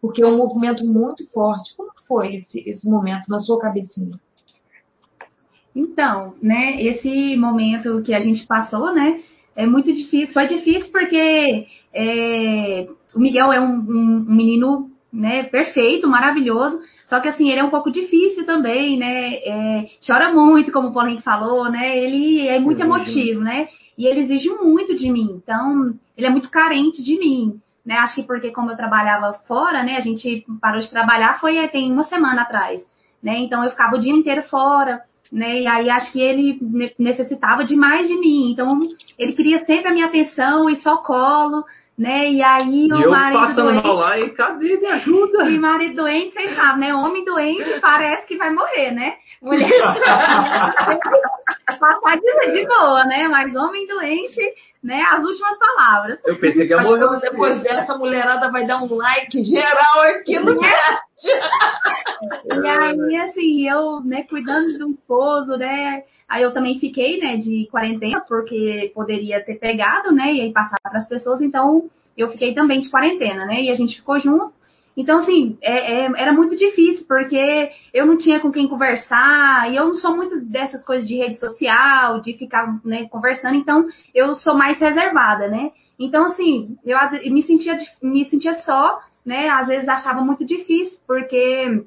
Porque 0.00 0.22
é 0.22 0.26
um 0.26 0.36
movimento 0.36 0.84
muito 0.84 1.28
forte. 1.32 1.76
Como 1.76 1.90
foi 2.06 2.36
esse, 2.36 2.60
esse 2.68 2.88
momento 2.88 3.28
na 3.28 3.38
sua 3.38 3.60
cabecinha? 3.60 4.18
Então, 5.74 6.34
né, 6.42 6.82
esse 6.82 7.36
momento 7.36 8.02
que 8.02 8.12
a 8.12 8.20
gente 8.20 8.46
passou, 8.46 8.92
né, 8.92 9.20
é 9.54 9.66
muito 9.66 9.92
difícil. 9.92 10.32
Foi 10.32 10.46
difícil 10.46 10.90
porque 10.90 11.66
é, 11.92 12.88
o 13.14 13.20
Miguel 13.20 13.52
é 13.52 13.60
um, 13.60 13.74
um, 13.74 14.26
um, 14.28 14.34
menino 14.34 14.90
né, 15.12 15.44
perfeito, 15.44 16.08
maravilhoso, 16.08 16.80
só 17.06 17.20
que 17.20 17.28
assim, 17.28 17.50
ele 17.50 17.60
é 17.60 17.64
um 17.64 17.70
pouco 17.70 17.90
difícil 17.90 18.44
também, 18.44 18.98
né? 18.98 19.34
É, 19.36 19.86
chora 20.06 20.32
muito, 20.32 20.70
como 20.70 20.88
o 20.88 20.92
Paulinho 20.92 21.22
falou, 21.22 21.70
né? 21.70 21.96
Ele 21.96 22.46
é 22.46 22.60
muito 22.60 22.82
emotivo, 22.82 23.40
né? 23.40 23.68
E 23.96 24.06
ele 24.06 24.20
exige 24.20 24.50
muito 24.50 24.94
de 24.94 25.10
mim. 25.10 25.40
Então, 25.42 25.94
ele 26.16 26.26
é 26.26 26.30
muito 26.30 26.50
carente 26.50 27.02
de 27.02 27.18
mim. 27.18 27.60
Né? 27.88 27.96
Acho 27.96 28.16
que 28.16 28.22
porque 28.24 28.50
como 28.50 28.70
eu 28.70 28.76
trabalhava 28.76 29.32
fora, 29.48 29.82
né? 29.82 29.96
A 29.96 30.00
gente 30.00 30.44
parou 30.60 30.78
de 30.78 30.90
trabalhar 30.90 31.40
foi 31.40 31.66
tem 31.68 31.90
uma 31.90 32.04
semana 32.04 32.42
atrás. 32.42 32.86
Né? 33.22 33.38
Então 33.38 33.64
eu 33.64 33.70
ficava 33.70 33.96
o 33.96 33.98
dia 33.98 34.12
inteiro 34.12 34.42
fora, 34.42 35.00
né? 35.32 35.62
E 35.62 35.66
aí 35.66 35.88
acho 35.88 36.12
que 36.12 36.20
ele 36.20 36.58
necessitava 36.98 37.64
demais 37.64 38.06
de 38.06 38.14
mim. 38.14 38.52
Então 38.52 38.78
ele 39.18 39.32
queria 39.32 39.64
sempre 39.64 39.88
a 39.88 39.94
minha 39.94 40.04
atenção 40.04 40.68
e 40.68 40.76
só 40.76 40.98
colo, 40.98 41.64
né? 41.96 42.30
E 42.30 42.42
aí 42.42 42.88
e 42.88 42.92
o 42.92 43.00
eu 43.00 43.10
marido 43.10 43.40
passando 43.40 43.82
doente. 43.82 43.88
lá 43.88 44.18
e 44.18 44.30
cadê? 44.34 44.76
Me 44.76 44.86
ajuda! 44.88 45.48
E 45.48 45.58
marido 45.58 45.96
doente, 45.96 46.34
vocês 46.34 46.54
sabem, 46.54 46.80
né? 46.80 46.94
Homem 46.94 47.24
doente 47.24 47.80
parece 47.80 48.26
que 48.26 48.36
vai 48.36 48.52
morrer, 48.52 48.90
né? 48.90 49.14
Mulher 49.40 49.66
passar 51.78 52.16
de, 52.16 52.50
de 52.52 52.66
boa, 52.66 53.04
né? 53.04 53.28
Mas 53.28 53.54
homem 53.54 53.86
doente, 53.86 54.40
né? 54.82 55.02
As 55.10 55.24
últimas 55.24 55.58
palavras. 55.58 56.20
Eu 56.24 56.38
pensei 56.38 56.66
que 56.66 56.72
ia 56.72 56.80
morrer. 56.80 57.20
depois 57.20 57.62
dessa, 57.62 57.92
a 57.92 57.98
mulherada 57.98 58.50
vai 58.50 58.66
dar 58.66 58.82
um 58.82 58.94
like 58.94 59.42
geral 59.42 60.02
aqui 60.02 60.38
no 60.38 60.54
chat. 60.58 61.00
E 62.50 62.66
aí, 62.66 63.16
assim, 63.18 63.68
eu, 63.68 64.00
né, 64.00 64.24
cuidando 64.24 64.76
do 64.76 64.90
esposo, 64.90 65.56
né? 65.56 66.02
Aí 66.28 66.42
eu 66.42 66.52
também 66.52 66.78
fiquei, 66.80 67.18
né, 67.20 67.36
de 67.36 67.68
quarentena, 67.70 68.20
porque 68.26 68.90
poderia 68.94 69.44
ter 69.44 69.54
pegado, 69.54 70.10
né? 70.12 70.32
E 70.32 70.40
aí 70.40 70.52
passar 70.52 70.78
para 70.82 70.98
as 70.98 71.08
pessoas, 71.08 71.40
então 71.40 71.88
eu 72.16 72.28
fiquei 72.28 72.54
também 72.54 72.80
de 72.80 72.90
quarentena, 72.90 73.46
né? 73.46 73.62
E 73.62 73.70
a 73.70 73.74
gente 73.74 73.96
ficou 73.96 74.18
junto. 74.18 74.52
Então, 74.98 75.20
assim, 75.20 75.56
é, 75.62 76.00
é, 76.00 76.04
era 76.16 76.32
muito 76.32 76.56
difícil, 76.56 77.06
porque 77.06 77.70
eu 77.94 78.04
não 78.04 78.16
tinha 78.16 78.40
com 78.40 78.50
quem 78.50 78.66
conversar, 78.66 79.70
e 79.70 79.76
eu 79.76 79.86
não 79.86 79.94
sou 79.94 80.16
muito 80.16 80.40
dessas 80.40 80.84
coisas 80.84 81.06
de 81.06 81.14
rede 81.16 81.38
social, 81.38 82.20
de 82.20 82.36
ficar 82.36 82.80
né, 82.84 83.06
conversando, 83.08 83.54
então 83.54 83.86
eu 84.12 84.34
sou 84.34 84.56
mais 84.56 84.80
reservada, 84.80 85.46
né? 85.46 85.70
Então, 86.00 86.26
assim, 86.26 86.76
eu 86.84 86.98
me 87.32 87.44
sentia, 87.44 87.76
me 88.02 88.24
sentia 88.24 88.54
só, 88.54 88.98
né? 89.24 89.48
Às 89.48 89.68
vezes 89.68 89.88
achava 89.88 90.20
muito 90.20 90.44
difícil, 90.44 90.98
porque 91.06 91.84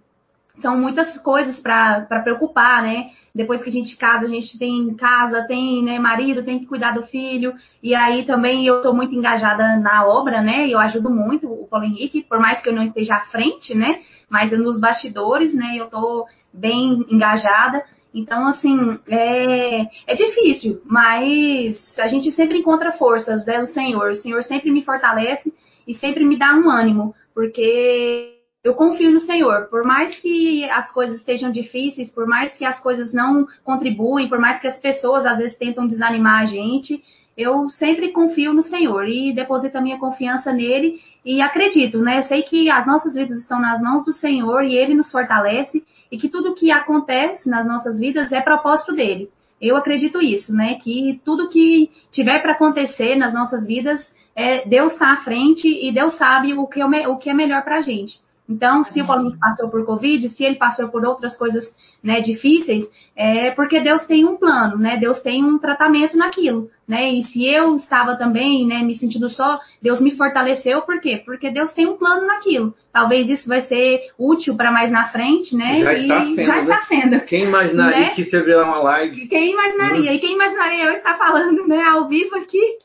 são 0.62 0.78
muitas 0.78 1.18
coisas 1.22 1.60
para 1.60 2.22
preocupar, 2.24 2.82
né? 2.84 3.10
Depois 3.34 3.64
que 3.64 3.70
a 3.70 3.72
gente 3.72 3.98
casa, 3.98 4.26
a 4.26 4.30
gente 4.30 4.58
tem 4.58 4.94
casa, 4.96 5.46
tem 5.48 5.84
né, 5.84 6.00
marido, 6.00 6.44
tem 6.44 6.60
que 6.60 6.66
cuidar 6.66 6.94
do 6.94 7.04
filho. 7.04 7.54
E 7.82 7.96
aí 7.96 8.26
também 8.26 8.66
eu 8.66 8.78
estou 8.78 8.94
muito 8.94 9.16
engajada 9.16 9.78
na 9.78 10.06
obra, 10.06 10.42
né? 10.42 10.68
Eu 10.68 10.80
ajudo 10.80 11.10
muito 11.10 11.48
o 11.48 11.68
Paulo 11.68 11.86
Henrique, 11.86 12.24
por 12.24 12.40
mais 12.40 12.62
que 12.62 12.70
eu 12.70 12.74
não 12.74 12.84
esteja 12.84 13.16
à 13.16 13.22
frente, 13.22 13.74
né? 13.74 14.00
Mas 14.30 14.52
nos 14.52 14.80
bastidores, 14.80 15.54
né? 15.54 15.76
Eu 15.76 15.86
estou 15.86 16.26
bem 16.54 17.06
engajada. 17.10 17.84
Então, 18.14 18.46
assim, 18.48 19.00
é, 19.08 19.84
é 20.06 20.16
difícil, 20.16 20.82
mas 20.86 21.98
a 21.98 22.08
gente 22.08 22.32
sempre 22.32 22.58
encontra 22.58 22.92
forças, 22.92 23.46
né? 23.46 23.60
O 23.62 23.66
Senhor. 23.66 24.12
O 24.12 24.16
Senhor 24.16 24.44
sempre 24.44 24.70
me 24.70 24.84
fortalece 24.84 25.54
e 25.88 25.94
sempre 25.94 26.26
me 26.26 26.38
dá 26.38 26.54
um 26.54 26.70
ânimo, 26.70 27.16
porque 27.34 28.41
eu 28.64 28.76
confio 28.76 29.12
no 29.12 29.20
Senhor. 29.20 29.68
Por 29.70 29.84
mais 29.84 30.16
que 30.18 30.64
as 30.70 30.92
coisas 30.92 31.18
estejam 31.18 31.52
difíceis, 31.52 32.12
por 32.12 32.28
mais 32.28 32.54
que 32.54 32.64
as 32.64 32.80
coisas 32.80 33.14
não 33.14 33.48
contribuem, 33.64 34.30
por 34.30 34.40
mais 34.40 34.60
que 34.60 34.68
as 34.68 34.80
pessoas 34.80 35.26
às 35.26 35.38
vezes 35.38 35.58
tentam 35.58 35.88
desanimar 35.88 36.42
a 36.42 36.46
gente, 36.46 37.04
eu 37.36 37.70
sempre 37.70 38.12
confio 38.12 38.54
no 38.54 38.62
Senhor 38.62 39.08
e 39.08 39.34
deposito 39.34 39.78
a 39.78 39.82
minha 39.82 39.98
confiança 39.98 40.52
nele 40.54 41.02
e 41.26 41.42
acredito, 41.42 42.00
né? 42.00 42.20
Eu 42.20 42.24
sei 42.24 42.44
que 42.44 42.70
as 42.70 42.86
nossas 42.86 43.16
vidas 43.16 43.40
estão 43.40 43.60
nas 43.60 43.82
mãos 43.82 44.06
do 44.06 44.14
Senhor 44.14 44.64
e 44.64 44.76
ele 44.76 44.94
nos 44.94 45.12
fortalece 45.12 45.84
e 46.12 46.18
que 46.18 46.30
tudo 46.30 46.54
que 46.54 46.72
acontece 46.72 47.50
nas 47.50 47.66
nossas 47.66 48.00
vidas 48.00 48.32
é 48.32 48.42
propósito 48.42 48.94
dele. 48.94 49.30
Eu 49.60 49.76
acredito 49.76 50.22
isso, 50.22 50.54
né? 50.54 50.76
Que 50.76 51.20
tudo 51.26 51.50
que 51.50 51.90
tiver 52.12 52.40
para 52.42 52.52
acontecer 52.52 53.16
nas 53.16 53.34
nossas 53.34 53.66
vidas, 53.66 54.14
é, 54.36 54.68
Deus 54.68 54.94
está 54.94 55.14
à 55.14 55.18
frente 55.18 55.68
e 55.68 55.92
Deus 55.92 56.16
sabe 56.18 56.54
o 56.54 56.68
que 56.68 56.82
é, 56.82 57.08
o 57.08 57.18
que 57.18 57.30
é 57.30 57.34
melhor 57.34 57.64
para 57.64 57.78
a 57.78 57.82
gente. 57.82 58.14
Então, 58.50 58.84
se 58.84 59.02
o 59.02 59.08
Paulinho 59.08 59.38
passou 59.40 59.70
por 59.70 59.86
Covid, 59.86 60.28
se 60.30 60.44
ele 60.44 60.56
passou 60.56 60.90
por 60.90 61.06
outras 61.06 61.38
coisas 61.38 61.64
né, 62.04 62.20
difíceis, 62.20 62.84
é 63.16 63.52
porque 63.52 63.80
Deus 63.80 64.06
tem 64.06 64.26
um 64.26 64.36
plano, 64.36 64.78
né? 64.78 64.98
Deus 64.98 65.20
tem 65.22 65.44
um 65.44 65.58
tratamento 65.58 66.18
naquilo, 66.18 66.70
né? 66.88 67.12
E 67.14 67.24
se 67.24 67.48
eu 67.48 67.78
estava 67.78 68.16
também, 68.16 68.66
né, 68.68 68.82
me 68.84 68.98
sentindo 68.98 69.30
só, 69.30 69.60
Deus 69.82 70.02
me 70.02 70.16
fortaleceu, 70.18 70.82
por 70.82 71.00
quê? 71.00 71.22
Porque 71.24 71.50
Deus 71.52 71.72
tem 71.74 71.88
um 71.88 71.98
plano 71.98 72.26
naquilo. 72.28 72.74
Talvez 72.92 73.30
isso 73.30 73.48
vai 73.48 73.62
ser 73.62 74.02
útil 74.18 74.56
para 74.58 74.72
mais 74.72 74.92
na 74.92 75.08
frente, 75.10 75.56
né? 75.56 75.82
Já 75.82 75.94
e 75.94 76.02
está 76.02 76.20
sendo. 76.20 76.44
já 76.44 76.60
está 76.60 76.82
sendo. 76.82 77.20
Quem 77.22 77.44
imaginaria 77.46 78.00
Né? 78.00 78.10
que 78.10 78.22
isso 78.22 78.36
ia 78.36 78.44
virar 78.44 78.66
uma 78.66 78.82
live? 78.82 79.28
Quem 79.28 79.54
imaginaria? 79.54 80.14
E 80.14 80.20
quem 80.20 80.34
imaginaria 80.34 80.86
eu 80.86 80.94
estar 80.94 81.18
falando, 81.18 81.68
né, 81.68 81.84
ao 81.84 82.08
vivo 82.10 82.36
aqui? 82.36 82.78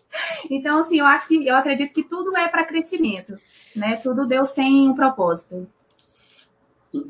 Então, 0.51 0.81
assim, 0.81 1.01
eu 1.01 1.07
acho 1.07 1.27
que 1.27 1.47
eu 1.47 1.57
acredito 1.57 1.93
que 1.93 2.05
tudo 2.05 2.37
é 2.37 2.49
para 2.49 2.65
crescimento, 2.65 3.35
né? 3.79 3.97
Tudo 3.97 4.27
Deus 4.27 4.53
tem 4.53 4.89
um 4.89 4.95
propósito. 4.95 5.67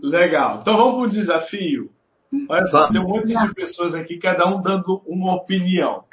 Legal. 0.03 0.59
Então 0.61 0.77
vamos 0.77 0.95
para 0.97 1.09
o 1.09 1.11
desafio. 1.11 1.91
Olha 2.49 2.67
só, 2.67 2.89
tem 2.91 3.01
um 3.01 3.09
monte 3.09 3.35
de 3.35 3.55
pessoas 3.55 3.95
aqui, 3.95 4.19
cada 4.19 4.47
um 4.47 4.61
dando 4.61 5.01
uma 5.07 5.35
opinião. 5.35 6.05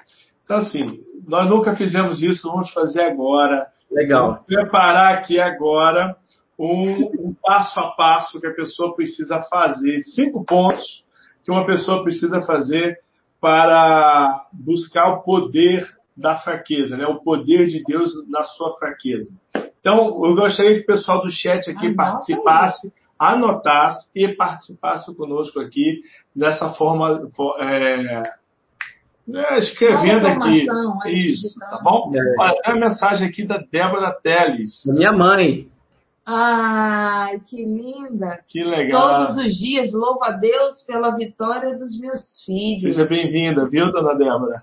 Então, 0.44 0.58
assim, 0.58 1.02
nós 1.28 1.50
nunca 1.50 1.76
fizemos 1.76 2.22
isso, 2.22 2.50
vamos 2.50 2.72
fazer 2.72 3.02
agora. 3.02 3.68
Legal. 3.92 4.32
Vamos 4.32 4.46
preparar 4.46 5.16
aqui 5.16 5.40
agora 5.40 6.16
um, 6.58 7.30
um 7.30 7.36
passo 7.42 7.80
a 7.80 7.92
passo 7.92 8.40
que 8.40 8.48
a 8.48 8.54
pessoa 8.54 8.96
precisa 8.96 9.40
fazer, 9.50 10.04
cinco 10.04 10.46
pontos 10.46 11.04
que 11.44 11.52
uma 11.52 11.66
pessoa 11.66 12.04
precisa 12.04 12.42
fazer 12.42 13.00
para 13.40 14.48
buscar 14.54 15.10
o 15.10 15.24
poder 15.24 15.86
da 16.16 16.36
fraqueza, 16.38 16.96
né? 16.98 17.06
o 17.08 17.22
poder 17.24 17.68
de 17.68 17.84
Deus 17.84 18.12
na 18.30 18.44
sua 18.44 18.78
fraqueza. 18.78 19.32
Então, 19.80 20.08
eu 20.26 20.36
gostaria 20.36 20.76
que 20.76 20.82
o 20.84 20.86
pessoal 20.86 21.22
do 21.22 21.32
chat 21.32 21.70
aqui 21.70 21.88
Anota 21.88 21.96
participasse, 21.96 22.94
anotasse 23.20 24.10
e 24.16 24.28
participasse 24.30 25.16
conosco 25.16 25.60
aqui 25.60 26.00
dessa 26.36 26.72
forma, 26.74 27.30
fo- 27.36 27.58
é, 27.60 28.24
é, 29.34 29.58
escrevendo 29.60 30.28
aqui. 30.28 30.66
aí, 31.04 31.32
Isso, 31.32 31.60
tá 31.60 31.80
bom? 31.84 32.10
É. 32.16 32.42
Olha, 32.42 32.62
tem 32.62 32.74
uma 32.76 32.88
mensagem 32.90 33.28
aqui 33.28 33.46
da 33.46 33.58
Débora 33.58 34.12
Teles. 34.22 34.82
Minha 34.98 35.12
mãe. 35.14 35.68
Ai, 36.26 37.40
que 37.46 37.58
linda. 37.66 38.40
Que 38.48 38.64
legal. 38.64 39.26
Todos 39.26 39.46
os 39.46 39.54
dias 39.56 39.92
louvo 39.94 40.24
a 40.24 40.32
Deus 40.32 40.82
pela 40.88 41.16
vitória 41.16 41.78
dos 41.78 42.00
meus 42.00 42.22
filhos. 42.46 42.96
Seja 42.96 43.06
bem-vinda, 43.06 43.68
viu, 43.68 43.92
dona 43.92 44.14
Débora? 44.16 44.62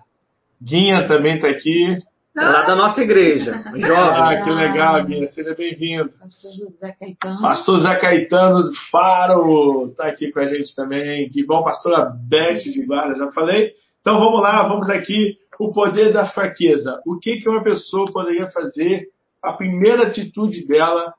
Guinha 0.61 1.07
também 1.07 1.37
está 1.37 1.49
aqui. 1.49 1.99
Lá 2.37 2.63
da 2.63 2.77
nossa 2.77 3.03
igreja. 3.03 3.63
Jovem. 3.75 3.89
Ah, 3.89 4.43
que 4.43 4.51
legal, 4.51 5.05
Guinha. 5.05 5.27
Seja 5.27 5.55
bem-vindo. 5.55 6.11
Pastor 6.11 6.53
José 6.53 6.97
Caetano. 6.99 7.41
Pastor 7.41 7.81
Zé 7.81 7.97
Caetano 7.97 8.63
do 8.65 8.73
Faro 8.91 9.89
está 9.89 10.07
aqui 10.07 10.31
com 10.31 10.41
a 10.41 10.47
gente 10.47 10.75
também. 10.77 11.29
Que 11.29 11.45
bom, 11.45 11.63
pastora 11.65 12.05
Beth 12.05 12.59
de 12.59 12.85
Guarda, 12.85 13.17
já 13.17 13.33
falei. 13.33 13.73
Então 14.01 14.19
vamos 14.19 14.41
lá, 14.41 14.63
vamos 14.63 14.89
aqui. 14.89 15.39
O 15.59 15.73
poder 15.73 16.13
da 16.13 16.27
fraqueza. 16.27 17.01
O 17.05 17.19
que, 17.19 17.41
que 17.41 17.49
uma 17.49 17.63
pessoa 17.63 18.11
poderia 18.11 18.51
fazer? 18.51 19.09
A 19.43 19.53
primeira 19.53 20.05
atitude 20.05 20.67
dela 20.67 21.13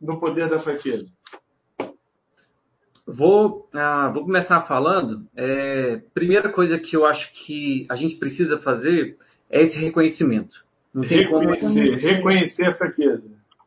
no 0.00 0.18
poder 0.18 0.48
da 0.48 0.60
fraqueza. 0.60 1.10
Vou, 3.06 3.68
ah, 3.74 4.10
vou 4.12 4.24
começar 4.24 4.62
falando. 4.62 5.26
É, 5.36 6.00
primeira 6.14 6.48
coisa 6.50 6.78
que 6.78 6.96
eu 6.96 7.04
acho 7.04 7.30
que 7.44 7.86
a 7.90 7.96
gente 7.96 8.16
precisa 8.16 8.58
fazer 8.58 9.16
é 9.50 9.62
esse 9.62 9.76
reconhecimento. 9.78 10.56
Não 10.94 11.02
tem 11.06 11.28
como 11.28 11.50
Reconhecer, 11.50 11.96
reconhecer 11.96 12.64
a 12.66 12.74
fraqueza. 12.74 13.22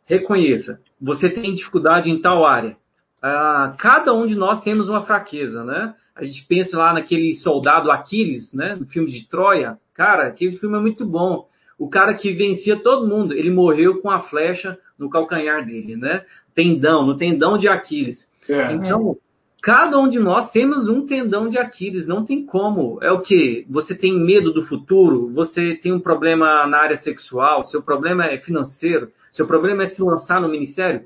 reconheça. 0.06 0.80
Você 1.00 1.30
tem 1.30 1.54
dificuldade 1.54 2.10
em 2.10 2.20
tal 2.22 2.46
área. 2.46 2.78
Ah, 3.22 3.76
cada 3.78 4.14
um 4.14 4.26
de 4.26 4.36
nós 4.36 4.64
temos 4.64 4.90
uma 4.90 5.02
fraqueza, 5.06 5.64
né? 5.64 5.94
A 6.16 6.24
gente 6.24 6.46
pensa 6.48 6.78
lá 6.78 6.94
naquele 6.94 7.36
soldado 7.36 7.92
Aquiles, 7.92 8.52
né? 8.54 8.76
No 8.76 8.88
filme 8.88 9.12
de 9.12 9.28
Troia. 9.30 9.78
Cara, 9.94 10.28
aquele 10.28 10.54
filme 10.54 10.78
é 10.78 10.82
muito 10.82 11.06
bom. 11.06 11.46
O 11.78 11.90
cara 11.90 12.16
que 12.16 12.34
vencia 12.34 12.76
todo 12.82 13.08
mundo, 13.08 13.34
ele 13.34 13.52
morreu 13.52 14.02
com 14.02 14.10
a 14.10 14.22
flecha 14.22 14.78
no 14.98 15.10
calcanhar 15.12 15.64
dele, 15.64 15.96
né? 15.96 16.24
Tendão, 16.56 17.06
no 17.06 17.16
tendão 17.18 17.56
de 17.58 17.68
Aquiles. 17.68 18.26
É. 18.50 18.74
Então, 18.74 19.16
cada 19.62 19.97
um 19.99 20.08
de 20.10 20.20
nós 20.20 20.51
temos 20.51 20.88
um 20.88 21.05
tendão 21.05 21.49
de 21.49 21.58
Aquiles, 21.58 22.08
não 22.08 22.24
tem 22.26 22.45
como. 22.45 22.99
É 23.01 23.12
o 23.12 23.22
que? 23.22 23.66
Você 23.70 23.95
tem 23.95 24.18
medo 24.18 24.51
do 24.53 24.62
futuro, 24.64 25.32
você 25.34 25.76
tem 25.76 25.91
um 25.91 25.99
problema 25.99 26.66
na 26.68 26.78
área 26.78 26.97
sexual, 26.97 27.64
seu 27.64 27.82
problema 27.82 28.26
é 28.26 28.38
financeiro, 28.39 29.12
seu 29.32 29.45
problema 29.47 29.84
é 29.84 29.88
se 29.88 30.01
lançar 30.01 30.39
no 30.41 30.47
ministério. 30.49 31.05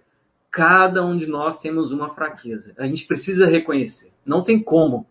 Cada 0.51 1.03
um 1.05 1.15
de 1.15 1.27
nós 1.27 1.59
temos 1.61 1.91
uma 1.91 2.13
fraqueza. 2.13 2.73
A 2.77 2.85
gente 2.85 3.07
precisa 3.07 3.45
reconhecer. 3.45 4.11
Não 4.25 4.43
tem 4.43 4.61
como. 4.61 5.05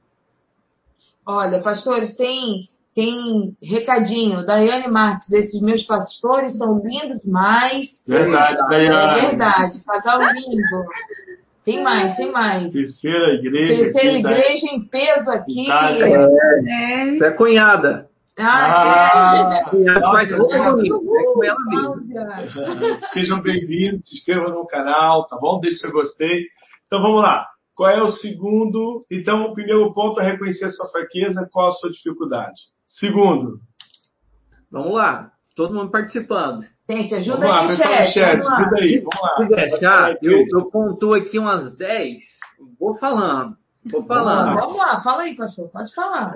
Olha, 1.27 1.61
pastores, 1.61 2.15
tem, 2.17 2.69
tem 2.95 3.57
recadinho. 3.63 4.45
Daiane 4.45 4.89
Marques, 4.89 5.31
esses 5.33 5.63
meus 5.63 5.83
pastores 5.85 6.57
são 6.59 6.83
lindos 6.85 7.21
demais. 7.23 8.03
Verdade, 8.07 8.61
É 8.61 8.69
Daiane. 8.69 9.21
verdade, 9.29 9.85
casal 9.85 10.21
lindo. 10.33 10.85
Tem 11.71 11.85
mais, 11.85 12.17
tem 12.17 12.33
mais. 12.33 12.73
Terceira 12.73 13.35
igreja. 13.35 13.85
Terceira 13.85 14.19
igreja 14.19 14.67
em 14.73 14.89
peso 14.89 15.31
aqui. 15.31 15.63
Itália. 15.67 16.29
É, 16.67 17.05
Isso 17.11 17.25
é 17.25 17.31
cunhada. 17.31 18.11
Ah, 18.37 19.53
Ah. 19.53 19.61
É 19.61 19.71
com 19.71 19.89
é. 19.89 19.95
Sejam 23.13 23.41
bem-vindos, 23.41 24.09
se 24.09 24.17
inscrevam 24.17 24.51
no 24.51 24.67
canal, 24.67 25.29
tá 25.29 25.37
bom? 25.37 25.61
Deixe 25.61 25.79
seu 25.79 25.93
gostei. 25.93 26.47
Então 26.87 27.01
vamos 27.01 27.23
lá. 27.23 27.47
Qual 27.77 27.89
é 27.89 28.03
o 28.03 28.09
segundo? 28.09 29.07
Então, 29.09 29.45
o 29.45 29.55
primeiro 29.55 29.95
ponto 29.95 30.21
é 30.21 30.25
reconhecer 30.25 30.65
a 30.65 30.71
sua 30.71 30.89
fraqueza, 30.89 31.49
qual 31.53 31.69
a 31.69 31.73
sua 31.73 31.91
dificuldade. 31.91 32.61
Segundo, 32.85 33.61
Vamos 34.73 34.95
lá. 34.95 35.31
Todo 35.55 35.75
mundo 35.75 35.91
participando. 35.93 36.67
Gente, 36.91 37.15
ajuda 37.15 37.47
Vamos 37.47 37.51
lá, 37.51 37.61
aí, 37.61 37.77
chat. 37.77 38.13
chat, 38.13 38.33
vamos 38.33 38.47
lá. 38.47 38.57
ajuda 38.57 38.77
aí, 38.81 38.99
vamos 38.99 39.23
lá. 39.23 39.37
Se 39.37 39.71
deixar, 39.71 40.17
eu, 40.21 40.45
eu 40.53 40.71
pontuo 40.73 41.15
aqui 41.15 41.39
umas 41.39 41.77
10, 41.77 42.19
vou 42.81 42.97
falando, 42.97 43.57
vou 43.89 44.03
falando. 44.03 44.57
Vamos 44.57 44.77
lá, 44.77 45.01
fala 45.01 45.23
aí, 45.23 45.37
pastor. 45.37 45.69
Pode 45.69 45.95
falar. 45.95 46.35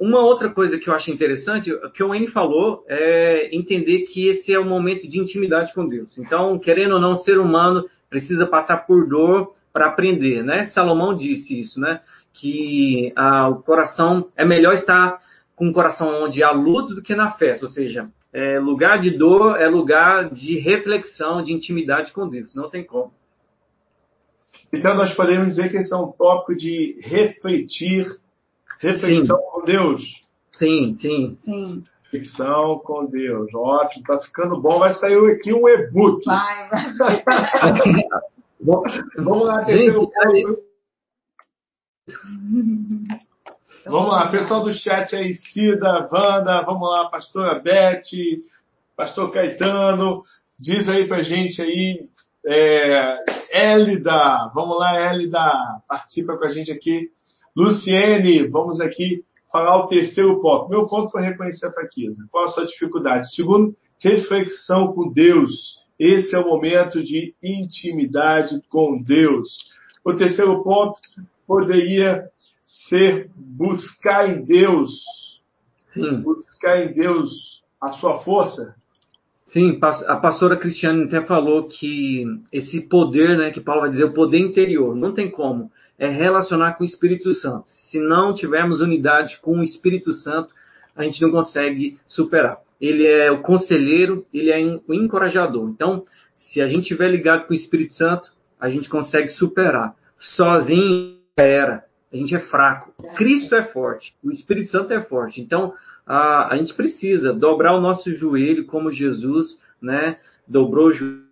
Uma 0.00 0.18
outra 0.18 0.50
coisa 0.50 0.78
que 0.78 0.90
eu 0.90 0.94
acho 0.94 1.12
interessante, 1.12 1.70
que 1.94 2.02
o 2.02 2.08
Wayne 2.08 2.26
falou, 2.26 2.84
é 2.88 3.54
entender 3.54 4.00
que 4.06 4.26
esse 4.26 4.52
é 4.52 4.58
o 4.58 4.64
momento 4.64 5.08
de 5.08 5.20
intimidade 5.20 5.72
com 5.72 5.86
Deus. 5.86 6.18
Então, 6.18 6.58
querendo 6.58 6.94
ou 6.94 7.00
não, 7.00 7.12
o 7.12 7.16
ser 7.18 7.38
humano 7.38 7.84
precisa 8.10 8.46
passar 8.46 8.78
por 8.86 9.08
dor 9.08 9.54
para 9.72 9.86
aprender, 9.86 10.42
né? 10.42 10.64
Salomão 10.64 11.16
disse 11.16 11.60
isso, 11.60 11.78
né? 11.78 12.00
Que 12.32 13.12
ah, 13.14 13.48
o 13.48 13.62
coração 13.62 14.26
é 14.36 14.44
melhor 14.44 14.74
estar 14.74 15.18
com 15.54 15.68
o 15.68 15.72
coração 15.72 16.24
onde 16.24 16.42
há 16.42 16.50
luto 16.50 16.96
do 16.96 17.02
que 17.02 17.14
na 17.14 17.30
festa, 17.30 17.66
ou 17.66 17.70
seja, 17.70 18.08
é, 18.34 18.58
lugar 18.58 19.00
de 19.00 19.16
dor 19.16 19.56
é 19.60 19.68
lugar 19.68 20.28
de 20.28 20.58
reflexão, 20.58 21.40
de 21.40 21.52
intimidade 21.52 22.12
com 22.12 22.28
Deus. 22.28 22.52
Não 22.52 22.68
tem 22.68 22.84
como. 22.84 23.12
Então 24.72 24.96
nós 24.96 25.14
podemos 25.14 25.50
dizer 25.50 25.70
que 25.70 25.76
esse 25.76 25.94
é 25.94 25.96
um 25.96 26.10
tópico 26.10 26.56
de 26.56 26.98
refletir, 27.00 28.04
reflexão 28.80 29.38
com 29.52 29.64
Deus. 29.64 30.02
Sim, 30.52 30.96
sim. 31.00 31.38
Sim. 31.42 31.84
Reflexão 32.02 32.80
com 32.80 33.06
Deus. 33.06 33.54
Ótimo, 33.54 34.04
tá 34.04 34.18
ficando 34.18 34.60
bom. 34.60 34.80
Vai 34.80 34.94
sair 34.94 35.16
aqui 35.30 35.54
um 35.54 35.68
e-book. 35.68 36.24
Vai, 36.26 36.68
vai. 36.68 37.22
Vamos 38.60 39.46
lá, 39.46 39.62
Gente, 39.62 40.10
terceiro 40.10 40.10
ponto. 40.10 40.64
Vamos 43.86 44.12
lá, 44.12 44.28
pessoal 44.28 44.64
do 44.64 44.72
chat 44.72 45.14
aí, 45.14 45.34
Cida, 45.34 46.08
Wanda, 46.10 46.62
vamos 46.62 46.88
lá, 46.88 47.10
pastora 47.10 47.60
Beth, 47.60 48.00
pastor 48.96 49.30
Caetano, 49.30 50.22
diz 50.58 50.88
aí 50.88 51.06
pra 51.06 51.22
gente 51.22 51.60
aí, 51.60 52.08
é, 52.46 53.18
Élida, 53.50 54.50
vamos 54.54 54.78
lá, 54.78 54.98
Élida, 55.12 55.38
participa 55.86 56.34
com 56.38 56.46
a 56.46 56.48
gente 56.48 56.72
aqui. 56.72 57.10
Luciene, 57.54 58.48
vamos 58.48 58.80
aqui 58.80 59.22
falar 59.52 59.76
o 59.76 59.86
terceiro 59.86 60.40
ponto. 60.40 60.70
Meu 60.70 60.86
ponto 60.86 61.10
foi 61.10 61.22
reconhecer 61.22 61.66
a 61.66 61.72
fraqueza. 61.72 62.26
Qual 62.30 62.46
a 62.46 62.48
sua 62.48 62.64
dificuldade? 62.64 63.34
Segundo, 63.34 63.76
reflexão 64.00 64.94
com 64.94 65.12
Deus. 65.12 65.52
Esse 65.98 66.34
é 66.34 66.40
o 66.40 66.48
momento 66.48 67.02
de 67.02 67.34
intimidade 67.42 68.60
com 68.70 69.00
Deus. 69.02 69.46
O 70.02 70.14
terceiro 70.14 70.62
ponto 70.64 70.98
poderia 71.46 72.30
ser 72.88 73.30
buscar 73.36 74.28
em 74.28 74.44
Deus, 74.44 74.90
Sim. 75.92 76.20
buscar 76.22 76.84
em 76.84 76.92
Deus 76.92 77.62
a 77.80 77.92
sua 77.92 78.20
força. 78.20 78.74
Sim, 79.46 79.78
a 79.80 80.16
pastora 80.16 80.56
Cristiane 80.56 81.04
até 81.04 81.24
falou 81.24 81.68
que 81.68 82.24
esse 82.52 82.88
poder, 82.88 83.38
né, 83.38 83.50
que 83.52 83.60
Paulo 83.60 83.82
vai 83.82 83.90
dizer, 83.90 84.04
o 84.04 84.12
poder 84.12 84.38
interior, 84.38 84.96
não 84.96 85.14
tem 85.14 85.30
como, 85.30 85.70
é 85.96 86.08
relacionar 86.08 86.72
com 86.72 86.82
o 86.82 86.86
Espírito 86.86 87.32
Santo. 87.34 87.68
Se 87.68 88.00
não 88.00 88.34
tivermos 88.34 88.80
unidade 88.80 89.38
com 89.40 89.60
o 89.60 89.62
Espírito 89.62 90.12
Santo, 90.12 90.52
a 90.96 91.04
gente 91.04 91.22
não 91.22 91.30
consegue 91.30 91.98
superar. 92.06 92.58
Ele 92.80 93.06
é 93.06 93.30
o 93.30 93.42
conselheiro, 93.42 94.26
ele 94.34 94.50
é 94.50 94.58
o 94.88 94.92
encorajador. 94.92 95.68
Então, 95.70 96.04
se 96.34 96.60
a 96.60 96.66
gente 96.66 96.82
estiver 96.82 97.08
ligado 97.08 97.46
com 97.46 97.52
o 97.52 97.56
Espírito 97.56 97.94
Santo, 97.94 98.32
a 98.58 98.68
gente 98.68 98.88
consegue 98.88 99.28
superar. 99.28 99.94
Sozinho 100.18 101.16
era. 101.36 101.84
A 102.14 102.16
gente 102.16 102.36
é 102.36 102.38
fraco. 102.38 102.92
Cristo 103.16 103.56
é 103.56 103.64
forte. 103.64 104.14
O 104.22 104.30
Espírito 104.30 104.70
Santo 104.70 104.92
é 104.92 105.02
forte. 105.02 105.40
Então, 105.40 105.74
a, 106.06 106.54
a 106.54 106.56
gente 106.56 106.72
precisa 106.72 107.32
dobrar 107.32 107.74
o 107.74 107.80
nosso 107.80 108.14
joelho 108.14 108.66
como 108.66 108.92
Jesus, 108.92 109.60
né? 109.82 110.20
Dobrou 110.46 110.86
o 110.86 110.92
joelho 110.92 111.24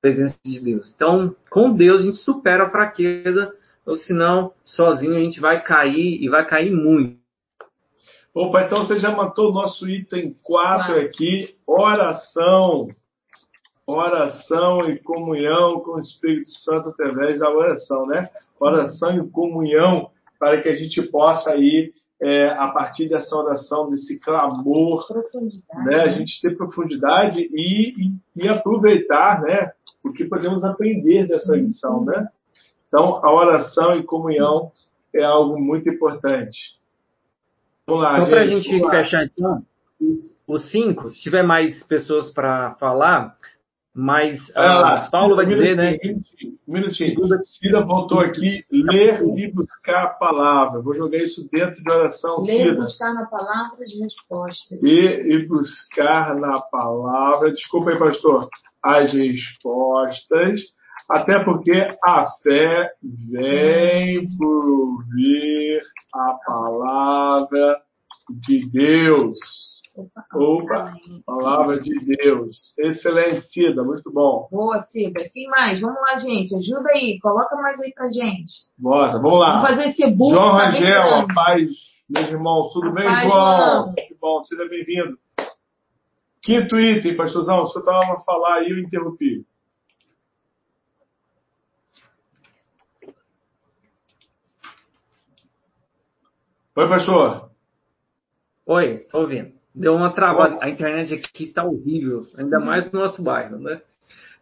presença 0.00 0.38
de 0.42 0.58
Deus. 0.60 0.90
Então, 0.94 1.36
com 1.50 1.74
Deus 1.74 2.00
a 2.00 2.04
gente 2.06 2.16
supera 2.18 2.64
a 2.64 2.70
fraqueza, 2.70 3.54
ou 3.84 3.96
senão, 3.96 4.54
sozinho 4.64 5.14
a 5.14 5.20
gente 5.20 5.38
vai 5.40 5.62
cair 5.62 6.22
e 6.22 6.26
vai 6.26 6.46
cair 6.46 6.72
muito. 6.72 7.20
Opa, 8.32 8.62
então 8.62 8.86
você 8.86 8.98
já 8.98 9.14
matou 9.14 9.50
o 9.50 9.52
nosso 9.52 9.86
item 9.86 10.34
4 10.42 10.94
Quatro. 10.94 11.00
aqui, 11.00 11.54
oração. 11.66 12.88
Oração 13.90 14.88
e 14.90 14.98
comunhão 14.98 15.80
com 15.80 15.92
o 15.92 16.00
Espírito 16.00 16.48
Santo 16.48 16.90
através 16.90 17.40
da 17.40 17.50
oração, 17.50 18.06
né? 18.06 18.28
Oração 18.60 19.16
e 19.16 19.30
comunhão 19.30 20.10
para 20.38 20.62
que 20.62 20.68
a 20.68 20.74
gente 20.74 21.02
possa 21.02 21.50
aí, 21.50 21.90
é, 22.20 22.48
a 22.48 22.68
partir 22.68 23.08
dessa 23.08 23.34
oração, 23.36 23.90
desse 23.90 24.18
clamor, 24.20 25.06
Profundidade. 25.06 25.84
né, 25.84 26.00
a 26.02 26.08
gente 26.08 26.40
ter 26.40 26.56
profundidade 26.56 27.40
e, 27.52 27.94
e, 27.96 28.44
e 28.44 28.48
aproveitar, 28.48 29.42
né, 29.42 29.72
o 30.02 30.12
que 30.12 30.24
podemos 30.24 30.64
aprender 30.64 31.26
dessa 31.26 31.54
lição, 31.54 32.04
né? 32.04 32.28
Então, 32.88 33.24
a 33.24 33.32
oração 33.32 33.96
e 33.96 34.02
comunhão 34.02 34.72
é 35.14 35.22
algo 35.22 35.60
muito 35.60 35.88
importante. 35.88 36.78
Vamos 37.86 38.02
lá, 38.02 38.18
Então, 38.18 38.30
para 38.30 38.40
a 38.40 38.46
gente 38.46 38.88
fechar, 38.88 39.24
então, 39.24 39.62
os 40.46 40.70
cinco, 40.70 41.10
se 41.10 41.22
tiver 41.22 41.42
mais 41.42 41.82
pessoas 41.84 42.30
para 42.32 42.74
falar, 42.76 43.36
mas 43.94 44.38
ah, 44.54 45.04
Ah, 45.06 45.08
Paulo 45.10 45.36
vai 45.36 45.46
um 45.46 45.48
dizer, 45.48 45.76
né? 45.76 45.98
minutinho, 46.02 46.52
Um 46.68 46.72
minutinho. 46.72 47.20
Cida 47.44 47.84
voltou 47.84 48.20
aqui, 48.20 48.64
ler 48.70 49.20
e 49.36 49.52
buscar 49.52 50.04
a 50.04 50.08
palavra. 50.10 50.80
Vou 50.80 50.94
jogar 50.94 51.18
isso 51.18 51.48
dentro 51.50 51.82
de 51.82 51.90
oração, 51.90 52.40
Ler 52.42 52.60
e 52.60 52.68
Cida. 52.70 52.80
buscar 52.82 53.12
na 53.14 53.26
palavra 53.26 53.84
de 53.86 53.98
respostas. 54.02 54.78
E, 54.82 55.04
e 55.34 55.46
buscar 55.48 56.34
na 56.36 56.60
palavra, 56.60 57.52
desculpa 57.52 57.90
aí, 57.90 57.98
pastor, 57.98 58.48
as 58.82 59.12
respostas, 59.12 60.60
até 61.08 61.42
porque 61.44 61.72
a 62.04 62.26
fé 62.42 62.90
vem 63.32 64.28
por 64.38 64.64
ouvir 64.70 65.80
a 66.14 66.34
palavra 66.46 67.80
de 68.46 68.70
Deus. 68.70 69.38
Opa. 70.34 70.94
Palavra 71.26 71.80
de 71.80 71.98
Deus. 72.16 72.74
Excelente, 72.78 73.42
Cida, 73.42 73.82
muito 73.82 74.10
bom. 74.12 74.48
Boa, 74.50 74.82
Cida. 74.84 75.22
Quem 75.32 75.46
mais? 75.48 75.80
Vamos 75.80 76.00
lá, 76.00 76.18
gente. 76.18 76.54
Ajuda 76.54 76.90
aí. 76.92 77.18
Coloca 77.20 77.56
mais 77.56 77.80
aí 77.80 77.92
pra 77.92 78.10
gente. 78.10 78.50
Bora, 78.78 79.12
vamos 79.20 79.38
lá. 79.38 79.60
Vamos 79.60 79.68
fazer 79.70 79.88
esse 79.90 80.06
book. 80.10 80.32
João 80.32 80.50
tá 80.50 80.68
Rangel, 80.68 81.14
a 81.14 81.26
paz, 81.34 81.70
meus 82.08 82.30
irmãos, 82.30 82.72
tudo 82.72 82.88
A 82.88 82.92
bem, 82.92 83.04
paz, 83.04 83.22
João? 83.28 83.58
João. 83.58 83.94
Que 83.94 84.16
bom, 84.20 84.42
seja 84.42 84.68
bem-vindo. 84.68 85.18
Quinto 86.42 86.80
item, 86.80 87.16
pastorzão, 87.16 87.62
o 87.62 87.66
senhor 87.66 87.84
estava 87.84 88.14
a 88.14 88.20
falar 88.20 88.62
e 88.62 88.70
eu 88.70 88.78
interrompi. 88.78 89.44
Oi, 96.76 96.88
pastor. 96.88 97.50
Oi, 98.66 98.98
tô 99.10 99.20
ouvindo. 99.20 99.59
Deu 99.74 99.94
uma 99.94 100.12
travada. 100.12 100.58
A 100.60 100.68
internet 100.68 101.14
aqui 101.14 101.46
tá 101.46 101.64
horrível, 101.64 102.26
ainda 102.36 102.58
mais 102.58 102.90
no 102.90 103.00
nosso 103.00 103.22
bairro, 103.22 103.58
né? 103.58 103.80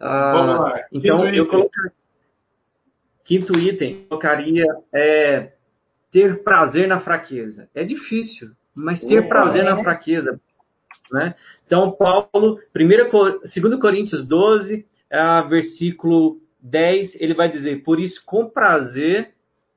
Ah, 0.01 0.31
Vamos 0.33 0.61
lá. 0.61 0.85
Então, 0.93 1.27
eu 1.29 1.47
colocaria. 1.47 1.93
Quinto 3.25 3.59
item, 3.59 4.03
eu 4.03 4.09
colocaria 4.09 4.65
é, 4.95 5.53
ter 6.11 6.43
prazer 6.43 6.89
na 6.89 7.01
fraqueza. 7.01 7.69
É 7.75 7.85
difícil, 7.85 8.53
mas 8.75 9.01
ter 9.01 9.19
Opa, 9.19 9.29
prazer 9.29 9.63
é. 9.63 9.65
na 9.65 9.83
fraqueza. 9.83 10.41
Né? 11.13 11.35
Então, 11.67 11.93
Paulo, 11.93 12.59
2 12.75 13.81
Coríntios 13.81 14.25
12, 14.27 14.87
ah, 15.11 15.43
versículo 15.43 16.41
10, 16.61 17.17
ele 17.21 17.35
vai 17.35 17.51
dizer: 17.51 17.83
Por 17.83 18.01
isso, 18.01 18.23
com 18.25 18.49
prazer, 18.49 19.35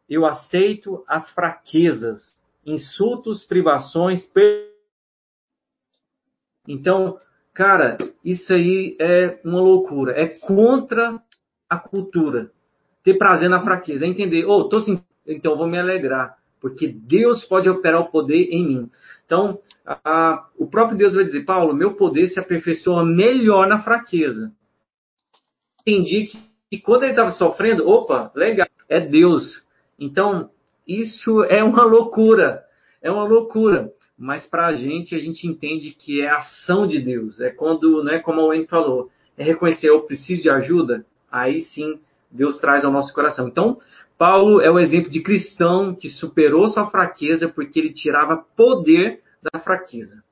eu 0.09 0.25
aceito 0.25 1.03
as 1.07 1.29
fraquezas, 1.33 2.19
insultos, 2.65 3.43
privações, 3.45 4.25
per... 4.27 4.70
Então, 6.67 7.17
cara, 7.53 7.97
isso 8.23 8.53
aí 8.53 8.95
é 8.99 9.39
uma 9.43 9.59
loucura. 9.61 10.13
É 10.19 10.27
contra 10.27 11.21
a 11.69 11.77
cultura. 11.77 12.51
Ter 13.03 13.15
prazer 13.17 13.49
na 13.49 13.63
fraqueza. 13.63 14.05
É 14.05 14.07
entender, 14.07 14.45
oh, 14.45 14.69
tô 14.69 14.81
sentindo, 14.81 15.05
então 15.27 15.57
vou 15.57 15.67
me 15.67 15.79
alegrar. 15.79 16.37
Porque 16.59 16.87
Deus 16.87 17.43
pode 17.45 17.69
operar 17.69 18.01
o 18.01 18.11
poder 18.11 18.49
em 18.51 18.65
mim. 18.67 18.89
Então, 19.25 19.59
a- 19.85 19.99
a- 20.05 20.49
o 20.57 20.67
próprio 20.67 20.97
Deus 20.97 21.15
vai 21.15 21.23
dizer, 21.23 21.43
Paulo, 21.45 21.73
meu 21.73 21.95
poder 21.95 22.27
se 22.27 22.39
aperfeiçoa 22.39 23.03
melhor 23.03 23.67
na 23.67 23.81
fraqueza. 23.81 24.51
Entendi 25.85 26.29
que 26.69 26.79
quando 26.79 27.03
ele 27.03 27.13
estava 27.13 27.31
sofrendo, 27.31 27.87
opa, 27.89 28.31
legal, 28.35 28.67
é 28.87 28.99
Deus. 28.99 29.65
Então, 29.99 30.49
isso 30.87 31.43
é 31.45 31.63
uma 31.63 31.83
loucura. 31.83 32.63
É 33.01 33.09
uma 33.09 33.23
loucura. 33.23 33.91
Mas 34.21 34.45
para 34.45 34.67
a 34.67 34.73
gente, 34.73 35.15
a 35.15 35.19
gente 35.19 35.47
entende 35.47 35.95
que 35.97 36.21
é 36.21 36.29
a 36.29 36.37
ação 36.37 36.85
de 36.85 36.99
Deus. 36.99 37.39
É 37.41 37.49
quando, 37.49 38.03
né, 38.03 38.19
como 38.19 38.39
a 38.41 38.47
Wayne 38.49 38.67
falou, 38.67 39.09
é 39.35 39.43
reconhecer, 39.43 39.89
eu 39.89 40.01
preciso 40.01 40.43
de 40.43 40.49
ajuda, 40.49 41.03
aí 41.31 41.61
sim 41.61 41.99
Deus 42.29 42.59
traz 42.59 42.85
ao 42.85 42.91
nosso 42.91 43.11
coração. 43.15 43.47
Então, 43.47 43.79
Paulo 44.19 44.61
é 44.61 44.69
o 44.69 44.77
exemplo 44.77 45.09
de 45.09 45.23
cristão 45.23 45.95
que 45.95 46.07
superou 46.07 46.67
sua 46.67 46.85
fraqueza 46.85 47.49
porque 47.49 47.79
ele 47.79 47.93
tirava 47.93 48.45
poder 48.55 49.23
da 49.51 49.59
fraqueza. 49.59 50.23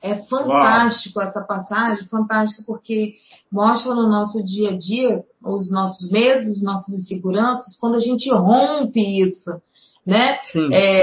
É 0.00 0.14
fantástico 0.26 1.18
Uau. 1.18 1.26
essa 1.26 1.40
passagem, 1.40 2.06
fantástico 2.06 2.62
porque 2.64 3.14
mostra 3.50 3.96
no 3.96 4.08
nosso 4.08 4.44
dia 4.44 4.70
a 4.70 4.78
dia 4.78 5.24
os 5.42 5.72
nossos 5.72 6.08
medos, 6.08 6.46
os 6.46 6.62
nossos 6.62 6.94
inseguranças, 6.94 7.76
quando 7.80 7.96
a 7.96 7.98
gente 7.98 8.30
rompe 8.30 9.00
isso, 9.20 9.60
né? 10.06 10.38
É, 10.72 11.02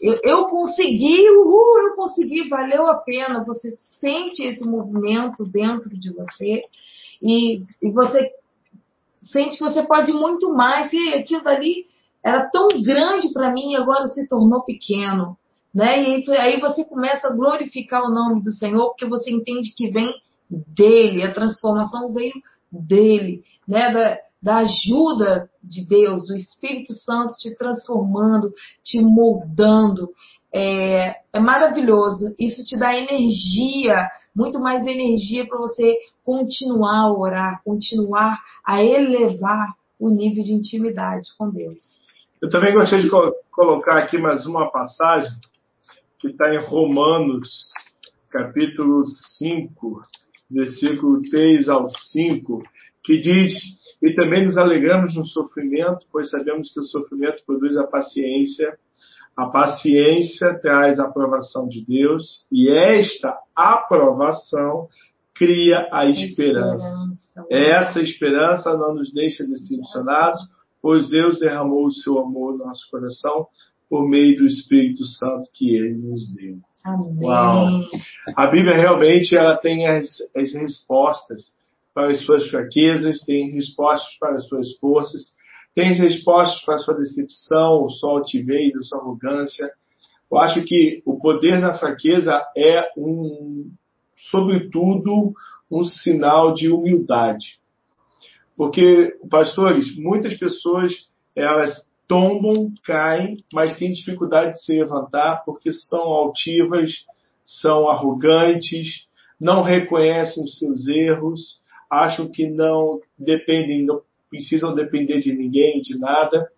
eu, 0.00 0.20
eu, 0.22 0.44
consegui, 0.46 1.28
uhul, 1.30 1.88
eu 1.88 1.96
consegui, 1.96 2.48
valeu 2.48 2.86
a 2.86 2.96
pena. 2.96 3.44
Você 3.44 3.72
sente 4.00 4.42
esse 4.42 4.64
movimento 4.64 5.44
dentro 5.44 5.90
de 5.90 6.12
você 6.12 6.64
e, 7.22 7.62
e 7.82 7.90
você 7.90 8.30
sente 9.22 9.56
que 9.56 9.64
você 9.64 9.82
pode 9.82 10.12
muito 10.12 10.52
mais. 10.52 10.92
E 10.92 11.14
aquilo 11.14 11.42
dali 11.42 11.86
era 12.22 12.48
tão 12.50 12.68
grande 12.82 13.32
para 13.32 13.52
mim 13.52 13.72
e 13.72 13.76
agora 13.76 14.06
se 14.08 14.28
tornou 14.28 14.62
pequeno. 14.62 15.36
Né? 15.74 16.18
E 16.18 16.30
aí, 16.36 16.58
você 16.60 16.84
começa 16.84 17.28
a 17.28 17.32
glorificar 17.32 18.02
o 18.02 18.10
nome 18.10 18.42
do 18.42 18.50
Senhor, 18.50 18.88
porque 18.88 19.04
você 19.04 19.30
entende 19.30 19.74
que 19.76 19.90
vem 19.90 20.10
dele, 20.48 21.22
a 21.22 21.34
transformação 21.34 22.12
veio 22.14 22.34
dele, 22.72 23.42
né? 23.68 23.92
Da, 23.92 24.18
da 24.46 24.58
ajuda 24.58 25.50
de 25.60 25.84
Deus, 25.88 26.28
do 26.28 26.36
Espírito 26.36 26.92
Santo 26.92 27.34
te 27.34 27.52
transformando, 27.56 28.54
te 28.80 29.00
moldando. 29.00 30.08
É, 30.54 31.16
é 31.32 31.40
maravilhoso. 31.40 32.32
Isso 32.38 32.64
te 32.64 32.78
dá 32.78 32.96
energia, 32.96 34.08
muito 34.32 34.60
mais 34.60 34.86
energia 34.86 35.48
para 35.48 35.58
você 35.58 35.96
continuar 36.24 36.96
a 36.96 37.12
orar, 37.12 37.60
continuar 37.64 38.38
a 38.64 38.84
elevar 38.84 39.74
o 39.98 40.10
nível 40.10 40.44
de 40.44 40.52
intimidade 40.52 41.26
com 41.36 41.50
Deus. 41.50 42.06
Eu 42.40 42.48
também 42.48 42.72
gostaria 42.72 43.02
de 43.02 43.10
colocar 43.50 43.98
aqui 43.98 44.16
mais 44.16 44.46
uma 44.46 44.70
passagem 44.70 45.32
que 46.20 46.28
está 46.28 46.54
em 46.54 46.60
Romanos, 46.60 47.72
capítulo 48.30 49.02
5, 49.04 50.02
versículo 50.48 51.20
3 51.30 51.68
ao 51.68 51.90
5, 51.90 52.62
que 53.06 53.16
diz: 53.16 53.52
E 54.02 54.12
também 54.14 54.44
nos 54.44 54.58
alegramos 54.58 55.14
no 55.14 55.24
sofrimento, 55.24 56.04
pois 56.10 56.28
sabemos 56.28 56.70
que 56.74 56.80
o 56.80 56.84
sofrimento 56.84 57.42
produz 57.46 57.76
a 57.76 57.86
paciência. 57.86 58.76
A 59.36 59.46
paciência 59.46 60.58
traz 60.60 60.98
a 60.98 61.04
aprovação 61.04 61.68
de 61.68 61.84
Deus, 61.84 62.46
e 62.50 62.70
esta 62.70 63.38
aprovação 63.54 64.88
cria 65.34 65.86
a 65.92 66.06
esperança. 66.06 66.86
esperança. 67.12 67.46
Essa 67.50 68.00
esperança 68.00 68.76
não 68.76 68.94
nos 68.94 69.12
deixa 69.12 69.46
decepcionados, 69.46 70.40
pois 70.80 71.08
Deus 71.10 71.38
derramou 71.38 71.84
o 71.84 71.90
seu 71.90 72.18
amor 72.18 72.56
no 72.56 72.64
nosso 72.64 72.90
coração 72.90 73.46
por 73.90 74.08
meio 74.08 74.38
do 74.38 74.46
Espírito 74.46 75.04
Santo 75.04 75.50
que 75.52 75.76
Ele 75.76 75.94
nos 75.94 76.34
deu. 76.34 76.56
Amém. 76.82 77.18
Uau. 77.20 77.82
A 78.34 78.46
Bíblia 78.46 78.74
realmente 78.74 79.36
ela 79.36 79.56
tem 79.56 79.86
as, 79.86 80.06
as 80.34 80.54
respostas 80.54 81.55
para 81.96 82.10
as 82.10 82.20
suas 82.26 82.46
fraquezas, 82.50 83.20
tem 83.20 83.50
respostas 83.50 84.18
para 84.20 84.34
as 84.34 84.46
suas 84.46 84.76
forças, 84.78 85.34
tem 85.74 85.94
respostas 85.94 86.62
para 86.62 86.74
a 86.74 86.78
sua 86.78 86.94
decepção, 86.94 87.86
a 87.86 87.88
sua 87.88 88.10
altivez, 88.18 88.76
a 88.76 88.82
sua 88.82 88.98
arrogância. 88.98 89.66
Eu 90.30 90.36
acho 90.36 90.62
que 90.64 91.02
o 91.06 91.18
poder 91.18 91.58
na 91.58 91.72
fraqueza 91.72 92.44
é 92.54 92.86
um, 92.98 93.70
sobretudo, 94.30 95.32
um 95.70 95.84
sinal 95.84 96.52
de 96.52 96.68
humildade. 96.68 97.58
Porque, 98.54 99.16
pastores, 99.30 99.96
muitas 99.96 100.36
pessoas 100.36 100.92
elas 101.34 101.90
tombam, 102.06 102.74
caem, 102.84 103.38
mas 103.54 103.78
têm 103.78 103.90
dificuldade 103.90 104.52
de 104.52 104.62
se 104.62 104.72
levantar 104.74 105.44
porque 105.46 105.72
são 105.72 106.02
altivas, 106.02 106.90
são 107.42 107.88
arrogantes, 107.88 109.06
não 109.40 109.62
reconhecem 109.62 110.44
os 110.44 110.58
seus 110.58 110.88
erros, 110.88 111.64
acham 111.90 112.28
que 112.28 112.48
não 112.48 113.00
dependem, 113.18 113.84
não 113.84 114.02
precisam 114.30 114.74
depender 114.74 115.20
de 115.20 115.32
ninguém, 115.34 115.80
de 115.80 115.98
nada. 115.98 116.48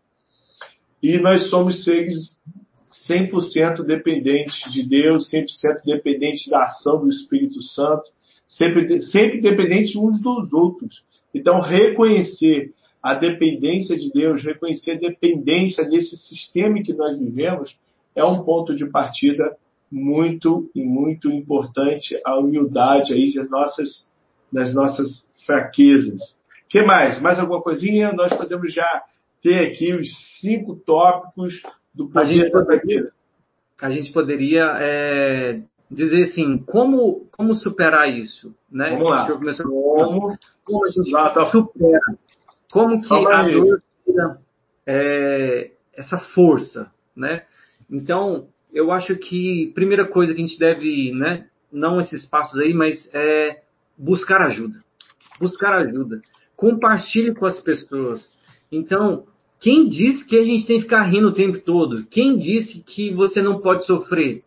E 1.02 1.18
nós 1.18 1.48
somos 1.50 1.84
seres 1.84 2.38
100% 3.08 3.84
dependentes 3.84 4.72
de 4.72 4.86
Deus, 4.86 5.30
100% 5.30 5.44
dependentes 5.84 6.48
da 6.48 6.62
ação 6.62 7.00
do 7.00 7.08
Espírito 7.08 7.62
Santo, 7.62 8.10
sempre, 8.46 9.00
sempre 9.00 9.40
dependentes 9.40 9.94
uns 9.96 10.20
dos 10.20 10.52
outros. 10.52 11.04
Então, 11.34 11.60
reconhecer 11.60 12.72
a 13.02 13.14
dependência 13.14 13.96
de 13.96 14.10
Deus, 14.12 14.42
reconhecer 14.42 14.92
a 14.92 14.98
dependência 14.98 15.84
desse 15.84 16.16
sistema 16.16 16.82
que 16.82 16.92
nós 16.92 17.18
vivemos, 17.18 17.76
é 18.14 18.24
um 18.24 18.42
ponto 18.42 18.74
de 18.74 18.90
partida 18.90 19.56
muito 19.90 20.70
e 20.74 20.82
muito 20.82 21.30
importante, 21.30 22.20
a 22.24 22.38
humildade 22.38 23.14
aí 23.14 23.32
das 23.32 23.48
nossas, 23.48 24.10
das 24.52 24.72
nossas 24.72 25.26
fraquezas. 25.46 26.20
que 26.68 26.82
mais? 26.82 27.20
Mais 27.20 27.38
alguma 27.38 27.62
coisinha? 27.62 28.12
Nós 28.12 28.34
podemos 28.34 28.72
já 28.72 29.02
ter 29.42 29.66
aqui 29.66 29.94
os 29.94 30.08
cinco 30.40 30.76
tópicos 30.76 31.62
do 31.94 32.08
poder 32.08 32.50
da 32.50 32.64
fraqueza. 32.64 33.12
A 33.80 33.90
gente 33.90 34.12
poderia 34.12 34.76
é, 34.80 35.60
dizer 35.90 36.24
assim, 36.24 36.58
como, 36.58 37.26
como 37.36 37.54
superar 37.54 38.08
isso? 38.12 38.54
Né? 38.70 38.90
Vamos 38.90 39.10
lá. 39.10 39.26
Como, 39.26 40.38
como 40.64 40.84
a 40.84 40.90
gente 40.90 41.10
tá. 41.12 41.50
supera 41.50 42.00
como 42.70 43.00
que 43.02 43.14
a 43.14 43.42
dor 43.42 43.82
tira 44.04 44.38
é, 44.86 45.70
essa 45.94 46.18
força, 46.18 46.92
né? 47.16 47.44
Então, 47.90 48.48
eu 48.72 48.92
acho 48.92 49.16
que 49.16 49.72
primeira 49.74 50.06
coisa 50.06 50.34
que 50.34 50.40
a 50.42 50.46
gente 50.46 50.58
deve, 50.58 51.12
né, 51.12 51.46
não 51.72 52.00
esses 52.00 52.26
passos 52.26 52.58
aí, 52.60 52.74
mas 52.74 53.08
é 53.14 53.62
buscar 53.98 54.42
ajuda. 54.42 54.82
Buscar 55.40 55.72
ajuda. 55.74 56.20
Compartilhe 56.56 57.34
com 57.34 57.46
as 57.46 57.60
pessoas. 57.60 58.28
Então, 58.70 59.24
quem 59.60 59.88
disse 59.88 60.26
que 60.26 60.36
a 60.36 60.44
gente 60.44 60.66
tem 60.66 60.76
que 60.76 60.84
ficar 60.84 61.02
rindo 61.02 61.28
o 61.28 61.34
tempo 61.34 61.58
todo? 61.58 62.04
Quem 62.06 62.38
disse 62.38 62.82
que 62.84 63.12
você 63.12 63.42
não 63.42 63.60
pode 63.60 63.84
sofrer? 63.86 64.44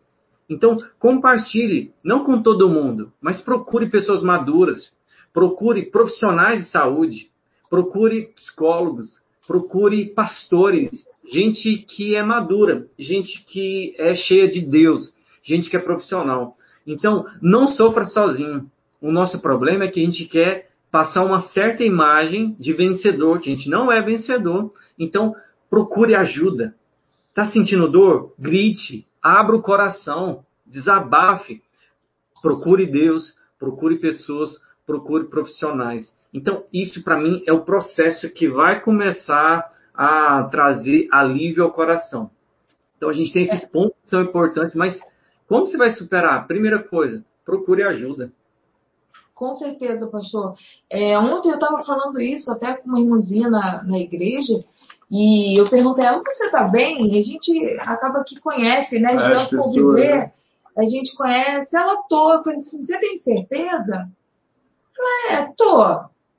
Então, 0.48 0.78
compartilhe, 0.98 1.92
não 2.04 2.24
com 2.24 2.42
todo 2.42 2.68
mundo, 2.68 3.12
mas 3.20 3.40
procure 3.40 3.90
pessoas 3.90 4.22
maduras, 4.22 4.92
procure 5.32 5.90
profissionais 5.90 6.60
de 6.60 6.70
saúde, 6.70 7.30
procure 7.70 8.26
psicólogos, 8.34 9.08
procure 9.46 10.10
pastores, 10.10 10.90
gente 11.30 11.78
que 11.78 12.14
é 12.14 12.22
madura, 12.22 12.86
gente 12.98 13.42
que 13.44 13.94
é 13.98 14.14
cheia 14.14 14.48
de 14.48 14.60
Deus, 14.60 15.14
gente 15.42 15.70
que 15.70 15.76
é 15.76 15.80
profissional. 15.80 16.56
Então, 16.86 17.24
não 17.40 17.68
sofra 17.68 18.04
sozinho. 18.06 18.70
O 19.02 19.10
nosso 19.10 19.40
problema 19.40 19.82
é 19.82 19.88
que 19.88 20.00
a 20.00 20.04
gente 20.04 20.26
quer 20.26 20.68
passar 20.88 21.24
uma 21.24 21.40
certa 21.48 21.82
imagem 21.82 22.54
de 22.60 22.72
vencedor, 22.72 23.40
que 23.40 23.50
a 23.50 23.54
gente 23.54 23.68
não 23.68 23.90
é 23.90 24.00
vencedor. 24.00 24.72
Então, 24.96 25.34
procure 25.68 26.14
ajuda. 26.14 26.76
Está 27.28 27.46
sentindo 27.46 27.90
dor? 27.90 28.32
Grite, 28.38 29.04
abra 29.20 29.56
o 29.56 29.62
coração, 29.62 30.44
desabafe. 30.64 31.60
Procure 32.40 32.86
Deus, 32.86 33.34
procure 33.58 33.98
pessoas, 33.98 34.50
procure 34.86 35.24
profissionais. 35.24 36.08
Então, 36.32 36.64
isso 36.72 37.02
para 37.02 37.18
mim 37.18 37.42
é 37.44 37.52
o 37.52 37.64
processo 37.64 38.32
que 38.32 38.48
vai 38.48 38.80
começar 38.80 39.68
a 39.92 40.44
trazer 40.44 41.08
alívio 41.10 41.64
ao 41.64 41.72
coração. 41.72 42.30
Então, 42.96 43.08
a 43.08 43.12
gente 43.12 43.32
tem 43.32 43.42
esses 43.42 43.64
pontos 43.64 43.96
que 44.02 44.10
são 44.10 44.22
importantes, 44.22 44.76
mas 44.76 44.96
como 45.48 45.66
você 45.66 45.76
vai 45.76 45.90
superar? 45.90 46.46
Primeira 46.46 46.80
coisa, 46.80 47.24
procure 47.44 47.82
ajuda. 47.82 48.32
Com 49.34 49.54
certeza, 49.54 50.06
pastor. 50.06 50.54
É, 50.90 51.18
ontem 51.18 51.50
eu 51.50 51.54
estava 51.54 51.82
falando 51.82 52.20
isso 52.20 52.50
até 52.52 52.74
com 52.74 52.88
uma 52.88 53.00
irmãzinha 53.00 53.48
na, 53.48 53.82
na 53.82 53.98
igreja, 53.98 54.62
e 55.10 55.60
eu 55.60 55.68
perguntei 55.68 56.04
a 56.04 56.08
ela, 56.08 56.22
você 56.24 56.46
está 56.46 56.64
bem? 56.64 57.12
E 57.12 57.18
a 57.18 57.22
gente 57.22 57.80
acaba 57.80 58.24
que 58.24 58.40
conhece, 58.40 58.98
né? 58.98 59.14
De 59.14 59.22
tanto 59.22 59.56
conviver, 59.58 60.16
né? 60.16 60.32
a 60.78 60.82
gente 60.84 61.14
conhece. 61.14 61.76
Ela 61.76 62.02
tô. 62.08 62.32
Eu 62.32 62.42
falei 62.42 62.58
assim, 62.58 62.78
você 62.78 62.98
tem 62.98 63.16
certeza? 63.18 64.08
Ela, 64.98 65.40
é, 65.40 65.52
tô. 65.54 65.82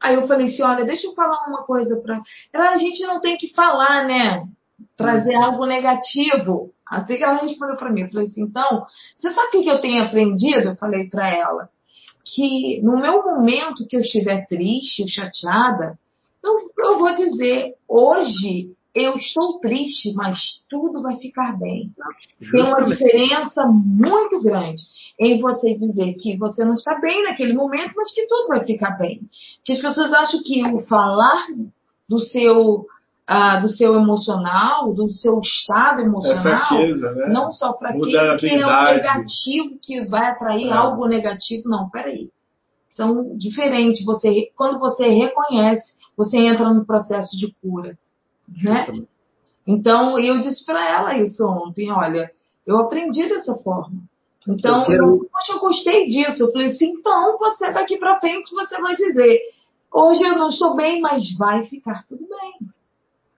Aí 0.01 0.15
eu 0.15 0.27
falei 0.27 0.47
assim, 0.47 0.63
olha, 0.63 0.85
deixa 0.85 1.05
eu 1.05 1.13
falar 1.13 1.47
uma 1.47 1.63
coisa 1.63 2.01
para 2.01 2.19
ela. 2.51 2.71
A 2.71 2.77
gente 2.77 3.01
não 3.03 3.21
tem 3.21 3.37
que 3.37 3.53
falar, 3.53 4.05
né? 4.05 4.43
Trazer 4.97 5.35
algo 5.35 5.67
negativo. 5.67 6.71
Assim 6.89 7.17
que 7.17 7.23
ela 7.23 7.37
respondeu 7.37 7.75
para 7.75 7.91
mim. 7.91 8.01
Eu 8.01 8.09
falei 8.09 8.25
assim, 8.25 8.41
então, 8.41 8.85
você 9.15 9.29
sabe 9.29 9.57
o 9.57 9.63
que 9.63 9.69
eu 9.69 9.81
tenho 9.81 10.03
aprendido? 10.03 10.69
Eu 10.69 10.75
falei 10.75 11.07
para 11.09 11.29
ela. 11.29 11.69
Que 12.25 12.81
no 12.81 12.97
meu 12.97 13.23
momento 13.23 13.85
que 13.87 13.95
eu 13.95 14.01
estiver 14.01 14.47
triste, 14.47 15.07
chateada, 15.07 15.97
eu, 16.43 16.71
eu 16.77 16.99
vou 16.99 17.15
dizer, 17.15 17.75
hoje 17.87 18.73
eu 18.93 19.15
estou 19.15 19.59
triste, 19.59 20.13
mas 20.13 20.63
tudo 20.69 21.01
vai 21.01 21.17
ficar 21.17 21.57
bem. 21.57 21.91
Tem 22.51 22.61
uma 22.61 22.83
diferença 22.83 23.65
muito 23.65 24.41
grande 24.41 24.81
em 25.19 25.39
você 25.39 25.75
dizer 25.77 26.13
que 26.15 26.37
você 26.37 26.63
não 26.63 26.75
está 26.75 26.99
bem 26.99 27.23
naquele 27.23 27.53
momento, 27.53 27.93
mas 27.95 28.13
que 28.13 28.27
tudo 28.27 28.49
vai 28.49 28.63
ficar 28.65 28.91
bem. 28.97 29.21
Que 29.63 29.73
as 29.73 29.81
pessoas 29.81 30.13
acham 30.13 30.41
que 30.43 30.63
o 30.67 30.81
falar 30.81 31.47
do 32.07 32.19
seu 32.19 32.85
ah, 33.25 33.59
do 33.59 33.69
seu 33.69 33.95
emocional, 33.95 34.93
do 34.93 35.07
seu 35.07 35.39
estado 35.39 36.01
emocional, 36.01 36.39
é 36.39 36.41
fraqueza, 36.41 37.11
né? 37.13 37.29
não 37.29 37.51
só 37.51 37.77
fraqueza, 37.77 38.37
que 38.37 38.47
é 38.47 38.65
um 38.65 38.83
negativo 38.83 39.79
que 39.81 40.05
vai 40.05 40.27
atrair 40.27 40.67
é. 40.67 40.73
algo 40.73 41.07
negativo. 41.07 41.69
Não, 41.69 41.89
peraí. 41.89 42.31
São 42.89 43.35
diferentes. 43.37 44.05
Você, 44.05 44.51
quando 44.55 44.77
você 44.79 45.07
reconhece, 45.07 45.93
você 46.17 46.37
entra 46.37 46.73
no 46.73 46.85
processo 46.85 47.37
de 47.37 47.55
cura. 47.61 47.97
Né? 48.61 48.87
Então, 49.65 50.19
eu 50.19 50.39
disse 50.39 50.65
para 50.65 50.89
ela 50.89 51.17
isso 51.17 51.43
ontem, 51.47 51.89
olha, 51.89 52.29
eu 52.67 52.77
aprendi 52.79 53.27
dessa 53.27 53.55
forma. 53.55 54.01
Então, 54.47 54.81
eu, 54.81 54.85
quero... 54.85 55.05
eu, 55.05 55.29
poxa, 55.31 55.53
eu 55.53 55.59
gostei 55.59 56.05
disso. 56.07 56.43
Eu 56.43 56.51
falei 56.51 56.67
assim, 56.67 56.89
então, 56.89 57.37
você 57.37 57.71
daqui 57.71 57.97
para 57.97 58.19
frente, 58.19 58.53
você 58.53 58.79
vai 58.81 58.95
dizer, 58.95 59.39
hoje 59.91 60.23
eu 60.23 60.35
não 60.35 60.49
estou 60.49 60.75
bem, 60.75 60.99
mas 60.99 61.23
vai 61.37 61.63
ficar 61.63 62.05
tudo 62.07 62.27
bem. 62.27 62.69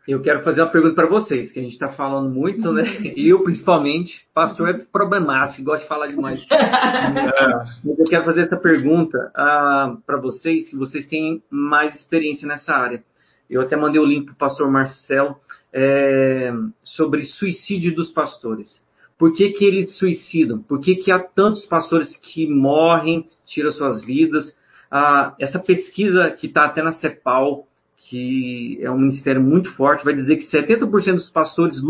Eu 0.08 0.22
quero 0.22 0.44
fazer 0.44 0.62
uma 0.62 0.72
pergunta 0.72 0.94
para 0.94 1.08
vocês, 1.08 1.52
que 1.52 1.60
a 1.60 1.64
gente 1.64 1.74
está 1.74 1.90
falando 1.90 2.30
muito, 2.30 2.72
né? 2.72 2.84
Eu, 3.18 3.44
principalmente, 3.44 4.22
pastor 4.36 4.70
é 4.70 4.74
problemático, 4.74 5.64
gosta 5.64 5.82
de 5.82 5.90
falar 5.90 6.08
demais. 6.08 6.46
Mas 7.84 8.00
eu 8.00 8.06
quero 8.06 8.24
fazer 8.24 8.42
essa 8.42 8.58
pergunta 8.58 9.18
uh, 9.18 9.32
ah, 9.36 9.98
para 10.06 10.18
vocês, 10.22 10.70
que 10.70 10.76
vocês 10.76 11.08
têm 11.08 11.42
mais 11.50 11.96
experiência 11.96 12.48
nessa 12.48 12.72
área. 12.72 13.04
Eu 13.50 13.62
até 13.62 13.76
mandei 13.76 14.00
o 14.00 14.06
link 14.06 14.26
para 14.26 14.34
o 14.34 14.38
pastor 14.38 14.70
Marcel 14.70 15.38
é, 15.74 16.54
sobre 16.84 17.26
suicídio 17.26 17.96
dos 17.96 18.12
pastores. 18.12 18.84
Por 19.18 19.34
que, 19.34 19.52
que 19.52 19.66
eles 19.66 19.98
suicidam? 19.98 20.62
Por 20.62 20.82
que, 20.82 20.96
que 20.96 21.12
há 21.12 21.20
tantos 21.20 21.66
pastores 21.66 22.16
que 22.18 22.48
morrem, 22.48 23.28
tiram 23.46 23.72
suas 23.72 24.06
vidas? 24.06 24.50
Uh, 24.92 25.34
essa 25.40 25.58
pesquisa 25.58 26.30
que 26.32 26.48
está 26.48 26.66
até 26.66 26.84
na 26.84 26.92
CEPAL, 26.92 27.66
que 28.10 28.78
é 28.82 28.92
um 28.92 28.98
ministério 28.98 29.42
muito 29.42 29.74
forte, 29.76 30.06
vai 30.06 30.14
dizer 30.14 30.38
que 30.38 30.46
70% 30.46 31.16
dos 31.16 31.30
pastores 31.30 31.82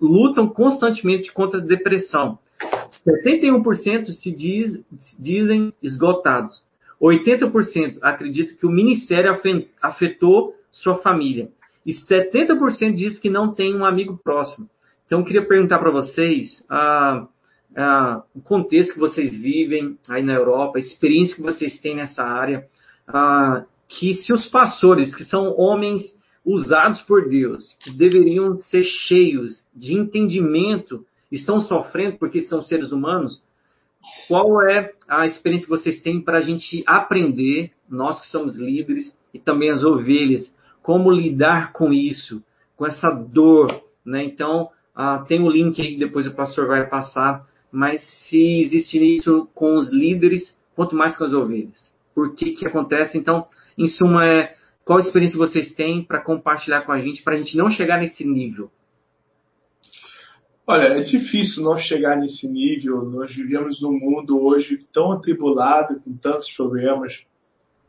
lutam 0.00 0.48
constantemente 0.48 1.32
contra 1.32 1.60
a 1.60 1.64
depressão. 1.64 2.38
71% 3.06 4.06
se 4.12 4.34
diz, 4.34 4.84
dizem 5.18 5.72
esgotados. 5.82 6.62
80% 7.00 7.98
acreditam 8.02 8.56
que 8.56 8.66
o 8.66 8.70
ministério 8.70 9.34
afetou 9.80 10.54
sua 10.70 10.98
família. 10.98 11.48
E 11.86 11.92
70% 11.92 12.94
diz 12.94 13.18
que 13.18 13.30
não 13.30 13.54
tem 13.54 13.74
um 13.74 13.84
amigo 13.84 14.18
próximo. 14.22 14.68
Então, 15.06 15.20
eu 15.20 15.24
queria 15.24 15.46
perguntar 15.46 15.78
para 15.78 15.90
vocês 15.90 16.64
ah, 16.68 17.26
ah, 17.76 18.22
o 18.34 18.40
contexto 18.40 18.94
que 18.94 19.00
vocês 19.00 19.40
vivem 19.40 19.98
aí 20.08 20.22
na 20.22 20.34
Europa, 20.34 20.78
a 20.78 20.80
experiência 20.80 21.36
que 21.36 21.42
vocês 21.42 21.80
têm 21.80 21.96
nessa 21.96 22.22
área. 22.22 22.66
Ah, 23.08 23.64
que 23.90 24.14
se 24.14 24.32
os 24.32 24.46
pastores, 24.46 25.14
que 25.14 25.24
são 25.24 25.52
homens 25.58 26.02
usados 26.44 27.02
por 27.02 27.28
Deus, 27.28 27.76
que 27.80 27.90
deveriam 27.90 28.56
ser 28.58 28.84
cheios 28.84 29.66
de 29.74 29.94
entendimento, 29.94 31.04
estão 31.30 31.60
sofrendo 31.60 32.16
porque 32.16 32.42
são 32.42 32.62
seres 32.62 32.92
humanos, 32.92 33.44
qual 34.28 34.62
é 34.62 34.92
a 35.08 35.26
experiência 35.26 35.66
que 35.66 35.76
vocês 35.76 36.00
têm 36.00 36.22
para 36.22 36.38
a 36.38 36.40
gente 36.40 36.82
aprender, 36.86 37.72
nós 37.88 38.20
que 38.20 38.28
somos 38.28 38.56
líderes 38.56 39.18
e 39.34 39.38
também 39.38 39.70
as 39.70 39.84
ovelhas, 39.84 40.56
como 40.82 41.10
lidar 41.10 41.72
com 41.72 41.92
isso, 41.92 42.42
com 42.76 42.86
essa 42.86 43.10
dor, 43.10 43.82
né? 44.04 44.24
Então, 44.24 44.70
ah, 44.94 45.24
tem 45.28 45.40
um 45.40 45.50
link 45.50 45.80
aí 45.82 45.94
que 45.94 45.98
depois 45.98 46.26
o 46.26 46.34
pastor 46.34 46.66
vai 46.68 46.88
passar, 46.88 47.44
mas 47.70 48.02
se 48.28 48.60
existe 48.60 49.16
isso 49.16 49.48
com 49.54 49.74
os 49.74 49.92
líderes, 49.92 50.58
quanto 50.74 50.96
mais 50.96 51.16
com 51.18 51.24
as 51.24 51.32
ovelhas. 51.32 51.94
Por 52.14 52.34
que 52.34 52.52
que 52.52 52.66
acontece? 52.66 53.18
Então, 53.18 53.46
em 53.76 53.88
suma, 53.88 54.26
é, 54.26 54.54
qual 54.84 54.98
experiência 54.98 55.38
vocês 55.38 55.74
têm 55.74 56.02
para 56.02 56.22
compartilhar 56.22 56.82
com 56.82 56.92
a 56.92 57.00
gente, 57.00 57.22
para 57.22 57.34
a 57.34 57.38
gente 57.38 57.56
não 57.56 57.70
chegar 57.70 58.00
nesse 58.00 58.24
nível? 58.24 58.70
Olha, 60.66 60.88
é 60.98 61.00
difícil 61.00 61.64
não 61.64 61.76
chegar 61.76 62.16
nesse 62.16 62.48
nível. 62.48 63.04
Nós 63.04 63.34
vivemos 63.34 63.80
num 63.82 63.98
mundo 63.98 64.40
hoje 64.40 64.86
tão 64.92 65.12
atribulado, 65.12 66.00
com 66.00 66.16
tantos 66.16 66.48
problemas. 66.56 67.24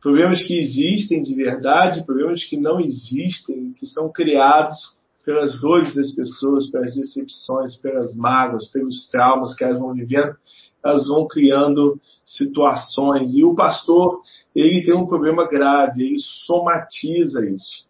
Problemas 0.02 0.42
que 0.42 0.58
existem 0.58 1.22
de 1.22 1.36
verdade, 1.36 2.04
problemas 2.06 2.44
que 2.44 2.58
não 2.58 2.80
existem, 2.80 3.72
que 3.74 3.86
são 3.86 4.12
criados 4.12 4.98
pelas 5.26 5.60
dores 5.60 5.94
das 5.96 6.14
pessoas, 6.16 6.70
pelas 6.70 6.96
decepções, 6.96 7.76
pelas 7.78 8.16
mágoas, 8.16 8.72
pelos 8.72 9.10
traumas 9.10 9.56
que 9.56 9.64
elas 9.64 9.80
vão 9.80 9.94
vivendo 9.94 10.36
elas 10.84 11.08
vão 11.08 11.28
criando 11.28 12.00
situações. 12.26 13.34
E 13.36 13.44
o 13.44 13.56
pastor, 13.56 14.22
ele 14.56 14.84
tem 14.84 14.96
um 14.96 15.06
problema 15.06 15.48
grave, 15.48 16.04
ele 16.04 16.20
somatiza 16.20 17.46
isso. 17.46 17.90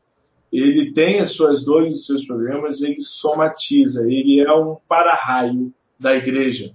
Ele 0.51 0.91
tem 0.93 1.19
as 1.21 1.35
suas 1.35 1.63
dores 1.63 1.95
e 1.95 2.05
seus 2.05 2.27
problemas, 2.27 2.81
ele 2.81 2.99
somatiza, 2.99 4.01
ele 4.05 4.41
é 4.41 4.53
um 4.53 4.75
para-raio 4.87 5.73
da 5.97 6.13
igreja. 6.13 6.73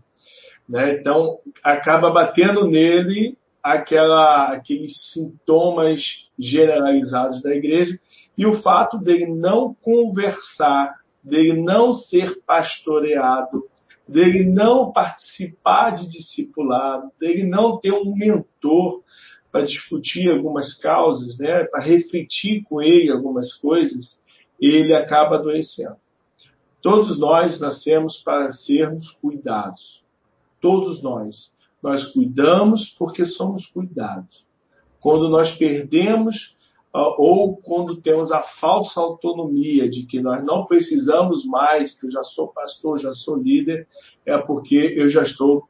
Né? 0.67 0.99
Então, 0.99 1.39
acaba 1.63 2.11
batendo 2.11 2.67
nele 2.67 3.37
aquela, 3.67 4.53
aqueles 4.53 4.93
sintomas 5.13 6.01
generalizados 6.39 7.43
da 7.43 7.53
igreja 7.53 7.99
e 8.39 8.47
o 8.47 8.63
fato 8.63 8.97
dele 8.97 9.27
não 9.27 9.75
conversar, 9.83 10.95
dele 11.21 11.61
não 11.61 11.93
ser 11.93 12.41
pastoreado, 12.47 13.65
dele 14.07 14.45
não 14.45 14.93
participar 14.93 15.97
de 15.97 16.09
discipulado, 16.09 17.11
dele 17.19 17.43
não 17.43 17.81
ter 17.81 17.93
um 17.93 18.15
mentor 18.15 19.03
para 19.51 19.67
discutir 19.67 20.31
algumas 20.31 20.79
causas, 20.79 21.37
né, 21.37 21.65
para 21.65 21.83
refletir 21.83 22.63
com 22.69 22.81
ele 22.81 23.11
algumas 23.11 23.53
coisas, 23.55 24.23
ele 24.61 24.95
acaba 24.95 25.39
adoecendo. 25.39 25.97
Todos 26.81 27.19
nós 27.19 27.59
nascemos 27.59 28.23
para 28.23 28.53
sermos 28.53 29.11
cuidados. 29.21 30.05
Todos 30.61 31.03
nós. 31.03 31.56
Nós 31.83 32.07
cuidamos 32.13 32.95
porque 32.99 33.25
somos 33.25 33.67
cuidados. 33.67 34.45
Quando 35.01 35.29
nós 35.29 35.55
perdemos 35.57 36.57
ah, 36.93 37.15
ou 37.19 37.57
quando 37.59 38.01
temos 38.01 38.33
a 38.33 38.43
falsa 38.43 39.01
autonomia 39.01 39.89
de 39.89 40.05
que 40.07 40.21
nós 40.21 40.43
não 40.45 40.65
precisamos 40.65 41.45
mais, 41.45 41.99
que 41.99 42.07
eu 42.07 42.11
já 42.11 42.23
sou 42.23 42.49
pastor, 42.49 42.99
já 42.99 43.13
sou 43.13 43.37
líder, 43.37 43.87
é 44.25 44.39
porque 44.39 44.95
eu 44.97 45.09
já 45.09 45.23
estou 45.23 45.65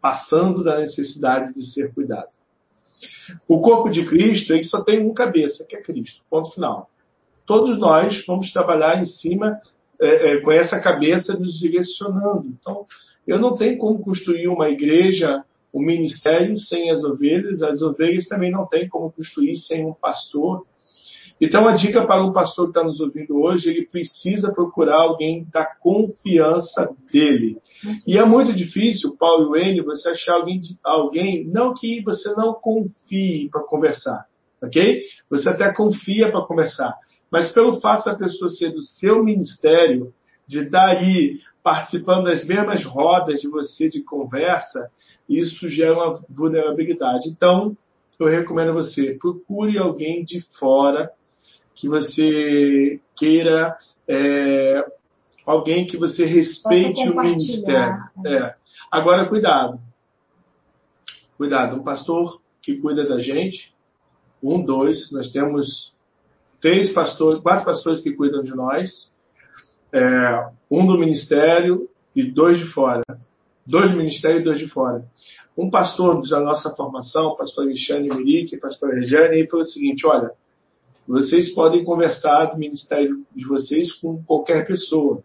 passando 0.00 0.62
da 0.62 0.78
necessidade 0.78 1.52
de 1.52 1.72
ser 1.72 1.92
cuidado. 1.92 2.30
O 3.48 3.60
corpo 3.60 3.90
de 3.90 4.04
Cristo, 4.04 4.52
ele 4.52 4.64
só 4.64 4.82
tem 4.82 5.04
um 5.04 5.12
cabeça, 5.12 5.66
que 5.68 5.76
é 5.76 5.82
Cristo. 5.82 6.22
Ponto 6.30 6.52
final. 6.52 6.88
Todos 7.44 7.78
nós 7.78 8.24
vamos 8.26 8.52
trabalhar 8.52 9.02
em 9.02 9.06
cima 9.06 9.60
é, 10.00 10.32
é, 10.34 10.40
com 10.40 10.52
essa 10.52 10.80
cabeça 10.80 11.34
nos 11.34 11.58
direcionando. 11.58 12.46
Então, 12.46 12.86
eu 13.32 13.38
não 13.38 13.56
tenho 13.56 13.78
como 13.78 14.00
construir 14.00 14.48
uma 14.48 14.68
igreja 14.68 15.44
o 15.72 15.80
ministério 15.80 16.56
sem 16.56 16.90
as 16.90 17.04
ovelhas, 17.04 17.62
as 17.62 17.80
ovelhas 17.80 18.26
também 18.26 18.50
não 18.50 18.66
têm 18.66 18.88
como 18.88 19.12
construir 19.12 19.54
sem 19.54 19.86
um 19.86 19.94
pastor. 19.94 20.64
Então, 21.40 21.66
a 21.66 21.74
dica 21.74 22.06
para 22.06 22.22
o 22.22 22.34
pastor 22.34 22.66
que 22.66 22.70
está 22.70 22.84
nos 22.84 23.00
ouvindo 23.00 23.40
hoje, 23.40 23.70
ele 23.70 23.86
precisa 23.86 24.52
procurar 24.52 25.00
alguém 25.00 25.46
da 25.50 25.64
confiança 25.64 26.90
dele. 27.10 27.56
E 28.06 28.18
é 28.18 28.24
muito 28.26 28.52
difícil, 28.52 29.16
Paulo 29.16 29.56
e 29.56 29.60
Wayne, 29.60 29.80
você 29.80 30.10
achar 30.10 30.34
alguém, 30.34 30.60
alguém 30.84 31.46
não 31.46 31.72
que 31.72 32.02
você 32.02 32.30
não 32.34 32.52
confie 32.52 33.48
para 33.48 33.62
conversar, 33.62 34.26
ok? 34.62 35.00
Você 35.30 35.48
até 35.48 35.72
confia 35.72 36.30
para 36.30 36.44
conversar, 36.44 36.94
mas 37.32 37.52
pelo 37.52 37.80
fato 37.80 38.04
da 38.04 38.14
pessoa 38.14 38.50
ser 38.50 38.72
do 38.72 38.82
seu 38.82 39.24
ministério, 39.24 40.12
de 40.46 40.64
estar 40.64 40.88
aí 40.88 41.38
participando 41.62 42.24
das 42.24 42.44
mesmas 42.44 42.84
rodas 42.84 43.40
de 43.40 43.48
você 43.48 43.88
de 43.88 44.02
conversa, 44.02 44.90
isso 45.28 45.68
gera 45.68 45.94
uma 45.94 46.20
vulnerabilidade. 46.28 47.28
Então, 47.28 47.76
eu 48.18 48.26
recomendo 48.26 48.70
a 48.70 48.74
você, 48.74 49.16
procure 49.18 49.78
alguém 49.78 50.24
de 50.24 50.40
fora 50.58 51.10
que 51.74 51.88
você 51.88 53.00
queira, 53.16 53.76
é, 54.06 54.84
alguém 55.46 55.86
que 55.86 55.96
você 55.96 56.26
respeite 56.26 57.08
o 57.08 57.16
ministério. 57.16 57.94
Né? 58.18 58.36
É. 58.36 58.54
Agora, 58.90 59.26
cuidado. 59.26 59.80
Cuidado, 61.36 61.76
um 61.76 61.82
pastor 61.82 62.40
que 62.60 62.76
cuida 62.76 63.06
da 63.06 63.18
gente, 63.18 63.72
um, 64.42 64.62
dois, 64.62 65.10
nós 65.12 65.32
temos 65.32 65.94
três 66.60 66.92
pastores, 66.92 67.42
quatro 67.42 67.64
pastores 67.64 68.00
que 68.00 68.12
cuidam 68.12 68.42
de 68.42 68.54
nós, 68.54 69.10
é, 69.92 70.46
um 70.70 70.86
do 70.86 70.98
ministério 70.98 71.88
e 72.14 72.22
dois 72.22 72.58
de 72.58 72.66
fora. 72.66 73.02
Dois 73.66 73.90
do 73.90 73.96
ministério 73.96 74.40
e 74.40 74.44
dois 74.44 74.58
de 74.58 74.68
fora. 74.68 75.04
Um 75.56 75.70
pastor 75.70 76.26
da 76.28 76.40
nossa 76.40 76.74
formação, 76.74 77.36
pastor 77.36 77.64
Alexandre 77.64 78.08
Merique, 78.08 78.56
pastor 78.56 78.94
Regiane, 78.94 79.38
ele 79.38 79.48
falou 79.48 79.64
o 79.64 79.68
seguinte: 79.68 80.06
olha, 80.06 80.30
vocês 81.06 81.52
podem 81.54 81.84
conversar 81.84 82.46
do 82.46 82.58
ministério 82.58 83.24
de 83.34 83.46
vocês 83.46 83.92
com 83.92 84.22
qualquer 84.24 84.66
pessoa, 84.66 85.22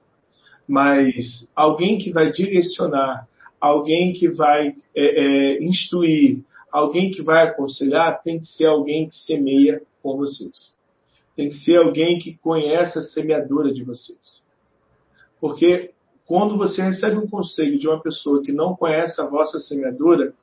mas 0.67 1.49
alguém 1.55 1.97
que 1.97 2.11
vai 2.11 2.31
direcionar, 2.31 3.27
alguém 3.59 4.13
que 4.13 4.27
vai 4.29 4.73
é, 4.95 5.05
é, 5.05 5.63
instruir, 5.63 6.43
alguém 6.71 7.09
que 7.11 7.21
vai 7.21 7.47
aconselhar, 7.47 8.21
tem 8.23 8.39
que 8.39 8.47
ser 8.47 8.65
alguém 8.65 9.07
que 9.07 9.15
semeia 9.15 9.81
com 10.01 10.17
vocês. 10.17 10.75
tem 11.35 11.49
que 11.49 11.55
ser 11.55 11.77
alguém 11.77 12.17
que 12.17 12.37
conhece 12.37 12.97
a 12.97 13.01
semeadura 13.01 13.73
de 13.73 13.83
vocês. 13.83 14.44
Porque 15.39 15.91
quando 16.25 16.57
você 16.57 16.81
recebe 16.81 17.17
um 17.17 17.27
conselho 17.27 17.77
de 17.77 17.87
uma 17.87 18.01
pessoa 18.01 18.41
que 18.41 18.51
não 18.51 18.75
conhece 18.75 19.21
a 19.21 19.29
vossa 19.29 19.59
semeadura, 19.59 20.33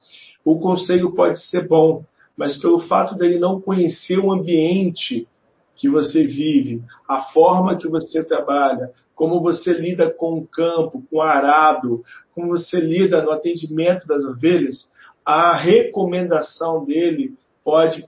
o 0.45 0.59
conselho 0.59 1.13
pode 1.13 1.43
ser 1.45 1.67
bom, 1.67 2.05
mas 2.37 2.57
pelo 2.57 2.79
fato 2.81 3.15
dele 3.15 3.39
não 3.39 3.61
conhecer 3.61 4.19
o 4.19 4.33
ambiente 4.33 5.29
que 5.75 5.89
você 5.89 6.25
vive, 6.25 6.83
a 7.09 7.23
forma 7.33 7.77
que 7.77 7.89
você 7.89 8.23
trabalha, 8.23 8.93
como 9.15 9.41
você 9.41 9.73
lida 9.73 10.11
com 10.11 10.39
o 10.39 10.47
campo, 10.47 11.03
com 11.11 11.17
o 11.17 11.23
arado, 11.23 12.05
como 12.35 12.49
você 12.49 12.79
lida 12.79 13.23
no 13.23 13.33
atendimento 13.33 14.07
das 14.07 14.23
ovelhas, 14.25 14.91
a 15.25 15.57
recomendação 15.57 16.85
dele 16.85 17.35
pode 17.65 18.05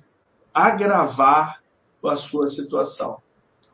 agravar 0.53 1.61
a 2.05 2.17
sua 2.17 2.49
situação. 2.49 3.19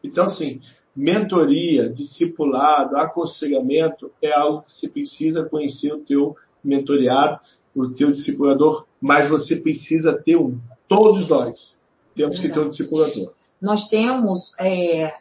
Então, 0.04 0.26
assim, 0.26 0.60
mentoria, 0.94 1.88
discipulado, 1.88 2.96
aconselhamento 2.96 4.10
é 4.22 4.32
algo 4.32 4.62
que 4.62 4.72
você 4.72 4.88
precisa 4.88 5.48
conhecer 5.48 5.92
o 5.92 6.00
teu 6.00 6.34
mentoriado, 6.62 7.40
o 7.74 7.88
teu 7.88 8.10
discipulador, 8.10 8.86
mas 9.00 9.28
você 9.28 9.56
precisa 9.56 10.12
ter 10.12 10.36
um. 10.36 10.58
Todos 10.88 11.28
nós 11.28 11.80
temos 12.14 12.38
que 12.38 12.48
ter 12.48 12.60
um 12.60 12.68
discipulador. 12.68 13.32
Nós 13.60 13.88
temos 13.88 14.54
é, 14.58 15.14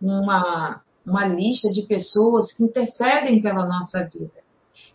uma, 0.00 0.82
uma 1.06 1.26
lista 1.26 1.70
de 1.70 1.82
pessoas 1.82 2.52
que 2.52 2.62
intercedem 2.62 3.40
pela 3.40 3.66
nossa 3.66 4.04
vida. 4.04 4.44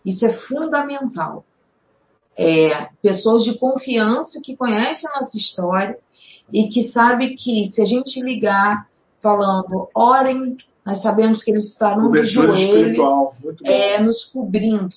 Isso 0.04 0.26
é 0.26 0.32
fundamental. 0.32 1.44
É, 2.36 2.88
pessoas 3.02 3.44
de 3.44 3.58
confiança 3.58 4.40
que 4.42 4.56
conhecem 4.56 5.10
a 5.10 5.20
nossa 5.20 5.36
história 5.36 5.98
e 6.52 6.68
que 6.68 6.84
sabe 6.84 7.34
que 7.34 7.68
se 7.68 7.82
a 7.82 7.84
gente 7.84 8.20
ligar 8.22 8.88
falando, 9.22 9.88
orem, 9.94 10.56
nós 10.84 11.02
sabemos 11.02 11.42
que 11.44 11.50
eles 11.50 11.66
estarão 11.66 12.10
de 12.10 12.24
joelhos, 12.26 12.98
é, 13.64 14.00
nos 14.02 14.24
cobrindo. 14.32 14.94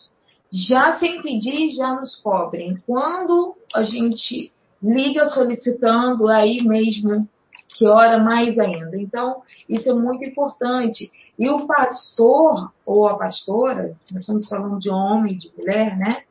Já 0.51 0.99
sem 0.99 1.21
pedir, 1.21 1.76
já 1.76 1.95
nos 1.95 2.15
cobrem. 2.17 2.78
Quando 2.86 3.55
a 3.74 3.84
gente 3.84 4.51
liga 4.82 5.28
solicitando, 5.28 6.28
aí 6.28 6.61
mesmo 6.61 7.28
que 7.69 7.88
ora 7.88 8.19
mais 8.19 8.57
ainda. 8.59 8.95
Então, 8.97 9.41
isso 9.67 9.89
é 9.89 9.93
muito 9.93 10.24
importante. 10.24 11.09
E 11.38 11.49
o 11.49 11.65
pastor 11.65 12.71
ou 12.86 13.07
a 13.07 13.17
pastora, 13.17 13.95
nós 14.11 14.21
estamos 14.21 14.47
falando 14.47 14.80
de 14.80 14.89
homem, 14.89 15.36
de 15.36 15.51
mulher, 15.57 15.97
né? 15.97 16.21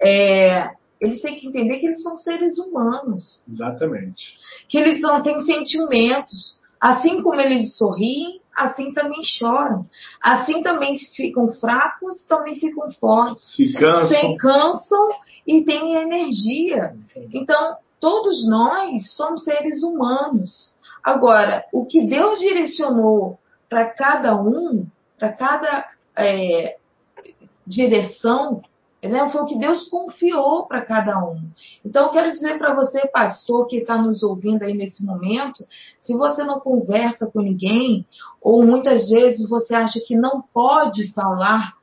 É, 0.00 0.70
eles 1.00 1.20
têm 1.20 1.38
que 1.38 1.48
entender 1.48 1.78
que 1.78 1.86
eles 1.86 2.02
são 2.02 2.16
seres 2.16 2.58
humanos. 2.58 3.42
Exatamente. 3.50 4.38
Que 4.68 4.78
eles 4.78 5.00
não 5.00 5.22
têm 5.22 5.40
sentimentos. 5.40 6.60
Assim 6.86 7.20
como 7.20 7.40
eles 7.40 7.76
sorriem, 7.76 8.40
assim 8.54 8.92
também 8.92 9.24
choram. 9.24 9.84
Assim 10.22 10.62
também 10.62 10.96
ficam 11.16 11.48
fracos, 11.54 12.24
também 12.28 12.60
ficam 12.60 12.88
fortes. 12.92 13.56
Se 13.56 13.72
cansam. 13.72 14.06
Se 14.06 14.36
cansam 14.36 15.08
e 15.44 15.64
têm 15.64 15.96
energia. 15.96 16.94
Então, 17.34 17.76
todos 17.98 18.48
nós 18.48 19.16
somos 19.16 19.42
seres 19.42 19.82
humanos. 19.82 20.76
Agora, 21.02 21.64
o 21.72 21.84
que 21.86 22.06
Deus 22.06 22.38
direcionou 22.38 23.36
para 23.68 23.86
cada 23.86 24.40
um, 24.40 24.86
para 25.18 25.32
cada 25.32 25.86
é, 26.16 26.76
direção, 27.66 28.62
né, 29.08 29.28
foi 29.30 29.42
o 29.42 29.46
que 29.46 29.58
Deus 29.58 29.88
confiou 29.88 30.66
para 30.66 30.82
cada 30.82 31.18
um. 31.24 31.40
Então, 31.84 32.06
eu 32.06 32.10
quero 32.10 32.32
dizer 32.32 32.58
para 32.58 32.74
você, 32.74 33.06
pastor, 33.08 33.66
que 33.66 33.78
está 33.78 34.00
nos 34.00 34.22
ouvindo 34.22 34.62
aí 34.62 34.74
nesse 34.74 35.04
momento, 35.04 35.66
se 36.02 36.14
você 36.16 36.44
não 36.44 36.60
conversa 36.60 37.30
com 37.30 37.40
ninguém, 37.40 38.06
ou 38.40 38.64
muitas 38.64 39.08
vezes 39.08 39.48
você 39.48 39.74
acha 39.74 40.00
que 40.00 40.16
não 40.16 40.42
pode 40.52 41.12
falar 41.12 41.74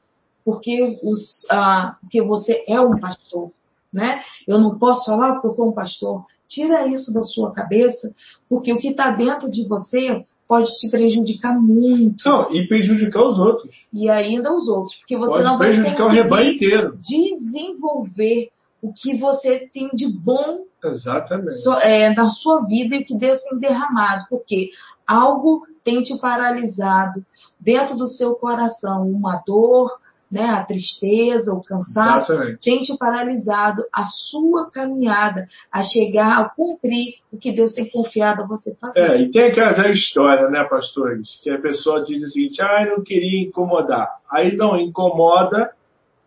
porque, 0.46 1.00
os, 1.04 1.46
ah, 1.50 1.96
porque 2.02 2.22
você 2.22 2.64
é 2.68 2.80
um 2.80 3.00
pastor, 3.00 3.52
né? 3.92 4.22
Eu 4.48 4.60
não 4.60 4.78
posso 4.78 5.06
falar 5.06 5.34
porque 5.34 5.48
eu 5.48 5.56
sou 5.56 5.70
um 5.70 5.74
pastor. 5.74 6.26
Tira 6.48 6.88
isso 6.88 7.14
da 7.14 7.24
sua 7.24 7.52
cabeça, 7.54 8.14
porque 8.50 8.74
o 8.74 8.78
que 8.78 8.90
está 8.90 9.12
dentro 9.12 9.50
de 9.50 9.68
você 9.68 10.26
pode 10.54 10.72
te 10.78 10.88
prejudicar 10.88 11.60
muito. 11.60 12.30
Não, 12.30 12.52
e 12.54 12.68
prejudicar 12.68 13.24
os 13.24 13.40
outros. 13.40 13.74
E 13.92 14.08
ainda 14.08 14.54
os 14.54 14.68
outros, 14.68 14.96
porque 14.98 15.18
você 15.18 15.32
pode 15.32 15.44
não 15.44 15.58
vai 15.58 15.70
prejudicar 15.70 16.06
o 16.06 16.10
rebanho 16.10 16.52
inteiro. 16.54 17.00
desenvolver 17.02 18.50
o 18.80 18.94
que 18.94 19.18
você 19.18 19.68
tem 19.74 19.90
de 19.96 20.08
bom 20.08 20.66
Exatamente. 20.84 21.50
é, 21.82 22.14
na 22.14 22.30
sua 22.30 22.68
vida 22.68 22.98
e 22.98 23.04
que 23.04 23.18
Deus 23.18 23.42
tem 23.42 23.58
derramado, 23.58 24.26
porque 24.30 24.70
algo 25.08 25.66
tem 25.84 26.04
te 26.04 26.16
paralisado 26.20 27.26
dentro 27.60 27.98
do 27.98 28.06
seu 28.06 28.36
coração, 28.36 29.10
uma 29.10 29.42
dor, 29.48 29.90
né, 30.34 30.46
a 30.46 30.64
tristeza, 30.64 31.54
o 31.54 31.62
cansaço, 31.62 32.34
Exatamente. 32.34 32.60
tem 32.64 32.82
te 32.82 32.98
paralisado 32.98 33.84
a 33.94 34.04
sua 34.04 34.72
caminhada 34.72 35.48
a 35.72 35.84
chegar 35.84 36.40
a 36.40 36.50
cumprir 36.50 37.18
o 37.32 37.38
que 37.38 37.52
Deus 37.52 37.72
tem 37.72 37.88
confiado 37.88 38.42
a 38.42 38.48
você 38.48 38.76
fazer. 38.76 39.00
É, 39.00 39.22
e 39.22 39.32
tem 39.32 39.44
aquela 39.44 39.74
velha 39.74 39.94
história, 39.94 40.50
né, 40.50 40.64
pastores? 40.64 41.40
Que 41.44 41.52
a 41.52 41.62
pessoa 41.62 42.02
diz 42.02 42.24
o 42.24 42.32
seguinte: 42.32 42.60
ah, 42.64 42.84
eu 42.84 42.98
não 42.98 43.04
queria 43.04 43.48
incomodar. 43.48 44.10
Aí 44.32 44.58
não 44.58 44.76
incomoda, 44.76 45.72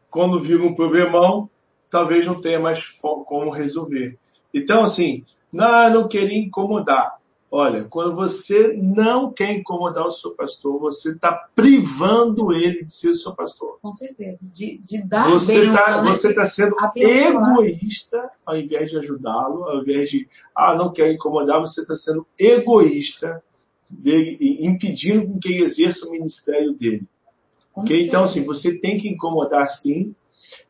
quando 0.08 0.40
vira 0.40 0.62
um 0.62 0.76
problemão, 0.76 1.50
talvez 1.90 2.24
não 2.24 2.40
tenha 2.40 2.60
mais 2.60 2.80
como 3.00 3.50
resolver. 3.50 4.16
Então, 4.54 4.84
assim, 4.84 5.24
não, 5.52 5.82
eu 5.82 5.90
não 5.90 6.08
queria 6.08 6.38
incomodar. 6.38 7.16
Olha, 7.56 7.84
quando 7.84 8.14
você 8.14 8.74
não 8.74 9.32
quer 9.32 9.50
incomodar 9.52 10.06
o 10.06 10.12
seu 10.12 10.32
pastor, 10.32 10.78
você 10.78 11.12
está 11.12 11.32
privando 11.54 12.52
ele 12.52 12.84
de 12.84 12.92
ser 12.94 13.14
seu 13.14 13.34
pastor. 13.34 13.78
Com 13.80 13.94
certeza. 13.94 14.36
De, 14.42 14.78
de 14.84 15.08
dar 15.08 15.30
Você 15.30 15.54
está 15.64 16.02
né? 16.02 16.10
você 16.10 16.34
tá 16.34 16.50
sendo 16.50 16.78
Abençoar. 16.78 17.52
egoísta 17.54 18.30
ao 18.44 18.58
invés 18.58 18.90
de 18.90 18.98
ajudá-lo, 18.98 19.64
ao 19.64 19.80
invés 19.80 20.10
de, 20.10 20.28
ah, 20.54 20.74
não 20.74 20.92
quero 20.92 21.14
incomodar, 21.14 21.58
você 21.58 21.80
está 21.80 21.94
sendo 21.94 22.26
egoísta, 22.38 23.42
dele, 23.90 24.58
impedindo 24.60 25.38
que 25.40 25.48
ele 25.48 25.64
exerça 25.64 26.06
o 26.06 26.10
ministério 26.10 26.74
dele. 26.74 27.06
Com 27.72 27.80
Ok? 27.80 28.06
Então, 28.06 28.24
assim, 28.24 28.44
você 28.44 28.78
tem 28.78 28.98
que 28.98 29.08
incomodar 29.08 29.70
sim, 29.70 30.14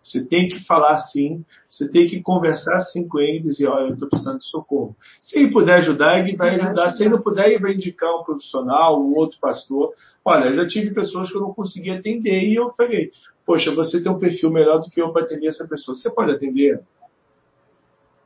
você 0.06 0.24
tem 0.24 0.46
que 0.46 0.64
falar 0.64 0.98
sim, 0.98 1.44
você 1.68 1.90
tem 1.90 2.06
que 2.06 2.22
conversar 2.22 2.78
sim 2.80 3.08
com 3.08 3.18
ele 3.18 3.38
e 3.38 3.42
dizer, 3.42 3.66
olha, 3.66 3.88
eu 3.88 3.94
estou 3.94 4.08
precisando 4.08 4.38
de 4.38 4.48
socorro. 4.48 4.96
Se 5.20 5.36
ele 5.36 5.50
puder 5.50 5.78
ajudar, 5.78 6.20
ele 6.20 6.36
vai 6.36 6.54
ajudar. 6.54 6.90
Se 6.90 7.02
ele 7.02 7.10
não 7.10 7.20
puder, 7.20 7.48
ele 7.48 7.58
vai 7.58 7.72
indicar 7.72 8.14
um 8.14 8.22
profissional, 8.22 9.02
um 9.02 9.16
outro 9.16 9.38
pastor. 9.40 9.92
Olha, 10.24 10.46
eu 10.46 10.54
já 10.54 10.66
tive 10.68 10.94
pessoas 10.94 11.30
que 11.30 11.36
eu 11.36 11.40
não 11.40 11.52
conseguia 11.52 11.98
atender 11.98 12.44
e 12.44 12.54
eu 12.54 12.70
falei, 12.70 13.10
poxa, 13.44 13.74
você 13.74 14.00
tem 14.00 14.12
um 14.12 14.18
perfil 14.18 14.50
melhor 14.50 14.78
do 14.78 14.88
que 14.88 15.02
eu 15.02 15.12
para 15.12 15.22
atender 15.22 15.48
essa 15.48 15.66
pessoa. 15.66 15.96
Você 15.96 16.08
pode 16.14 16.30
atender? 16.30 16.80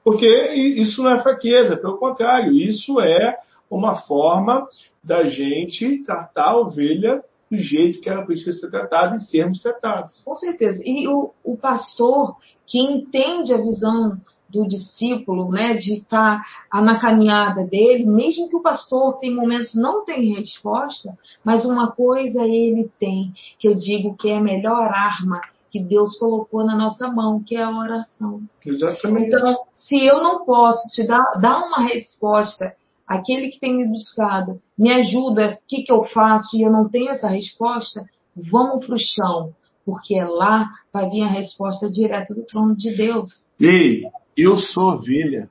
Porque 0.04 0.26
isso 0.52 1.02
não 1.02 1.12
é 1.12 1.22
fraqueza, 1.22 1.78
pelo 1.78 1.96
contrário, 1.96 2.52
isso 2.52 3.00
é 3.00 3.36
uma 3.70 3.94
forma 3.94 4.68
da 5.02 5.24
gente 5.24 6.02
tratar 6.02 6.50
a 6.50 6.56
ovelha 6.58 7.22
do 7.51 7.57
jeito 7.57 8.01
que 8.01 8.09
ela 8.09 8.24
precisa 8.24 8.57
ser 8.57 8.70
tratada 8.70 9.16
e 9.16 9.20
sermos 9.20 9.61
tratados. 9.61 10.20
Com 10.24 10.34
certeza. 10.34 10.80
E 10.84 11.09
o, 11.09 11.32
o 11.42 11.57
pastor 11.57 12.36
que 12.66 12.78
entende 12.78 13.53
a 13.53 13.59
visão 13.59 14.20
do 14.48 14.66
discípulo, 14.66 15.51
né, 15.51 15.74
de 15.74 15.94
estar 15.94 16.42
na 16.72 16.98
caminhada 17.01 17.64
dele, 17.64 18.05
mesmo 18.05 18.48
que 18.48 18.57
o 18.57 18.62
pastor 18.62 19.18
tem 19.18 19.34
momentos 19.34 19.74
não 19.74 20.05
tem 20.05 20.34
resposta, 20.34 21.16
mas 21.44 21.64
uma 21.64 21.92
coisa 21.92 22.42
ele 22.42 22.90
tem, 22.98 23.32
que 23.59 23.68
eu 23.68 23.74
digo 23.74 24.16
que 24.16 24.28
é 24.28 24.38
a 24.38 24.42
melhor 24.42 24.88
arma 24.88 25.40
que 25.70 25.80
Deus 25.80 26.18
colocou 26.18 26.66
na 26.66 26.76
nossa 26.76 27.09
mão, 27.09 27.40
que 27.42 27.55
é 27.55 27.62
a 27.62 27.70
oração. 27.70 28.42
Exatamente. 28.66 29.28
Então, 29.28 29.57
se 29.72 30.05
eu 30.05 30.20
não 30.20 30.44
posso 30.44 30.90
te 30.90 31.07
dar, 31.07 31.22
dar 31.40 31.64
uma 31.64 31.84
resposta, 31.84 32.74
aquele 33.11 33.48
que 33.48 33.58
tem 33.58 33.76
me 33.76 33.88
buscado, 33.88 34.62
me 34.78 34.92
ajuda, 34.92 35.58
o 35.61 35.66
que, 35.66 35.82
que 35.82 35.92
eu 35.92 36.04
faço 36.04 36.56
e 36.56 36.62
eu 36.62 36.70
não 36.70 36.88
tenho 36.88 37.11
essa 37.11 37.26
resposta, 37.26 38.04
vamos 38.36 38.86
para 38.86 38.94
o 38.94 38.98
chão, 38.98 39.52
porque 39.84 40.22
lá 40.22 40.70
vai 40.92 41.11
vir 41.11 41.22
a 41.22 41.28
resposta 41.28 41.90
direto 41.90 42.36
do 42.36 42.44
trono 42.44 42.76
de 42.76 42.96
Deus. 42.96 43.28
Ei, 43.58 44.04
eu 44.36 44.56
sou 44.56 44.92
ovelha. 44.92 45.50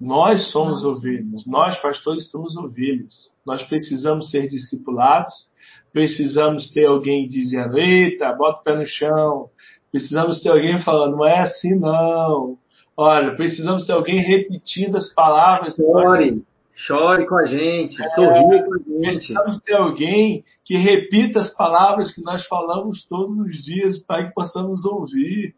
Nós 0.00 0.52
somos 0.52 0.84
Nós 0.84 0.98
ovelhas. 0.98 1.46
Nós, 1.46 1.76
pastores, 1.80 2.30
somos 2.30 2.56
ovelhas. 2.56 3.32
Nós 3.44 3.60
precisamos 3.64 4.30
ser 4.30 4.46
discipulados. 4.46 5.48
Precisamos 5.92 6.70
ter 6.70 6.86
alguém 6.86 7.26
dizendo: 7.26 7.78
Eita, 7.78 8.32
bota 8.32 8.60
o 8.60 8.62
pé 8.62 8.76
no 8.76 8.86
chão. 8.86 9.48
Precisamos 9.90 10.40
ter 10.40 10.50
alguém 10.50 10.78
falando: 10.80 11.16
Não 11.16 11.26
é 11.26 11.40
assim, 11.40 11.74
não. 11.74 12.58
Olha, 12.96 13.34
precisamos 13.34 13.86
ter 13.86 13.92
alguém 13.92 14.20
repetindo 14.20 14.96
as 14.96 15.12
palavras. 15.12 15.74
Chore, 15.74 16.42
chore 16.74 17.26
com 17.26 17.36
a 17.36 17.46
gente, 17.46 17.96
sorria 18.14 18.62
com 18.62 18.74
a 18.74 18.78
gente. 18.78 19.16
Precisamos 19.16 19.58
ter 19.62 19.74
alguém 19.74 20.44
que 20.64 20.76
repita 20.76 21.40
as 21.40 21.54
palavras 21.56 22.14
que 22.14 22.22
nós 22.22 22.46
falamos 22.46 23.06
todos 23.08 23.36
os 23.38 23.64
dias 23.64 23.98
para 24.04 24.26
que 24.26 24.34
possamos 24.34 24.84
ouvir. 24.84 25.54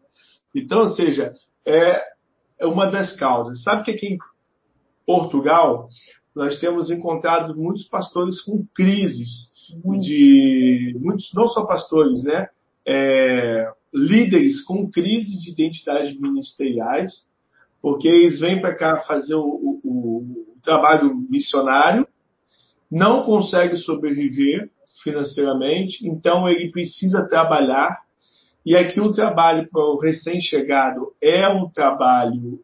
Então, 0.55 0.79
ou 0.79 0.87
seja, 0.87 1.33
é 1.65 2.01
é 2.59 2.65
uma 2.65 2.87
das 2.87 3.15
causas. 3.17 3.61
Sabe 3.63 3.83
que 3.83 3.91
aqui 3.91 4.07
em 4.13 4.17
Portugal, 5.05 5.87
nós 6.35 6.59
temos 6.59 6.89
encontrado 6.89 7.55
muitos 7.55 7.87
pastores 7.87 8.41
com 8.41 8.65
crises 8.75 9.51
de 9.99 10.95
muitos 10.99 11.31
não 11.33 11.47
só 11.47 11.65
pastores, 11.65 12.23
né? 12.23 12.47
É, 12.85 13.69
líderes 13.93 14.63
com 14.63 14.89
crises 14.89 15.41
de 15.41 15.51
identidade 15.51 16.19
ministeriais, 16.19 17.27
porque 17.81 18.07
eles 18.07 18.39
vêm 18.39 18.59
para 18.59 18.75
cá 18.75 18.99
fazer 18.99 19.35
o, 19.35 19.43
o, 19.43 19.81
o, 19.83 20.47
trabalho 20.61 21.15
missionário, 21.29 22.07
não 22.91 23.23
consegue 23.23 23.77
sobreviver 23.77 24.69
financeiramente, 25.03 26.07
então 26.07 26.49
ele 26.49 26.71
precisa 26.71 27.27
trabalhar. 27.27 28.01
E 28.65 28.75
aqui 28.75 28.99
o 28.99 29.13
trabalho 29.13 29.69
para 29.69 29.81
o 29.81 29.99
recém-chegado 29.99 31.13
é 31.21 31.47
um 31.47 31.69
trabalho 31.69 32.59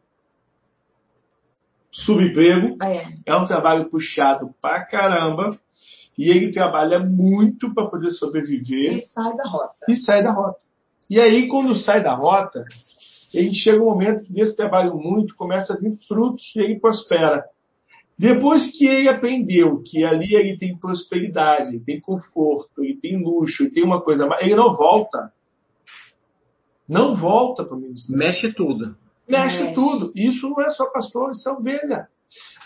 subemprego, 1.90 2.76
é. 2.82 3.06
é 3.24 3.36
um 3.36 3.46
trabalho 3.46 3.88
puxado 3.88 4.52
pra 4.60 4.84
caramba, 4.84 5.58
e 6.18 6.28
ele 6.28 6.52
trabalha 6.52 6.98
muito 6.98 7.72
para 7.72 7.88
poder 7.88 8.10
sobreviver. 8.10 8.98
E 8.98 9.06
sai 9.06 9.36
da 9.36 9.48
rota. 9.48 9.86
E 9.88 9.96
sai 9.96 10.22
da 10.22 10.32
rota. 10.32 10.63
E 11.08 11.20
aí, 11.20 11.48
quando 11.48 11.74
sai 11.74 12.02
da 12.02 12.14
rota, 12.14 12.64
ele 13.32 13.52
chega 13.52 13.82
um 13.82 13.86
momento 13.86 14.24
que 14.24 14.32
desse 14.32 14.54
trabalho 14.54 14.96
muito 14.96 15.34
começa 15.34 15.74
a 15.74 15.76
vir 15.76 15.92
frutos 16.06 16.44
e 16.56 16.60
ele 16.60 16.80
prospera. 16.80 17.44
Depois 18.16 18.70
que 18.76 18.86
ele 18.86 19.08
aprendeu 19.08 19.82
que 19.82 20.04
ali 20.04 20.34
ele 20.34 20.56
tem 20.56 20.78
prosperidade, 20.78 21.70
ele 21.70 21.84
tem 21.84 22.00
conforto, 22.00 22.82
ele 22.82 22.96
tem 22.96 23.22
luxo, 23.22 23.64
ele 23.64 23.72
tem 23.72 23.84
uma 23.84 24.00
coisa 24.00 24.26
mais, 24.26 24.46
ele 24.46 24.54
não 24.54 24.72
volta. 24.72 25.32
Não 26.88 27.16
volta 27.16 27.64
para 27.64 27.76
o 27.76 27.80
ministério. 27.80 28.18
Mexe 28.18 28.52
tudo. 28.52 28.96
Mexe, 29.28 29.62
Mexe 29.62 29.74
tudo. 29.74 30.12
Isso 30.14 30.48
não 30.48 30.60
é 30.60 30.70
só 30.70 30.86
pastor, 30.86 31.32
isso 31.32 31.48
é 31.48 31.52
ovelha. 31.52 32.08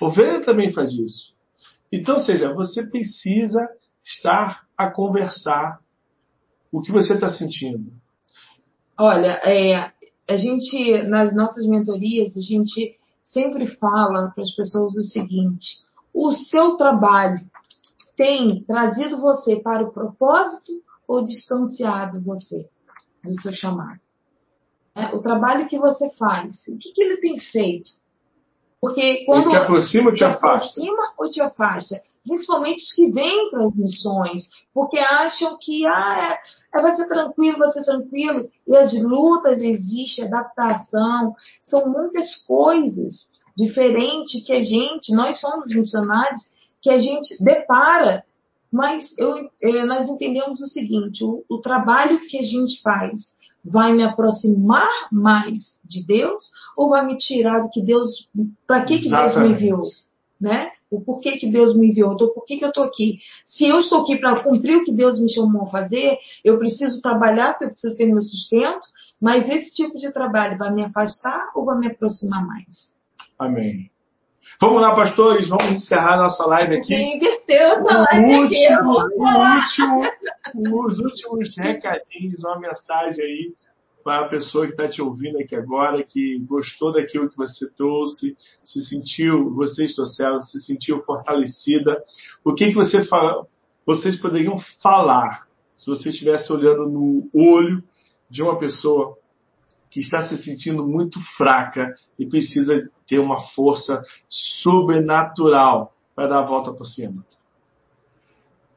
Ovelha 0.00 0.44
também 0.44 0.70
faz 0.70 0.92
isso. 0.92 1.32
Então, 1.90 2.16
ou 2.16 2.20
seja, 2.20 2.52
você 2.52 2.86
precisa 2.86 3.66
estar 4.04 4.66
a 4.76 4.90
conversar 4.90 5.78
o 6.70 6.82
que 6.82 6.92
você 6.92 7.14
está 7.14 7.30
sentindo. 7.30 7.90
Olha, 8.98 9.40
é, 9.44 9.92
a 10.28 10.36
gente, 10.36 11.02
nas 11.04 11.34
nossas 11.34 11.66
mentorias, 11.66 12.36
a 12.36 12.40
gente 12.40 12.98
sempre 13.22 13.66
fala 13.76 14.30
para 14.34 14.42
as 14.42 14.54
pessoas 14.54 14.96
o 14.96 15.02
seguinte: 15.02 15.66
o 16.12 16.32
seu 16.32 16.76
trabalho 16.76 17.38
tem 18.16 18.64
trazido 18.64 19.20
você 19.20 19.56
para 19.56 19.84
o 19.84 19.92
propósito 19.92 20.72
ou 21.06 21.24
distanciado 21.24 22.20
você 22.20 22.68
do 23.22 23.40
seu 23.40 23.52
chamado? 23.52 24.00
É, 24.94 25.14
o 25.14 25.22
trabalho 25.22 25.68
que 25.68 25.78
você 25.78 26.10
faz, 26.16 26.66
o 26.66 26.76
que, 26.76 26.92
que 26.92 27.02
ele 27.02 27.18
tem 27.18 27.38
feito? 27.38 27.90
Porque 28.80 29.24
quando. 29.24 29.44
Ele 29.44 29.50
te 29.50 29.56
aproxima 29.56 30.06
ou 30.06 30.12
te, 30.12 30.18
te 30.18 30.24
afasta? 30.24 30.46
aproxima 30.48 31.12
ou 31.16 31.28
te 31.28 31.40
afasta? 31.40 32.02
Principalmente 32.26 32.82
os 32.82 32.92
que 32.92 33.10
vêm 33.10 33.50
para 33.50 33.64
as 33.64 33.74
missões, 33.74 34.42
porque 34.74 34.98
acham 34.98 35.56
que 35.60 35.86
ah, 35.86 36.34
é, 36.34 36.38
é, 36.74 36.80
vai 36.80 36.94
ser 36.94 37.08
tranquilo, 37.08 37.58
vai 37.58 37.70
ser 37.70 37.84
tranquilo. 37.84 38.48
E 38.66 38.76
as 38.76 38.92
lutas 39.00 39.60
existem, 39.60 40.26
adaptação, 40.26 41.34
são 41.64 41.88
muitas 41.88 42.44
coisas 42.46 43.28
diferentes 43.56 44.46
que 44.46 44.52
a 44.52 44.62
gente, 44.62 45.14
nós 45.14 45.40
somos 45.40 45.74
missionários, 45.74 46.42
que 46.80 46.90
a 46.90 47.00
gente 47.00 47.42
depara. 47.42 48.24
Mas 48.70 49.16
eu, 49.18 49.48
eh, 49.62 49.84
nós 49.84 50.08
entendemos 50.08 50.60
o 50.60 50.66
seguinte: 50.66 51.24
o, 51.24 51.42
o 51.48 51.58
trabalho 51.58 52.20
que 52.28 52.38
a 52.38 52.42
gente 52.42 52.80
faz 52.82 53.32
vai 53.64 53.92
me 53.92 54.04
aproximar 54.04 54.88
mais 55.10 55.80
de 55.84 56.06
Deus 56.06 56.42
ou 56.76 56.90
vai 56.90 57.04
me 57.04 57.16
tirar 57.16 57.60
do 57.60 57.70
que 57.70 57.82
Deus, 57.82 58.30
para 58.66 58.84
que, 58.84 58.98
que 58.98 59.10
Deus 59.10 59.36
me 59.36 59.48
enviou, 59.48 59.82
né? 60.40 60.70
O 60.90 61.00
porquê 61.02 61.32
que 61.32 61.50
Deus 61.50 61.76
me 61.76 61.88
enviou, 61.88 62.14
então 62.14 62.28
por 62.28 62.44
que, 62.44 62.56
que 62.56 62.64
eu 62.64 62.70
estou 62.70 62.84
aqui? 62.84 63.18
Se 63.44 63.66
eu 63.66 63.78
estou 63.78 64.02
aqui 64.02 64.16
para 64.16 64.42
cumprir 64.42 64.78
o 64.78 64.84
que 64.84 64.92
Deus 64.92 65.20
me 65.20 65.30
chamou 65.30 65.64
a 65.64 65.68
fazer, 65.68 66.16
eu 66.42 66.58
preciso 66.58 67.02
trabalhar, 67.02 67.52
porque 67.52 67.64
eu 67.64 67.70
preciso 67.70 67.96
ter 67.96 68.06
meu 68.06 68.20
sustento, 68.20 68.88
mas 69.20 69.48
esse 69.50 69.74
tipo 69.74 69.98
de 69.98 70.10
trabalho 70.12 70.56
vai 70.56 70.72
me 70.72 70.84
afastar 70.84 71.50
ou 71.54 71.64
vai 71.64 71.78
me 71.78 71.88
aproximar 71.88 72.46
mais? 72.46 72.96
Amém. 73.38 73.90
Vamos 74.60 74.80
lá, 74.80 74.94
pastores, 74.94 75.48
vamos 75.48 75.66
encerrar 75.76 76.16
nossa 76.16 76.46
live 76.46 76.76
aqui. 76.76 76.88
Quem 76.88 77.16
inverteu 77.16 77.66
essa 77.66 77.98
live 77.98 78.34
último, 78.34 78.98
aqui? 78.98 79.82
O 80.54 80.60
último, 80.64 80.84
os 80.84 80.98
últimos 81.00 81.56
recadinhos, 81.58 82.42
uma 82.44 82.58
mensagem 82.58 83.24
aí 83.24 83.54
para 84.08 84.24
a 84.24 84.28
pessoa 84.30 84.64
que 84.64 84.72
está 84.72 84.88
te 84.88 85.02
ouvindo 85.02 85.36
aqui 85.36 85.54
agora, 85.54 86.02
que 86.02 86.38
gostou 86.46 86.90
daquilo 86.94 87.28
que 87.28 87.36
você 87.36 87.70
trouxe, 87.74 88.38
se 88.64 88.80
sentiu, 88.86 89.54
vocês 89.54 89.94
trouxeram, 89.94 90.40
se 90.40 90.62
sentiu 90.62 91.02
fortalecida. 91.02 92.02
O 92.42 92.54
que, 92.54 92.68
que 92.68 92.74
você 92.74 93.04
fala, 93.04 93.46
vocês 93.84 94.18
poderiam 94.18 94.58
falar 94.82 95.46
se 95.74 95.90
você 95.90 96.08
estivesse 96.08 96.50
olhando 96.50 96.88
no 96.88 97.28
olho 97.34 97.84
de 98.30 98.42
uma 98.42 98.58
pessoa 98.58 99.14
que 99.90 100.00
está 100.00 100.26
se 100.26 100.38
sentindo 100.38 100.88
muito 100.88 101.20
fraca 101.36 101.94
e 102.18 102.24
precisa 102.24 102.90
ter 103.06 103.18
uma 103.18 103.38
força 103.54 104.02
sobrenatural 104.26 105.92
para 106.14 106.28
dar 106.28 106.38
a 106.38 106.46
volta 106.46 106.72
por 106.72 106.86
cima? 106.86 107.22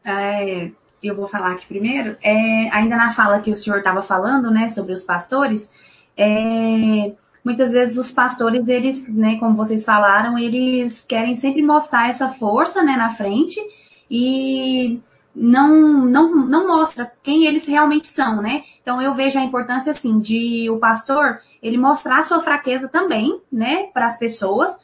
É, 0.03 0.73
eu 1.04 1.16
vou 1.16 1.28
falar 1.28 1.52
aqui 1.52 1.66
primeiro. 1.68 2.18
É, 2.22 2.70
ainda 2.72 2.95
na 2.95 3.14
fala 3.14 3.39
que 3.39 3.52
o 3.52 3.56
senhor 3.56 3.80
estava 3.80 4.04
falando, 4.04 4.52
né, 4.52 4.70
sobre 4.70 4.93
os 4.93 5.04
pastores, 5.04 5.70
é, 6.18 7.14
muitas 7.43 7.72
vezes 7.72 7.97
os 7.97 8.12
pastores, 8.14 8.68
eles, 8.68 9.08
né, 9.08 9.38
como 9.39 9.56
vocês 9.56 9.84
falaram, 9.84 10.38
eles 10.38 11.04
querem 11.06 11.36
sempre 11.38 11.62
mostrar 11.62 12.10
essa 12.10 12.30
força, 12.34 12.84
né, 12.84 12.95
na 12.95 13.16
frente 13.16 13.60
e 14.10 14.99
não, 15.36 16.06
não, 16.06 16.36
não 16.45 16.68
mostra 16.68 17.12
quem 17.24 17.45
eles 17.45 17.66
realmente 17.66 18.08
são, 18.08 18.41
né? 18.41 18.64
Então 18.82 19.02
eu 19.02 19.14
vejo 19.16 19.39
a 19.39 19.43
importância 19.43 19.91
assim 19.91 20.20
de 20.20 20.70
o 20.70 20.78
pastor 20.78 21.39
ele 21.64 21.78
mostrar 21.78 22.24
sua 22.24 22.41
fraqueza 22.41 22.89
também, 22.89 23.39
né, 23.52 23.84
para 23.93 24.08
as 24.08 24.20
pessoas. 24.20 24.76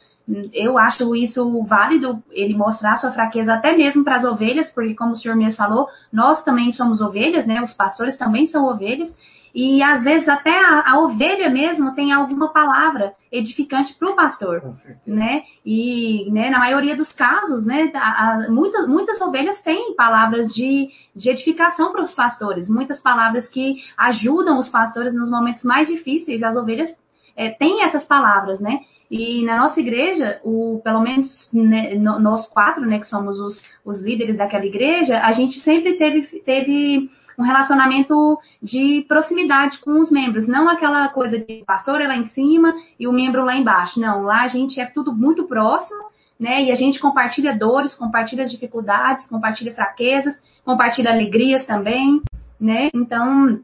Eu 0.52 0.76
acho 0.76 1.16
isso 1.16 1.62
válido, 1.64 2.22
ele 2.30 2.54
mostrar 2.54 2.96
sua 2.96 3.12
fraqueza 3.12 3.54
até 3.54 3.74
mesmo 3.74 4.04
para 4.04 4.16
as 4.16 4.24
ovelhas, 4.24 4.70
porque 4.72 4.94
como 4.94 5.12
o 5.12 5.16
senhor 5.16 5.36
mesmo 5.36 5.56
falou, 5.56 5.88
nós 6.12 6.42
também 6.44 6.70
somos 6.72 7.00
ovelhas, 7.00 7.46
né? 7.46 7.62
Os 7.62 7.72
pastores 7.72 8.16
também 8.18 8.46
são 8.46 8.66
ovelhas. 8.66 9.10
E 9.54 9.82
às 9.82 10.04
vezes 10.04 10.28
até 10.28 10.50
a, 10.50 10.92
a 10.92 10.98
ovelha 11.00 11.48
mesmo 11.48 11.94
tem 11.94 12.12
alguma 12.12 12.52
palavra 12.52 13.14
edificante 13.32 13.94
para 13.98 14.10
o 14.10 14.14
pastor, 14.14 14.62
né? 15.06 15.42
E 15.64 16.30
né, 16.30 16.50
na 16.50 16.58
maioria 16.58 16.94
dos 16.94 17.10
casos, 17.12 17.64
né, 17.64 17.90
a, 17.94 18.44
a, 18.44 18.50
muitas, 18.50 18.86
muitas 18.86 19.20
ovelhas 19.20 19.60
têm 19.62 19.94
palavras 19.96 20.48
de, 20.52 20.88
de 21.16 21.30
edificação 21.30 21.90
para 21.90 22.02
os 22.02 22.14
pastores, 22.14 22.68
muitas 22.68 23.00
palavras 23.00 23.48
que 23.48 23.76
ajudam 23.96 24.58
os 24.58 24.68
pastores 24.68 25.14
nos 25.14 25.30
momentos 25.30 25.64
mais 25.64 25.88
difíceis. 25.88 26.42
As 26.42 26.54
ovelhas 26.54 26.94
é, 27.34 27.50
têm 27.50 27.82
essas 27.82 28.04
palavras, 28.06 28.60
né? 28.60 28.80
E 29.10 29.44
na 29.44 29.56
nossa 29.56 29.80
igreja, 29.80 30.40
o, 30.44 30.80
pelo 30.84 31.00
menos 31.00 31.50
né, 31.52 31.94
nós 31.96 32.46
quatro, 32.48 32.84
né, 32.84 32.98
que 32.98 33.06
somos 33.06 33.38
os, 33.38 33.60
os 33.84 34.02
líderes 34.02 34.36
daquela 34.36 34.66
igreja, 34.66 35.20
a 35.20 35.32
gente 35.32 35.60
sempre 35.60 35.94
teve, 35.94 36.22
teve 36.40 37.08
um 37.38 37.42
relacionamento 37.42 38.38
de 38.62 39.06
proximidade 39.08 39.78
com 39.78 40.00
os 40.00 40.10
membros, 40.10 40.48
não 40.48 40.68
aquela 40.68 41.08
coisa 41.08 41.38
de 41.38 41.62
pastor 41.64 42.00
é 42.00 42.08
lá 42.08 42.16
em 42.16 42.26
cima 42.26 42.74
e 42.98 43.06
o 43.06 43.12
membro 43.12 43.44
lá 43.44 43.56
embaixo. 43.56 44.00
Não, 44.00 44.24
lá 44.24 44.42
a 44.42 44.48
gente 44.48 44.80
é 44.80 44.86
tudo 44.86 45.14
muito 45.14 45.44
próximo, 45.44 46.08
né? 46.38 46.64
E 46.64 46.72
a 46.72 46.74
gente 46.74 47.00
compartilha 47.00 47.56
dores, 47.56 47.94
compartilha 47.94 48.44
dificuldades, 48.44 49.28
compartilha 49.28 49.72
fraquezas, 49.72 50.36
compartilha 50.64 51.12
alegrias 51.12 51.64
também, 51.64 52.20
né? 52.60 52.90
Então, 52.92 53.60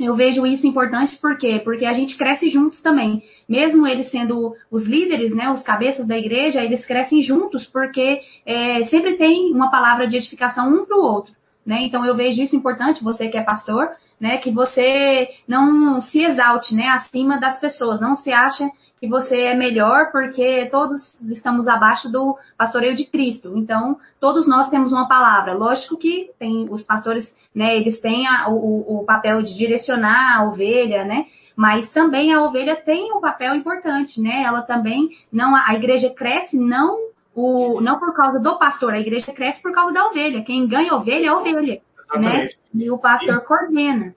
eu 0.00 0.16
vejo 0.16 0.44
isso 0.44 0.66
importante 0.66 1.16
por 1.18 1.38
quê? 1.38 1.60
Porque 1.62 1.84
a 1.84 1.92
gente 1.92 2.16
cresce 2.16 2.48
juntos 2.48 2.80
também. 2.82 3.22
Mesmo 3.48 3.86
eles 3.86 4.10
sendo 4.10 4.54
os 4.70 4.84
líderes, 4.84 5.34
né, 5.34 5.50
os 5.50 5.62
cabeças 5.62 6.06
da 6.06 6.18
igreja, 6.18 6.62
eles 6.62 6.84
crescem 6.84 7.22
juntos 7.22 7.64
porque 7.66 8.20
é, 8.44 8.84
sempre 8.86 9.16
tem 9.16 9.52
uma 9.52 9.70
palavra 9.70 10.08
de 10.08 10.16
edificação 10.16 10.68
um 10.68 10.84
para 10.84 10.96
o 10.96 11.02
outro. 11.02 11.32
Né? 11.64 11.82
Então 11.82 12.04
eu 12.04 12.16
vejo 12.16 12.42
isso 12.42 12.56
importante, 12.56 13.04
você 13.04 13.28
que 13.28 13.38
é 13.38 13.42
pastor, 13.42 13.88
né, 14.20 14.38
que 14.38 14.50
você 14.50 15.28
não 15.46 16.00
se 16.00 16.22
exalte 16.22 16.74
né, 16.74 16.88
acima 16.88 17.38
das 17.38 17.58
pessoas, 17.60 18.00
não 18.00 18.16
se 18.16 18.32
acha 18.32 18.68
que 19.04 19.10
você 19.10 19.42
é 19.42 19.54
melhor 19.54 20.10
porque 20.10 20.66
todos 20.70 21.20
estamos 21.30 21.68
abaixo 21.68 22.10
do 22.10 22.36
pastoreio 22.56 22.96
de 22.96 23.04
Cristo. 23.04 23.52
Então, 23.56 23.98
todos 24.18 24.48
nós 24.48 24.70
temos 24.70 24.92
uma 24.92 25.06
palavra. 25.06 25.52
Lógico 25.52 25.98
que 25.98 26.30
tem 26.38 26.66
os 26.70 26.82
pastores, 26.82 27.30
né, 27.54 27.76
eles 27.76 28.00
têm 28.00 28.26
a, 28.26 28.48
o, 28.48 29.00
o 29.00 29.04
papel 29.04 29.42
de 29.42 29.54
direcionar 29.54 30.38
a 30.38 30.44
ovelha, 30.48 31.04
né? 31.04 31.26
Mas 31.54 31.90
também 31.92 32.32
a 32.32 32.42
ovelha 32.42 32.74
tem 32.76 33.12
um 33.12 33.20
papel 33.20 33.54
importante, 33.54 34.20
né? 34.20 34.42
Ela 34.42 34.62
também 34.62 35.10
não 35.30 35.54
a 35.54 35.74
igreja 35.74 36.10
cresce 36.10 36.58
não 36.58 36.98
o, 37.34 37.80
não 37.80 37.98
por 37.98 38.14
causa 38.14 38.40
do 38.40 38.58
pastor, 38.58 38.94
a 38.94 39.00
igreja 39.00 39.32
cresce 39.32 39.62
por 39.62 39.72
causa 39.72 39.92
da 39.92 40.06
ovelha. 40.06 40.42
Quem 40.42 40.66
ganha 40.66 40.94
ovelha 40.94 41.26
é 41.26 41.28
a 41.28 41.36
ovelha. 41.36 41.80
Né? 42.16 42.48
E 42.74 42.90
o 42.90 42.98
pastor 42.98 43.36
e, 43.36 43.40
coordena. 43.40 44.14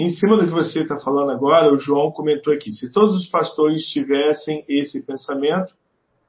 Em 0.00 0.08
cima 0.08 0.36
do 0.36 0.46
que 0.46 0.52
você 0.52 0.80
está 0.80 0.96
falando 0.96 1.30
agora, 1.30 1.70
o 1.72 1.76
João 1.76 2.10
comentou 2.10 2.52
aqui: 2.54 2.70
se 2.72 2.90
todos 2.90 3.14
os 3.16 3.28
pastores 3.28 3.84
tivessem 3.86 4.64
esse 4.66 5.04
pensamento, 5.06 5.74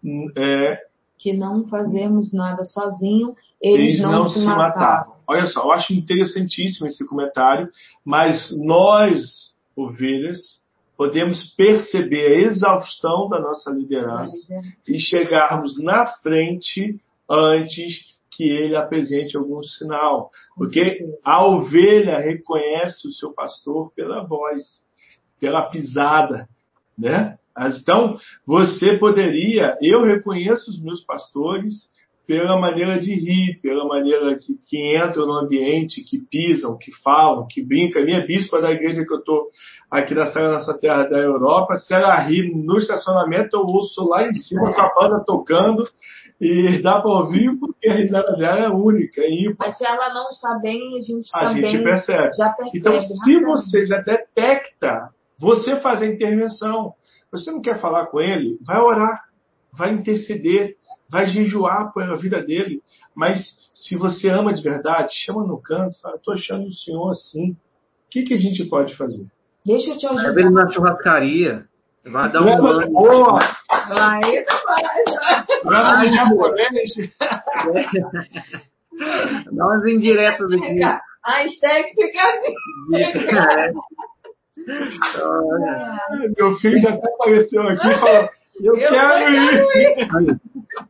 hum, 0.03 0.27
é, 0.35 0.77
que 1.17 1.31
não 1.31 1.65
fazemos 1.67 2.33
nada 2.33 2.63
sozinho, 2.65 3.33
eles, 3.61 3.79
Eles 3.79 4.01
não, 4.01 4.11
não 4.11 4.29
se, 4.29 4.39
se 4.39 4.45
matavam. 4.45 4.67
matavam. 4.79 5.15
Olha 5.27 5.45
só, 5.47 5.63
eu 5.63 5.71
acho 5.71 5.93
interessantíssimo 5.93 6.87
esse 6.87 7.07
comentário, 7.07 7.69
mas 8.03 8.43
nós, 8.65 9.53
ovelhas, 9.75 10.39
podemos 10.97 11.55
perceber 11.55 12.25
a 12.25 12.39
exaustão 12.47 13.29
da 13.29 13.39
nossa 13.39 13.71
liderança 13.71 14.35
e 14.87 14.99
chegarmos 14.99 15.81
na 15.81 16.05
frente 16.21 16.99
antes 17.29 18.10
que 18.41 18.49
ele 18.49 18.75
apresente 18.75 19.37
algum 19.37 19.61
sinal. 19.61 20.31
Porque 20.55 21.05
a 21.23 21.45
ovelha 21.45 22.17
reconhece 22.17 23.07
o 23.07 23.11
seu 23.11 23.31
pastor 23.33 23.91
pela 23.95 24.23
voz, 24.23 24.63
pela 25.39 25.69
pisada, 25.69 26.49
né? 26.97 27.37
Então, 27.79 28.17
você 28.47 28.97
poderia, 28.97 29.77
eu 29.79 30.03
reconheço 30.03 30.71
os 30.71 30.81
meus 30.81 31.05
pastores 31.05 31.91
pela 32.25 32.57
maneira 32.57 32.99
de 32.99 33.13
rir, 33.13 33.59
pela 33.61 33.85
maneira 33.85 34.35
que, 34.35 34.57
que 34.67 34.97
entram 34.97 35.27
no 35.27 35.33
ambiente, 35.33 36.03
que 36.03 36.17
pisam, 36.17 36.77
que 36.79 36.91
falam, 37.03 37.45
que 37.47 37.61
brincam. 37.61 38.01
A 38.01 38.05
minha 38.05 38.25
bispa 38.25 38.59
da 38.59 38.71
igreja 38.71 39.05
que 39.05 39.13
eu 39.13 39.19
estou 39.19 39.49
aqui 39.91 40.15
na 40.15 40.27
Sala 40.27 40.53
Nossa 40.53 40.73
Terra 40.79 41.03
da 41.03 41.17
Europa, 41.19 41.77
se 41.77 41.93
ela 41.93 42.15
rir 42.21 42.51
no 42.55 42.77
estacionamento, 42.77 43.55
eu 43.55 43.61
ouço 43.61 44.07
lá 44.07 44.25
em 44.25 44.33
cima 44.33 44.73
com 44.73 44.81
a 44.81 44.93
banda 44.95 45.23
tocando 45.27 45.83
e 46.41 46.81
dá 46.81 46.99
para 46.99 47.11
ouvir 47.11 47.55
porque 47.59 47.87
a 47.87 47.93
risada 47.93 48.33
dela 48.35 48.59
é 48.61 48.69
única, 48.69 49.21
é 49.21 49.29
ímpar. 49.31 49.67
Mas 49.67 49.77
se 49.77 49.85
ela 49.85 50.11
não 50.13 50.27
está 50.29 50.57
bem, 50.59 50.97
a 50.97 50.99
gente 50.99 51.29
A 51.35 51.41
também 51.49 51.65
gente 51.71 51.83
percebe. 51.83 52.29
já 52.35 52.49
percebe. 52.49 52.77
Então, 52.79 53.01
se 53.01 53.13
rapidamente. 53.13 53.45
você 53.45 53.85
já 53.85 53.97
detecta, 54.01 55.09
você 55.39 55.75
faz 55.79 56.01
a 56.01 56.07
intervenção. 56.07 56.93
Você 57.31 57.51
não 57.51 57.61
quer 57.61 57.79
falar 57.79 58.07
com 58.07 58.19
ele? 58.19 58.57
Vai 58.65 58.79
orar, 58.79 59.21
vai 59.71 59.93
interceder, 59.93 60.75
vai 61.09 61.27
jejuar 61.27 61.93
pela 61.93 62.17
vida 62.17 62.41
dele. 62.43 62.81
Mas 63.15 63.69
se 63.73 63.95
você 63.95 64.27
ama 64.27 64.51
de 64.53 64.61
verdade, 64.63 65.13
chama 65.25 65.45
no 65.45 65.61
canto, 65.61 65.99
fala, 66.01 66.15
estou 66.15 66.33
achando 66.33 66.65
o 66.67 66.73
senhor 66.73 67.11
assim. 67.11 67.51
O 67.51 67.57
que, 68.09 68.23
que 68.23 68.33
a 68.33 68.37
gente 68.37 68.65
pode 68.65 68.95
fazer? 68.97 69.25
Deixa 69.65 69.91
eu 69.91 69.97
te 69.97 70.07
Leva 70.07 70.19
ajudar. 70.19 70.39
ele 70.41 70.49
na 70.49 70.69
churrascaria. 70.71 71.65
Vai 72.05 72.31
dar 72.31 72.41
um 72.41 72.45
Leva- 72.45 72.61
banho. 72.61 72.91
Boa! 72.91 73.39
Tá 73.69 73.89
mais. 73.89 74.45
Leva 75.63 75.95
de 76.01 76.07
japonês. 76.15 76.91
Dá 79.51 79.65
umas 79.65 79.85
indiretas 79.87 80.51
aqui. 80.53 80.67
Fica- 80.73 81.01
Hashtag 81.23 81.95
picadinho. 81.95 82.55
É. 82.95 83.71
Olha, 85.21 86.31
Meu 86.37 86.53
filho 86.55 86.79
já 86.79 86.89
até 86.89 87.07
apareceu 87.07 87.61
aqui 87.63 87.87
e 87.87 87.99
falou, 87.99 88.29
eu, 88.59 88.75
Eu 88.75 88.77
quero 88.77 89.31
ir. 89.31 90.07
Aí, 90.15 90.35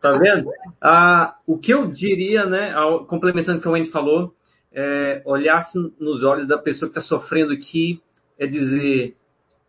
tá 0.01 0.11
vendo? 0.17 0.49
Ah, 0.81 1.35
o 1.47 1.57
que 1.57 1.73
eu 1.73 1.87
diria, 1.87 2.45
né, 2.45 2.73
ao- 2.73 3.05
complementando 3.05 3.59
o 3.59 3.61
que 3.61 3.67
o 3.67 3.71
Wendy 3.71 3.89
falou, 3.91 4.33
é, 4.73 5.21
olhasse 5.25 5.77
nos 5.99 6.23
olhos 6.23 6.47
da 6.47 6.57
pessoa 6.57 6.91
que 6.91 6.97
está 6.97 7.07
sofrendo 7.15 7.51
aqui, 7.53 8.01
é 8.39 8.47
dizer, 8.47 9.15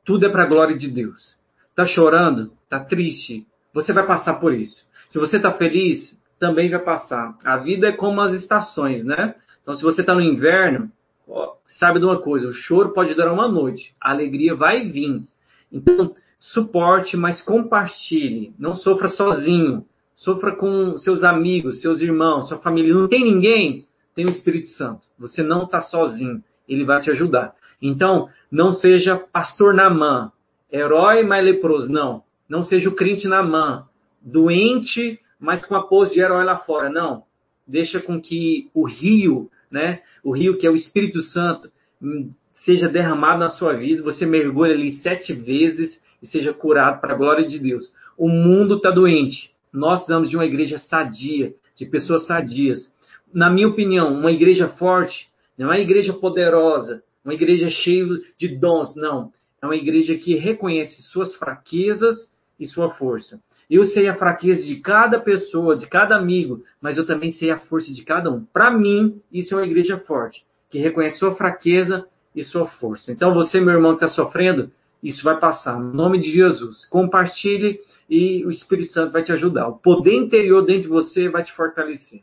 tudo 0.05 0.26
é 0.26 0.28
para 0.28 0.44
a 0.44 0.48
glória 0.48 0.76
de 0.76 0.90
Deus. 0.90 1.36
Tá 1.74 1.86
chorando? 1.86 2.53
Tá 2.68 2.80
triste? 2.80 3.46
Você 3.72 3.92
vai 3.92 4.07
passar 4.07 4.34
por 4.34 4.53
isso. 4.53 4.84
Se 5.09 5.18
você 5.18 5.38
tá 5.38 5.53
feliz, 5.53 6.18
também 6.38 6.70
vai 6.70 6.80
passar. 6.80 7.36
A 7.44 7.57
vida 7.57 7.88
é 7.88 7.92
como 7.92 8.20
as 8.20 8.34
estações, 8.34 9.05
né? 9.05 9.34
Então, 9.62 9.74
se 9.74 9.82
você 9.82 10.03
tá 10.03 10.14
no 10.14 10.20
inverno, 10.20 10.90
ó, 11.28 11.55
sabe 11.66 12.00
de 12.00 12.05
uma 12.05 12.20
coisa, 12.20 12.48
o 12.48 12.53
choro 12.53 12.92
pode 12.92 13.14
durar 13.14 13.32
uma 13.32 13.48
noite, 13.48 13.94
a 14.00 14.11
alegria 14.11 14.55
vai 14.55 14.88
vir. 14.88 15.22
Então, 15.70 16.14
suporte, 16.40 17.16
mas 17.16 17.42
compartilhe. 17.42 18.53
Não 18.59 18.74
sofra 18.74 19.09
sozinho. 19.09 19.86
Sofra 20.16 20.55
com 20.55 20.98
seus 20.98 21.22
amigos, 21.22 21.80
seus 21.80 22.00
irmãos, 22.00 22.48
sua 22.48 22.59
família. 22.59 22.94
Não 22.94 23.09
tem 23.09 23.24
ninguém? 23.24 23.86
Tem 24.14 24.26
o 24.26 24.30
Espírito 24.30 24.68
Santo. 24.68 25.07
Você 25.18 25.42
não 25.42 25.64
está 25.64 25.80
sozinho. 25.80 26.42
Ele 26.68 26.84
vai 26.84 27.00
te 27.00 27.11
ajudar. 27.11 27.55
Então, 27.82 28.28
não 28.50 28.72
seja 28.72 29.16
pastor 29.16 29.74
Namã, 29.74 30.30
herói, 30.72 31.24
mas 31.24 31.44
leproso. 31.44 31.92
Não. 31.92 32.22
Não 32.48 32.62
seja 32.62 32.88
o 32.88 32.94
crente 32.94 33.26
Namã, 33.26 33.86
doente, 34.20 35.18
mas 35.40 35.64
com 35.66 35.74
a 35.74 35.82
pose 35.82 36.14
de 36.14 36.20
herói 36.20 36.44
lá 36.44 36.58
fora. 36.58 36.88
Não. 36.88 37.24
Deixa 37.66 38.00
com 38.00 38.20
que 38.20 38.70
o 38.72 38.86
rio, 38.86 39.50
né? 39.70 40.00
O 40.22 40.32
rio 40.32 40.56
que 40.56 40.66
é 40.66 40.70
o 40.70 40.76
Espírito 40.76 41.20
Santo, 41.22 41.70
hum, 42.00 42.30
seja 42.64 42.88
derramado 42.88 43.40
na 43.40 43.48
sua 43.48 43.74
vida. 43.74 44.02
Você 44.02 44.24
mergulhe 44.24 44.72
ali 44.72 44.92
sete 44.98 45.32
vezes 45.32 46.00
e 46.22 46.26
seja 46.26 46.52
curado 46.52 47.00
para 47.00 47.14
a 47.14 47.16
glória 47.16 47.46
de 47.46 47.58
Deus. 47.58 47.92
O 48.16 48.28
mundo 48.28 48.76
está 48.76 48.90
doente. 48.90 49.50
Nós 49.72 50.00
precisamos 50.00 50.30
de 50.30 50.36
uma 50.36 50.44
igreja 50.44 50.78
sadia, 50.78 51.54
de 51.74 51.86
pessoas 51.86 52.26
sadias. 52.26 52.92
Na 53.32 53.48
minha 53.50 53.66
opinião, 53.66 54.12
uma 54.14 54.30
igreja 54.30 54.68
forte 54.68 55.32
não 55.56 55.72
é 55.72 55.76
uma 55.76 55.82
igreja 55.82 56.12
poderosa, 56.12 57.02
uma 57.24 57.34
igreja 57.34 57.70
cheia 57.70 58.06
de 58.38 58.48
dons, 58.48 58.94
não. 58.96 59.32
É 59.62 59.66
uma 59.66 59.76
igreja 59.76 60.16
que 60.16 60.34
reconhece 60.34 61.02
suas 61.02 61.34
fraquezas 61.36 62.30
e 62.58 62.66
sua 62.66 62.90
força. 62.90 63.40
Eu 63.70 63.84
sei 63.84 64.08
a 64.08 64.14
fraqueza 64.14 64.62
de 64.62 64.76
cada 64.76 65.18
pessoa, 65.20 65.76
de 65.76 65.86
cada 65.86 66.16
amigo, 66.16 66.62
mas 66.80 66.98
eu 66.98 67.06
também 67.06 67.30
sei 67.30 67.50
a 67.50 67.58
força 67.58 67.92
de 67.92 68.04
cada 68.04 68.30
um. 68.30 68.44
Para 68.44 68.70
mim, 68.70 69.20
isso 69.32 69.54
é 69.54 69.58
uma 69.58 69.66
igreja 69.66 69.98
forte, 69.98 70.44
que 70.68 70.78
reconhece 70.78 71.18
sua 71.18 71.34
fraqueza 71.34 72.06
e 72.34 72.42
sua 72.42 72.66
força. 72.66 73.12
Então, 73.12 73.32
você, 73.32 73.60
meu 73.60 73.74
irmão, 73.74 73.96
que 73.96 74.04
está 74.04 74.14
sofrendo, 74.14 74.70
isso 75.02 75.24
vai 75.24 75.38
passar. 75.38 75.78
No 75.78 75.92
nome 75.92 76.20
de 76.20 76.30
Jesus. 76.30 76.84
Compartilhe 76.86 77.80
e 78.08 78.44
o 78.44 78.50
Espírito 78.50 78.92
Santo 78.92 79.12
vai 79.12 79.22
te 79.22 79.32
ajudar. 79.32 79.68
O 79.68 79.78
poder 79.78 80.14
interior 80.14 80.64
dentro 80.64 80.82
de 80.82 80.88
você 80.88 81.28
vai 81.28 81.42
te 81.42 81.52
fortalecer. 81.52 82.20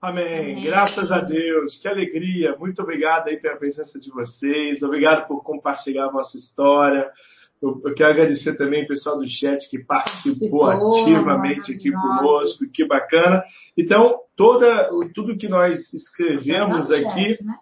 Amém. 0.00 0.52
Amém. 0.52 0.64
Graças 0.64 1.10
a 1.10 1.20
Deus. 1.20 1.78
Que 1.80 1.88
alegria. 1.88 2.56
Muito 2.58 2.82
obrigado 2.82 3.28
aí 3.28 3.38
pela 3.38 3.56
presença 3.56 3.98
de 3.98 4.10
vocês. 4.10 4.82
Obrigado 4.82 5.26
por 5.26 5.42
compartilhar 5.42 6.06
a 6.06 6.12
vossa 6.12 6.36
história. 6.36 7.10
Eu, 7.62 7.80
eu 7.84 7.94
quero 7.94 8.10
agradecer 8.10 8.54
também 8.56 8.84
o 8.84 8.88
pessoal 8.88 9.18
do 9.18 9.26
chat 9.26 9.68
que 9.70 9.78
participou 9.78 10.66
Participou, 10.66 11.02
ativamente 11.02 11.72
aqui 11.72 11.90
conosco. 11.90 12.64
Que 12.72 12.86
bacana. 12.86 13.42
Então, 13.76 14.20
toda, 14.36 14.90
tudo 15.14 15.36
que 15.36 15.48
nós 15.48 15.92
escrevemos 15.92 16.88
Tá 16.88 16.96
aqui, 16.96 17.32
chat, 17.32 17.44
né? 17.44 17.54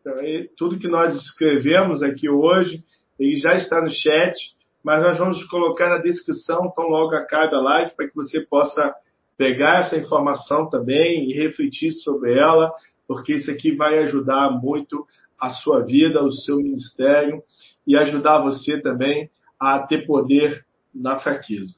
então, 0.00 0.14
tudo 0.56 0.78
que 0.78 0.88
nós 0.88 1.14
escrevemos 1.14 2.02
aqui 2.02 2.28
hoje, 2.28 2.82
ele 3.18 3.36
já 3.36 3.54
está 3.56 3.80
no 3.80 3.90
chat, 3.90 4.34
mas 4.82 5.02
nós 5.02 5.18
vamos 5.18 5.42
colocar 5.44 5.88
na 5.88 5.98
descrição, 5.98 6.68
então 6.70 6.88
logo 6.88 7.14
acabe 7.14 7.54
a 7.54 7.60
live, 7.60 7.92
para 7.96 8.08
que 8.08 8.14
você 8.14 8.40
possa 8.40 8.94
pegar 9.36 9.80
essa 9.80 9.96
informação 9.96 10.68
também 10.68 11.30
e 11.30 11.34
refletir 11.34 11.92
sobre 11.92 12.38
ela, 12.38 12.72
porque 13.06 13.34
isso 13.34 13.50
aqui 13.50 13.74
vai 13.74 13.98
ajudar 14.00 14.50
muito 14.50 15.06
a 15.38 15.50
sua 15.50 15.84
vida, 15.84 16.22
o 16.22 16.30
seu 16.30 16.56
ministério 16.56 17.42
e 17.86 17.96
ajudar 17.96 18.38
você 18.38 18.80
também 18.80 19.30
a 19.60 19.78
ter 19.80 20.06
poder 20.06 20.64
na 20.94 21.18
fraqueza. 21.18 21.74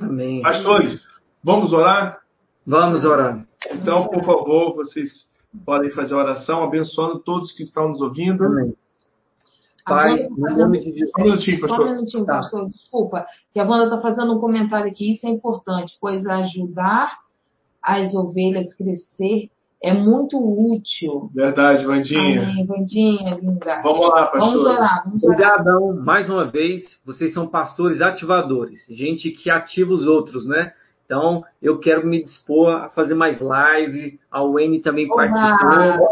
Amém. 0.00 0.40
Pastores, 0.42 1.00
vamos 1.44 1.72
orar? 1.72 2.20
Vamos 2.66 3.04
orar. 3.04 3.46
Então, 3.70 4.08
por 4.08 4.24
favor, 4.24 4.74
vocês 4.74 5.30
podem 5.64 5.90
fazer 5.90 6.14
a 6.14 6.18
oração 6.18 6.62
abençoando 6.62 7.18
todos 7.18 7.52
que 7.52 7.62
estão 7.62 7.88
nos 7.88 8.00
ouvindo. 8.00 8.44
Amém. 8.44 8.74
A 9.86 9.90
Pai, 9.90 10.18
tá 10.24 10.28
no 10.30 10.36
fazendo- 10.40 10.58
nome 10.64 10.78
de 10.80 10.92
Jesus. 10.92 11.10
Só 11.10 11.20
um 11.20 11.24
minutinho, 11.24 11.58
Só 11.58 11.64
um 11.64 11.68
pastor. 11.68 11.86
minutinho, 11.90 12.24
Tá. 12.26 12.32
pastor, 12.34 12.70
desculpa. 12.70 13.26
Que 13.52 13.60
a 13.60 13.64
Wanda 13.64 13.84
está 13.84 14.00
fazendo 14.00 14.32
um 14.36 14.38
comentário 14.40 14.90
aqui, 14.90 15.12
isso 15.12 15.26
é 15.26 15.30
importante, 15.30 15.96
pois 16.00 16.26
ajudar 16.26 17.18
as 17.82 18.14
ovelhas 18.14 18.72
crescer 18.74 19.50
é 19.82 19.92
muito 19.92 20.38
útil. 20.38 21.28
Verdade, 21.34 21.84
Vandinha. 21.84 22.42
Amém, 22.44 22.64
Vandinha, 22.64 23.34
linda. 23.34 23.82
Vamos 23.82 24.08
lá, 24.08 24.26
pastor. 24.26 24.38
Vamos 24.40 24.64
orar, 24.64 25.02
vamos 25.04 25.24
orar. 25.24 25.34
Obrigadão, 25.56 25.92
mais 26.04 26.30
uma 26.30 26.44
vez. 26.44 26.84
Vocês 27.04 27.34
são 27.34 27.48
pastores 27.48 28.00
ativadores, 28.00 28.86
gente 28.88 29.30
que 29.32 29.50
ativa 29.50 29.92
os 29.92 30.06
outros, 30.06 30.46
né? 30.46 30.72
Então, 31.12 31.44
eu 31.60 31.78
quero 31.78 32.06
me 32.06 32.22
dispor 32.22 32.70
a 32.74 32.88
fazer 32.88 33.14
mais 33.14 33.38
live. 33.38 34.18
A 34.30 34.42
Wayne 34.42 34.80
também 34.80 35.06
Oba! 35.12 35.28
participou. 35.28 36.08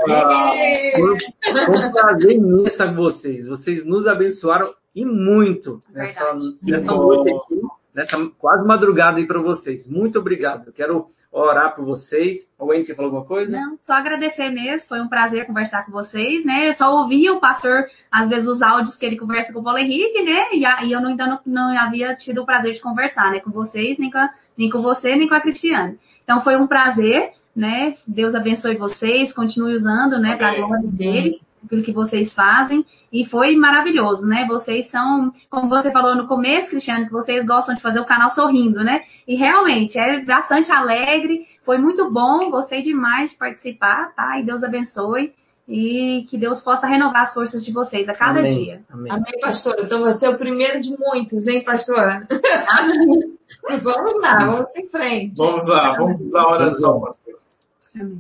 Foi 1.65 1.87
um 1.87 1.93
prazer 1.93 2.33
imenso 2.33 2.77
com 2.77 2.95
vocês. 2.97 3.49
Vocês 3.49 3.87
nos 3.87 4.07
abençoaram 4.07 4.75
e 4.95 5.07
muito 5.07 5.83
nessa, 5.91 6.37
nessa 6.63 6.93
noite 6.93 7.33
aqui, 7.33 7.61
nessa 7.95 8.19
quase 8.39 8.67
madrugada 8.67 9.17
aí 9.17 9.27
para 9.27 9.41
vocês. 9.41 9.91
Muito 9.91 10.19
obrigado. 10.19 10.67
Eu 10.67 10.73
quero 10.75 11.07
orar 11.33 11.77
por 11.77 11.85
vocês. 11.85 12.39
A 12.59 12.65
Wayne 12.67 12.85
quer 12.85 12.97
falar 12.97 13.07
alguma 13.07 13.25
coisa? 13.25 13.53
Não, 13.57 13.79
só 13.83 13.93
agradecer 13.93 14.51
mesmo, 14.51 14.89
foi 14.89 15.01
um 15.01 15.09
prazer 15.09 15.47
conversar 15.47 15.87
com 15.87 15.93
vocês, 15.93 16.45
né? 16.45 16.71
Eu 16.71 16.75
só 16.75 16.93
ouvia 16.93 17.33
o 17.33 17.39
pastor, 17.41 17.85
às 18.11 18.29
vezes, 18.29 18.49
os 18.49 18.61
áudios 18.61 18.97
que 18.97 19.07
ele 19.07 19.17
conversa 19.17 19.53
com 19.53 19.61
o 19.61 19.65
Paulo 19.65 19.79
Henrique, 19.79 20.23
né? 20.25 20.47
E, 20.53 20.65
e 20.89 20.93
eu 20.93 21.01
não- 21.01 21.11
ainda 21.11 21.27
não, 21.29 21.39
não 21.47 21.79
havia 21.79 22.17
tido 22.17 22.43
o 22.43 22.47
prazer 22.47 22.73
de 22.73 22.81
conversar, 22.81 23.31
né? 23.31 23.39
Com 23.41 23.51
vocês, 23.53 23.97
nem 23.97 24.11
com, 24.11 24.19
a- 24.19 24.29
nem 24.61 24.69
com 24.69 24.83
você, 24.83 25.17
nem 25.17 25.27
com 25.27 25.35
a 25.35 25.41
Cristiane. 25.41 25.99
Então 26.23 26.43
foi 26.43 26.55
um 26.57 26.67
prazer, 26.67 27.33
né? 27.57 27.95
Deus 28.07 28.35
abençoe 28.35 28.77
vocês, 28.77 29.33
continue 29.33 29.75
usando, 29.75 30.19
né? 30.19 30.37
Para 30.37 30.51
a 30.51 30.57
glória 30.57 30.87
dele. 30.87 31.41
pelo 31.69 31.83
que 31.83 31.93
vocês 31.93 32.33
fazem 32.35 32.85
e 33.13 33.25
foi 33.27 33.55
maravilhoso, 33.57 34.27
né? 34.27 34.47
Vocês 34.47 34.91
são, 34.91 35.33
como 35.49 35.69
você 35.69 35.91
falou 35.91 36.15
no 36.15 36.27
começo, 36.27 36.69
Cristiano, 36.69 37.07
que 37.07 37.13
vocês 37.13 37.45
gostam 37.47 37.75
de 37.75 37.83
fazer 37.83 38.01
o 38.01 38.05
canal 38.05 38.31
sorrindo, 38.31 38.83
né? 38.85 39.03
E 39.27 39.35
realmente 39.35 39.99
é 39.99 40.23
bastante 40.25 40.71
alegre, 40.71 41.47
foi 41.65 41.79
muito 41.79 42.11
bom, 42.11 42.51
gostei 42.51 42.83
demais 42.83 43.31
de 43.31 43.39
participar, 43.39 44.15
tá? 44.15 44.39
E 44.39 44.45
Deus 44.45 44.63
abençoe 44.63 45.33
e 45.71 46.27
que 46.29 46.37
Deus 46.37 46.61
possa 46.63 46.85
renovar 46.89 47.23
as 47.23 47.33
forças 47.33 47.65
de 47.65 47.73
vocês 47.73 48.09
a 48.09 48.13
cada 48.13 48.41
Amém. 48.41 48.59
dia. 48.59 48.81
Amém. 48.91 49.13
Amém, 49.13 49.41
pastora. 49.41 49.83
Então 49.83 50.01
você 50.01 50.27
é 50.27 50.29
o 50.29 50.37
primeiro 50.37 50.81
de 50.81 50.91
muitos, 50.99 51.47
hein, 51.47 51.63
pastora? 51.63 52.27
vamos 53.81 54.21
lá, 54.21 54.47
vamos 54.47 54.77
em 54.77 54.89
frente. 54.89 55.37
Vamos 55.39 55.69
lá, 55.69 55.97
vamos 55.97 56.35
à 56.35 56.49
oração, 56.49 57.01
pastor. 57.01 57.35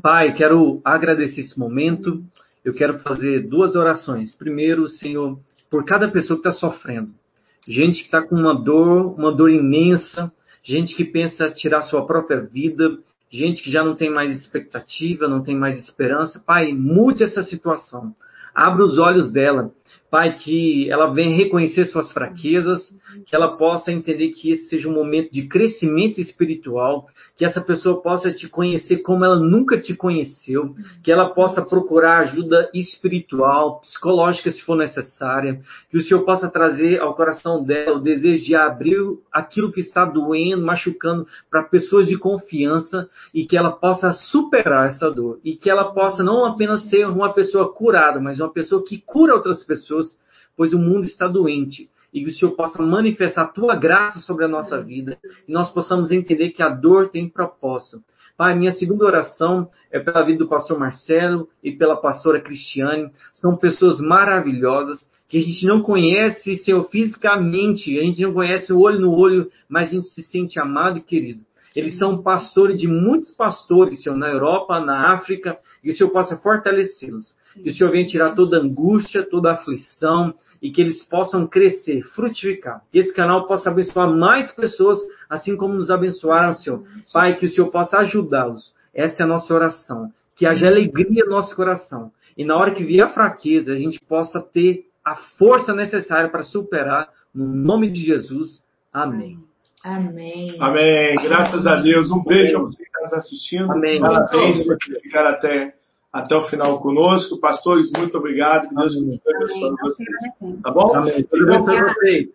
Pai, 0.00 0.32
quero 0.34 0.80
agradecer 0.84 1.40
esse 1.40 1.58
momento. 1.58 2.22
Eu 2.64 2.72
quero 2.72 3.00
fazer 3.00 3.48
duas 3.48 3.74
orações. 3.74 4.32
Primeiro, 4.32 4.86
Senhor, 4.86 5.36
por 5.68 5.84
cada 5.84 6.08
pessoa 6.08 6.40
que 6.40 6.48
está 6.48 6.60
sofrendo. 6.60 7.10
Gente 7.66 7.98
que 7.98 8.04
está 8.04 8.22
com 8.22 8.36
uma 8.36 8.54
dor, 8.54 9.18
uma 9.18 9.32
dor 9.32 9.50
imensa. 9.50 10.30
Gente 10.62 10.94
que 10.94 11.04
pensa 11.04 11.50
tirar 11.50 11.82
sua 11.82 12.06
própria 12.06 12.40
vida. 12.40 12.96
Gente 13.30 13.62
que 13.62 13.70
já 13.70 13.84
não 13.84 13.94
tem 13.94 14.10
mais 14.10 14.36
expectativa, 14.36 15.28
não 15.28 15.42
tem 15.42 15.56
mais 15.56 15.78
esperança. 15.78 16.42
Pai, 16.44 16.72
mude 16.72 17.22
essa 17.22 17.42
situação. 17.42 18.14
Abra 18.54 18.82
os 18.82 18.98
olhos 18.98 19.30
dela. 19.32 19.70
Pai, 20.10 20.34
que 20.34 20.90
ela 20.90 21.12
venha 21.12 21.36
reconhecer 21.36 21.84
suas 21.84 22.10
fraquezas, 22.12 22.90
que 23.26 23.36
ela 23.36 23.56
possa 23.56 23.92
entender 23.92 24.30
que 24.30 24.50
esse 24.50 24.68
seja 24.68 24.88
um 24.88 24.94
momento 24.94 25.32
de 25.32 25.46
crescimento 25.46 26.20
espiritual, 26.20 27.06
que 27.36 27.44
essa 27.44 27.60
pessoa 27.60 28.02
possa 28.02 28.32
te 28.32 28.48
conhecer 28.48 28.98
como 28.98 29.24
ela 29.24 29.38
nunca 29.38 29.80
te 29.80 29.94
conheceu, 29.94 30.74
que 31.04 31.12
ela 31.12 31.30
possa 31.30 31.62
procurar 31.62 32.20
ajuda 32.20 32.68
espiritual, 32.74 33.80
psicológica, 33.80 34.50
se 34.50 34.62
for 34.62 34.76
necessária, 34.76 35.60
que 35.90 35.98
o 35.98 36.02
Senhor 36.02 36.24
possa 36.24 36.48
trazer 36.48 37.00
ao 37.00 37.14
coração 37.14 37.62
dela 37.62 37.98
o 37.98 38.02
desejo 38.02 38.44
de 38.44 38.56
abrir 38.56 38.96
aquilo 39.32 39.70
que 39.70 39.80
está 39.80 40.04
doendo, 40.04 40.64
machucando, 40.64 41.26
para 41.48 41.62
pessoas 41.62 42.08
de 42.08 42.18
confiança 42.18 43.08
e 43.32 43.46
que 43.46 43.56
ela 43.56 43.70
possa 43.70 44.12
superar 44.12 44.88
essa 44.88 45.10
dor. 45.10 45.38
E 45.44 45.54
que 45.54 45.70
ela 45.70 45.92
possa 45.92 46.22
não 46.22 46.44
apenas 46.44 46.88
ser 46.88 47.06
uma 47.06 47.32
pessoa 47.32 47.72
curada, 47.72 48.20
mas 48.20 48.40
uma 48.40 48.52
pessoa 48.52 48.84
que 48.84 48.98
cura 48.98 49.34
outras 49.34 49.62
pessoas 49.64 49.99
pois 50.60 50.74
o 50.74 50.78
mundo 50.78 51.06
está 51.06 51.26
doente. 51.26 51.88
E 52.12 52.22
que 52.22 52.28
o 52.28 52.34
Senhor 52.34 52.50
possa 52.54 52.82
manifestar 52.82 53.44
a 53.44 53.48
tua 53.48 53.74
graça 53.76 54.20
sobre 54.20 54.44
a 54.44 54.48
nossa 54.48 54.78
vida. 54.78 55.16
E 55.48 55.52
nós 55.54 55.72
possamos 55.72 56.12
entender 56.12 56.50
que 56.50 56.62
a 56.62 56.68
dor 56.68 57.08
tem 57.08 57.26
propósito. 57.26 58.02
Pai, 58.36 58.54
minha 58.54 58.72
segunda 58.72 59.06
oração 59.06 59.70
é 59.90 59.98
pela 59.98 60.22
vida 60.22 60.40
do 60.40 60.50
pastor 60.50 60.78
Marcelo 60.78 61.48
e 61.64 61.72
pela 61.72 61.96
pastora 61.96 62.42
Cristiane. 62.42 63.10
São 63.32 63.56
pessoas 63.56 64.00
maravilhosas 64.00 64.98
que 65.30 65.38
a 65.38 65.40
gente 65.40 65.64
não 65.64 65.80
conhece, 65.80 66.58
Senhor, 66.58 66.86
fisicamente, 66.90 67.98
a 67.98 68.02
gente 68.02 68.20
não 68.20 68.34
conhece 68.34 68.70
o 68.70 68.80
olho 68.80 69.00
no 69.00 69.14
olho, 69.14 69.50
mas 69.66 69.88
a 69.88 69.92
gente 69.92 70.08
se 70.08 70.22
sente 70.24 70.60
amado 70.60 70.98
e 70.98 71.02
querido. 71.02 71.40
Eles 71.74 71.96
são 71.96 72.22
pastores 72.22 72.78
de 72.78 72.86
muitos 72.86 73.30
pastores, 73.30 74.02
Senhor, 74.02 74.16
na 74.16 74.28
Europa, 74.28 74.78
na 74.78 75.14
África, 75.14 75.56
e 75.82 75.90
o 75.90 75.94
Senhor 75.94 76.10
possa 76.10 76.36
fortalecê-los. 76.36 77.34
Que 77.54 77.70
o 77.70 77.72
Senhor 77.72 77.90
venha 77.90 78.06
tirar 78.06 78.34
toda 78.34 78.58
angústia, 78.58 79.28
toda 79.28 79.52
aflição, 79.52 80.34
e 80.62 80.70
que 80.70 80.80
eles 80.80 81.02
possam 81.04 81.46
crescer, 81.46 82.02
frutificar. 82.14 82.82
Que 82.92 82.98
esse 82.98 83.14
canal 83.14 83.46
possa 83.46 83.70
abençoar 83.70 84.10
mais 84.10 84.52
pessoas, 84.54 84.98
assim 85.28 85.56
como 85.56 85.74
nos 85.74 85.90
abençoaram, 85.90 86.52
Senhor. 86.52 86.84
Pai, 87.12 87.36
que 87.36 87.46
o 87.46 87.50
Senhor 87.50 87.70
possa 87.70 87.98
ajudá-los. 87.98 88.74
Essa 88.94 89.22
é 89.22 89.24
a 89.24 89.28
nossa 89.28 89.52
oração. 89.54 90.12
Que 90.36 90.46
haja 90.46 90.66
alegria 90.66 91.24
no 91.24 91.30
nosso 91.30 91.54
coração. 91.54 92.10
E 92.36 92.44
na 92.44 92.56
hora 92.56 92.74
que 92.74 92.84
vier 92.84 93.06
a 93.06 93.10
fraqueza, 93.10 93.72
a 93.72 93.76
gente 93.76 94.00
possa 94.00 94.40
ter 94.40 94.86
a 95.04 95.16
força 95.38 95.74
necessária 95.74 96.28
para 96.28 96.42
superar. 96.42 97.08
No 97.34 97.46
nome 97.46 97.90
de 97.90 98.00
Jesus. 98.00 98.62
Amém. 98.92 99.38
Amém. 99.82 100.56
Amém. 100.60 101.14
Graças 101.22 101.66
a 101.66 101.76
Deus. 101.80 102.10
Um 102.10 102.22
beijo 102.22 102.58
a 102.58 102.60
você 102.60 102.76
que 102.76 102.82
está 102.82 103.00
nos 103.00 103.12
assistindo. 103.14 103.72
Amém. 103.72 104.00
Parabéns 104.00 104.62
por 104.66 104.76
ficar 105.00 105.26
até, 105.26 105.74
até 106.12 106.36
o 106.36 106.42
final 106.48 106.80
conosco. 106.80 107.38
Pastores, 107.38 107.90
muito 107.92 108.16
obrigado. 108.18 108.68
Que 108.68 108.74
Deus 108.74 108.96
abençoe 108.96 109.76
vocês. 109.80 110.62
Tá 110.62 110.70
bom? 110.70 110.96
Amém. 110.96 111.22
Tudo 111.24 111.46
bem 111.46 111.64
para 111.64 111.94
vocês. 111.94 112.28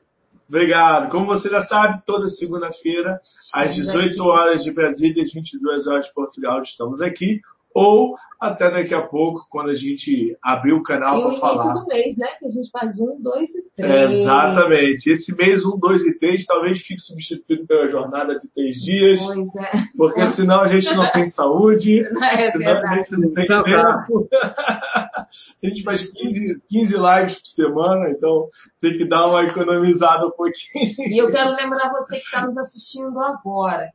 Obrigado. 0.47 1.09
Como 1.09 1.25
você 1.25 1.49
já 1.49 1.61
sabe, 1.65 2.03
toda 2.05 2.29
segunda-feira, 2.29 3.19
às 3.53 3.73
18 3.75 4.23
horas 4.23 4.63
de 4.63 4.71
Brasília, 4.71 5.23
às 5.23 5.33
22 5.33 5.87
horas 5.87 6.05
de 6.05 6.13
Portugal, 6.13 6.61
estamos 6.61 7.01
aqui. 7.01 7.41
Ou 7.77 8.15
até 8.39 8.71
daqui 8.71 8.93
a 8.93 9.01
pouco, 9.01 9.45
quando 9.49 9.69
a 9.69 9.75
gente 9.75 10.33
abrir 10.41 10.71
o 10.71 10.81
canal 10.81 11.17
o 11.17 11.21
para 11.21 11.27
início 11.27 11.41
falar. 11.41 11.73
do 11.73 11.85
mês, 11.87 12.15
né? 12.17 12.27
Que 12.39 12.45
a 12.45 12.49
gente 12.49 12.69
faz 12.71 12.97
um, 13.01 13.21
dois 13.21 13.49
e 13.53 13.61
três. 13.75 14.13
Exatamente. 14.13 15.09
Esse 15.09 15.35
mês 15.35 15.65
1, 15.65 15.77
2 15.77 16.01
e 16.03 16.17
3 16.19 16.45
talvez 16.45 16.79
fique 16.81 17.01
substituído 17.01 17.67
pela 17.67 17.89
jornada 17.89 18.33
de 18.37 18.49
três 18.53 18.77
dias, 18.77 19.21
Pois 19.21 19.55
é. 19.57 19.71
porque 19.97 20.25
senão 20.31 20.61
a 20.61 20.67
gente 20.67 20.85
não 20.95 21.11
tem 21.11 21.25
saúde, 21.25 21.99
É 22.23 22.51
senão 22.51 22.71
a 22.71 22.73
verdade. 22.75 22.95
gente 23.09 23.21
não 23.21 23.33
tem 23.33 23.43
Então 23.43 23.63
tá. 23.63 24.05
tempo. 24.07 24.27
A 25.63 25.67
gente 25.67 25.83
faz 25.83 26.11
15, 26.13 26.61
15 26.69 26.93
lives 26.95 27.33
por 27.39 27.45
semana, 27.47 28.09
então 28.11 28.47
tem 28.79 28.97
que 28.97 29.05
dar 29.07 29.27
uma 29.27 29.43
economizada 29.43 30.27
um 30.27 30.31
pouquinho. 30.31 30.93
E 31.09 31.21
eu 31.21 31.31
quero 31.31 31.51
lembrar 31.55 31.91
você 31.91 32.17
que 32.17 32.23
está 32.25 32.45
nos 32.45 32.55
assistindo 32.57 33.19
agora. 33.19 33.89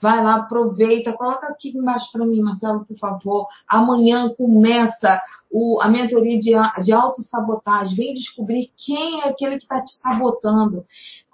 Vai 0.00 0.22
lá, 0.22 0.36
aproveita, 0.36 1.12
coloca 1.12 1.46
aqui 1.46 1.70
embaixo 1.70 2.10
para 2.12 2.26
mim, 2.26 2.42
Marcelo, 2.42 2.84
por 2.84 2.96
favor. 2.98 3.46
Amanhã 3.68 4.28
começa 4.36 5.20
o, 5.50 5.80
a 5.80 5.88
mentoria 5.88 6.38
de, 6.38 6.52
de 6.82 6.92
autossabotagem. 6.92 7.96
Vem 7.96 8.12
descobrir 8.12 8.70
quem 8.76 9.20
é 9.20 9.28
aquele 9.28 9.56
que 9.56 9.62
está 9.62 9.80
te 9.80 9.92
sabotando. 10.02 10.84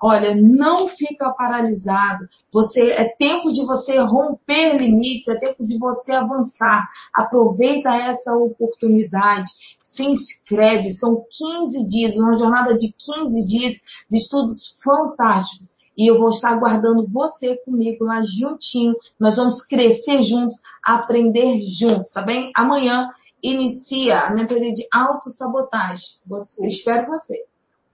Olha, 0.01 0.35
não 0.37 0.89
fica 0.89 1.31
paralisado. 1.31 2.29
Você 2.53 2.81
é 2.93 3.09
tempo 3.17 3.51
de 3.51 3.65
você 3.65 3.99
romper 3.99 4.77
limites, 4.77 5.27
é 5.29 5.37
tempo 5.37 5.67
de 5.67 5.79
você 5.79 6.13
avançar. 6.13 6.89
Aproveita 7.15 7.91
essa 7.91 8.37
oportunidade. 8.37 9.51
Se 9.83 10.05
inscreve, 10.05 10.95
são 10.95 11.25
15 11.31 11.89
dias, 11.89 12.15
uma 12.15 12.39
jornada 12.39 12.77
de 12.77 12.95
15 12.97 13.47
dias 13.47 13.73
de 14.11 14.17
estudos 14.17 14.79
fantásticos. 14.85 15.80
E 15.97 16.11
eu 16.11 16.19
vou 16.19 16.31
estar 16.31 16.51
aguardando 16.51 17.07
você 17.07 17.57
comigo 17.65 18.05
lá 18.05 18.23
juntinho. 18.23 18.95
Nós 19.19 19.37
vamos 19.37 19.65
crescer 19.67 20.23
juntos, 20.23 20.57
aprender 20.83 21.59
juntos, 21.79 22.13
tá 22.13 22.23
bem? 22.23 22.51
Amanhã 22.57 23.11
inicia 23.43 24.21
a 24.21 24.31
mentoria 24.31 24.73
de 24.73 24.87
autossabotagem. 24.93 26.07
Você, 26.27 26.69
espero 26.69 27.07
você. 27.07 27.45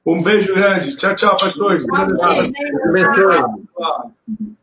Um 0.07 0.23
beijo 0.23 0.55
grande. 0.55 0.97
Tchau, 0.97 1.15
tchau, 1.17 1.37
pastores. 1.39 1.85
Tchau. 1.85 2.07
Tchau. 3.77 4.57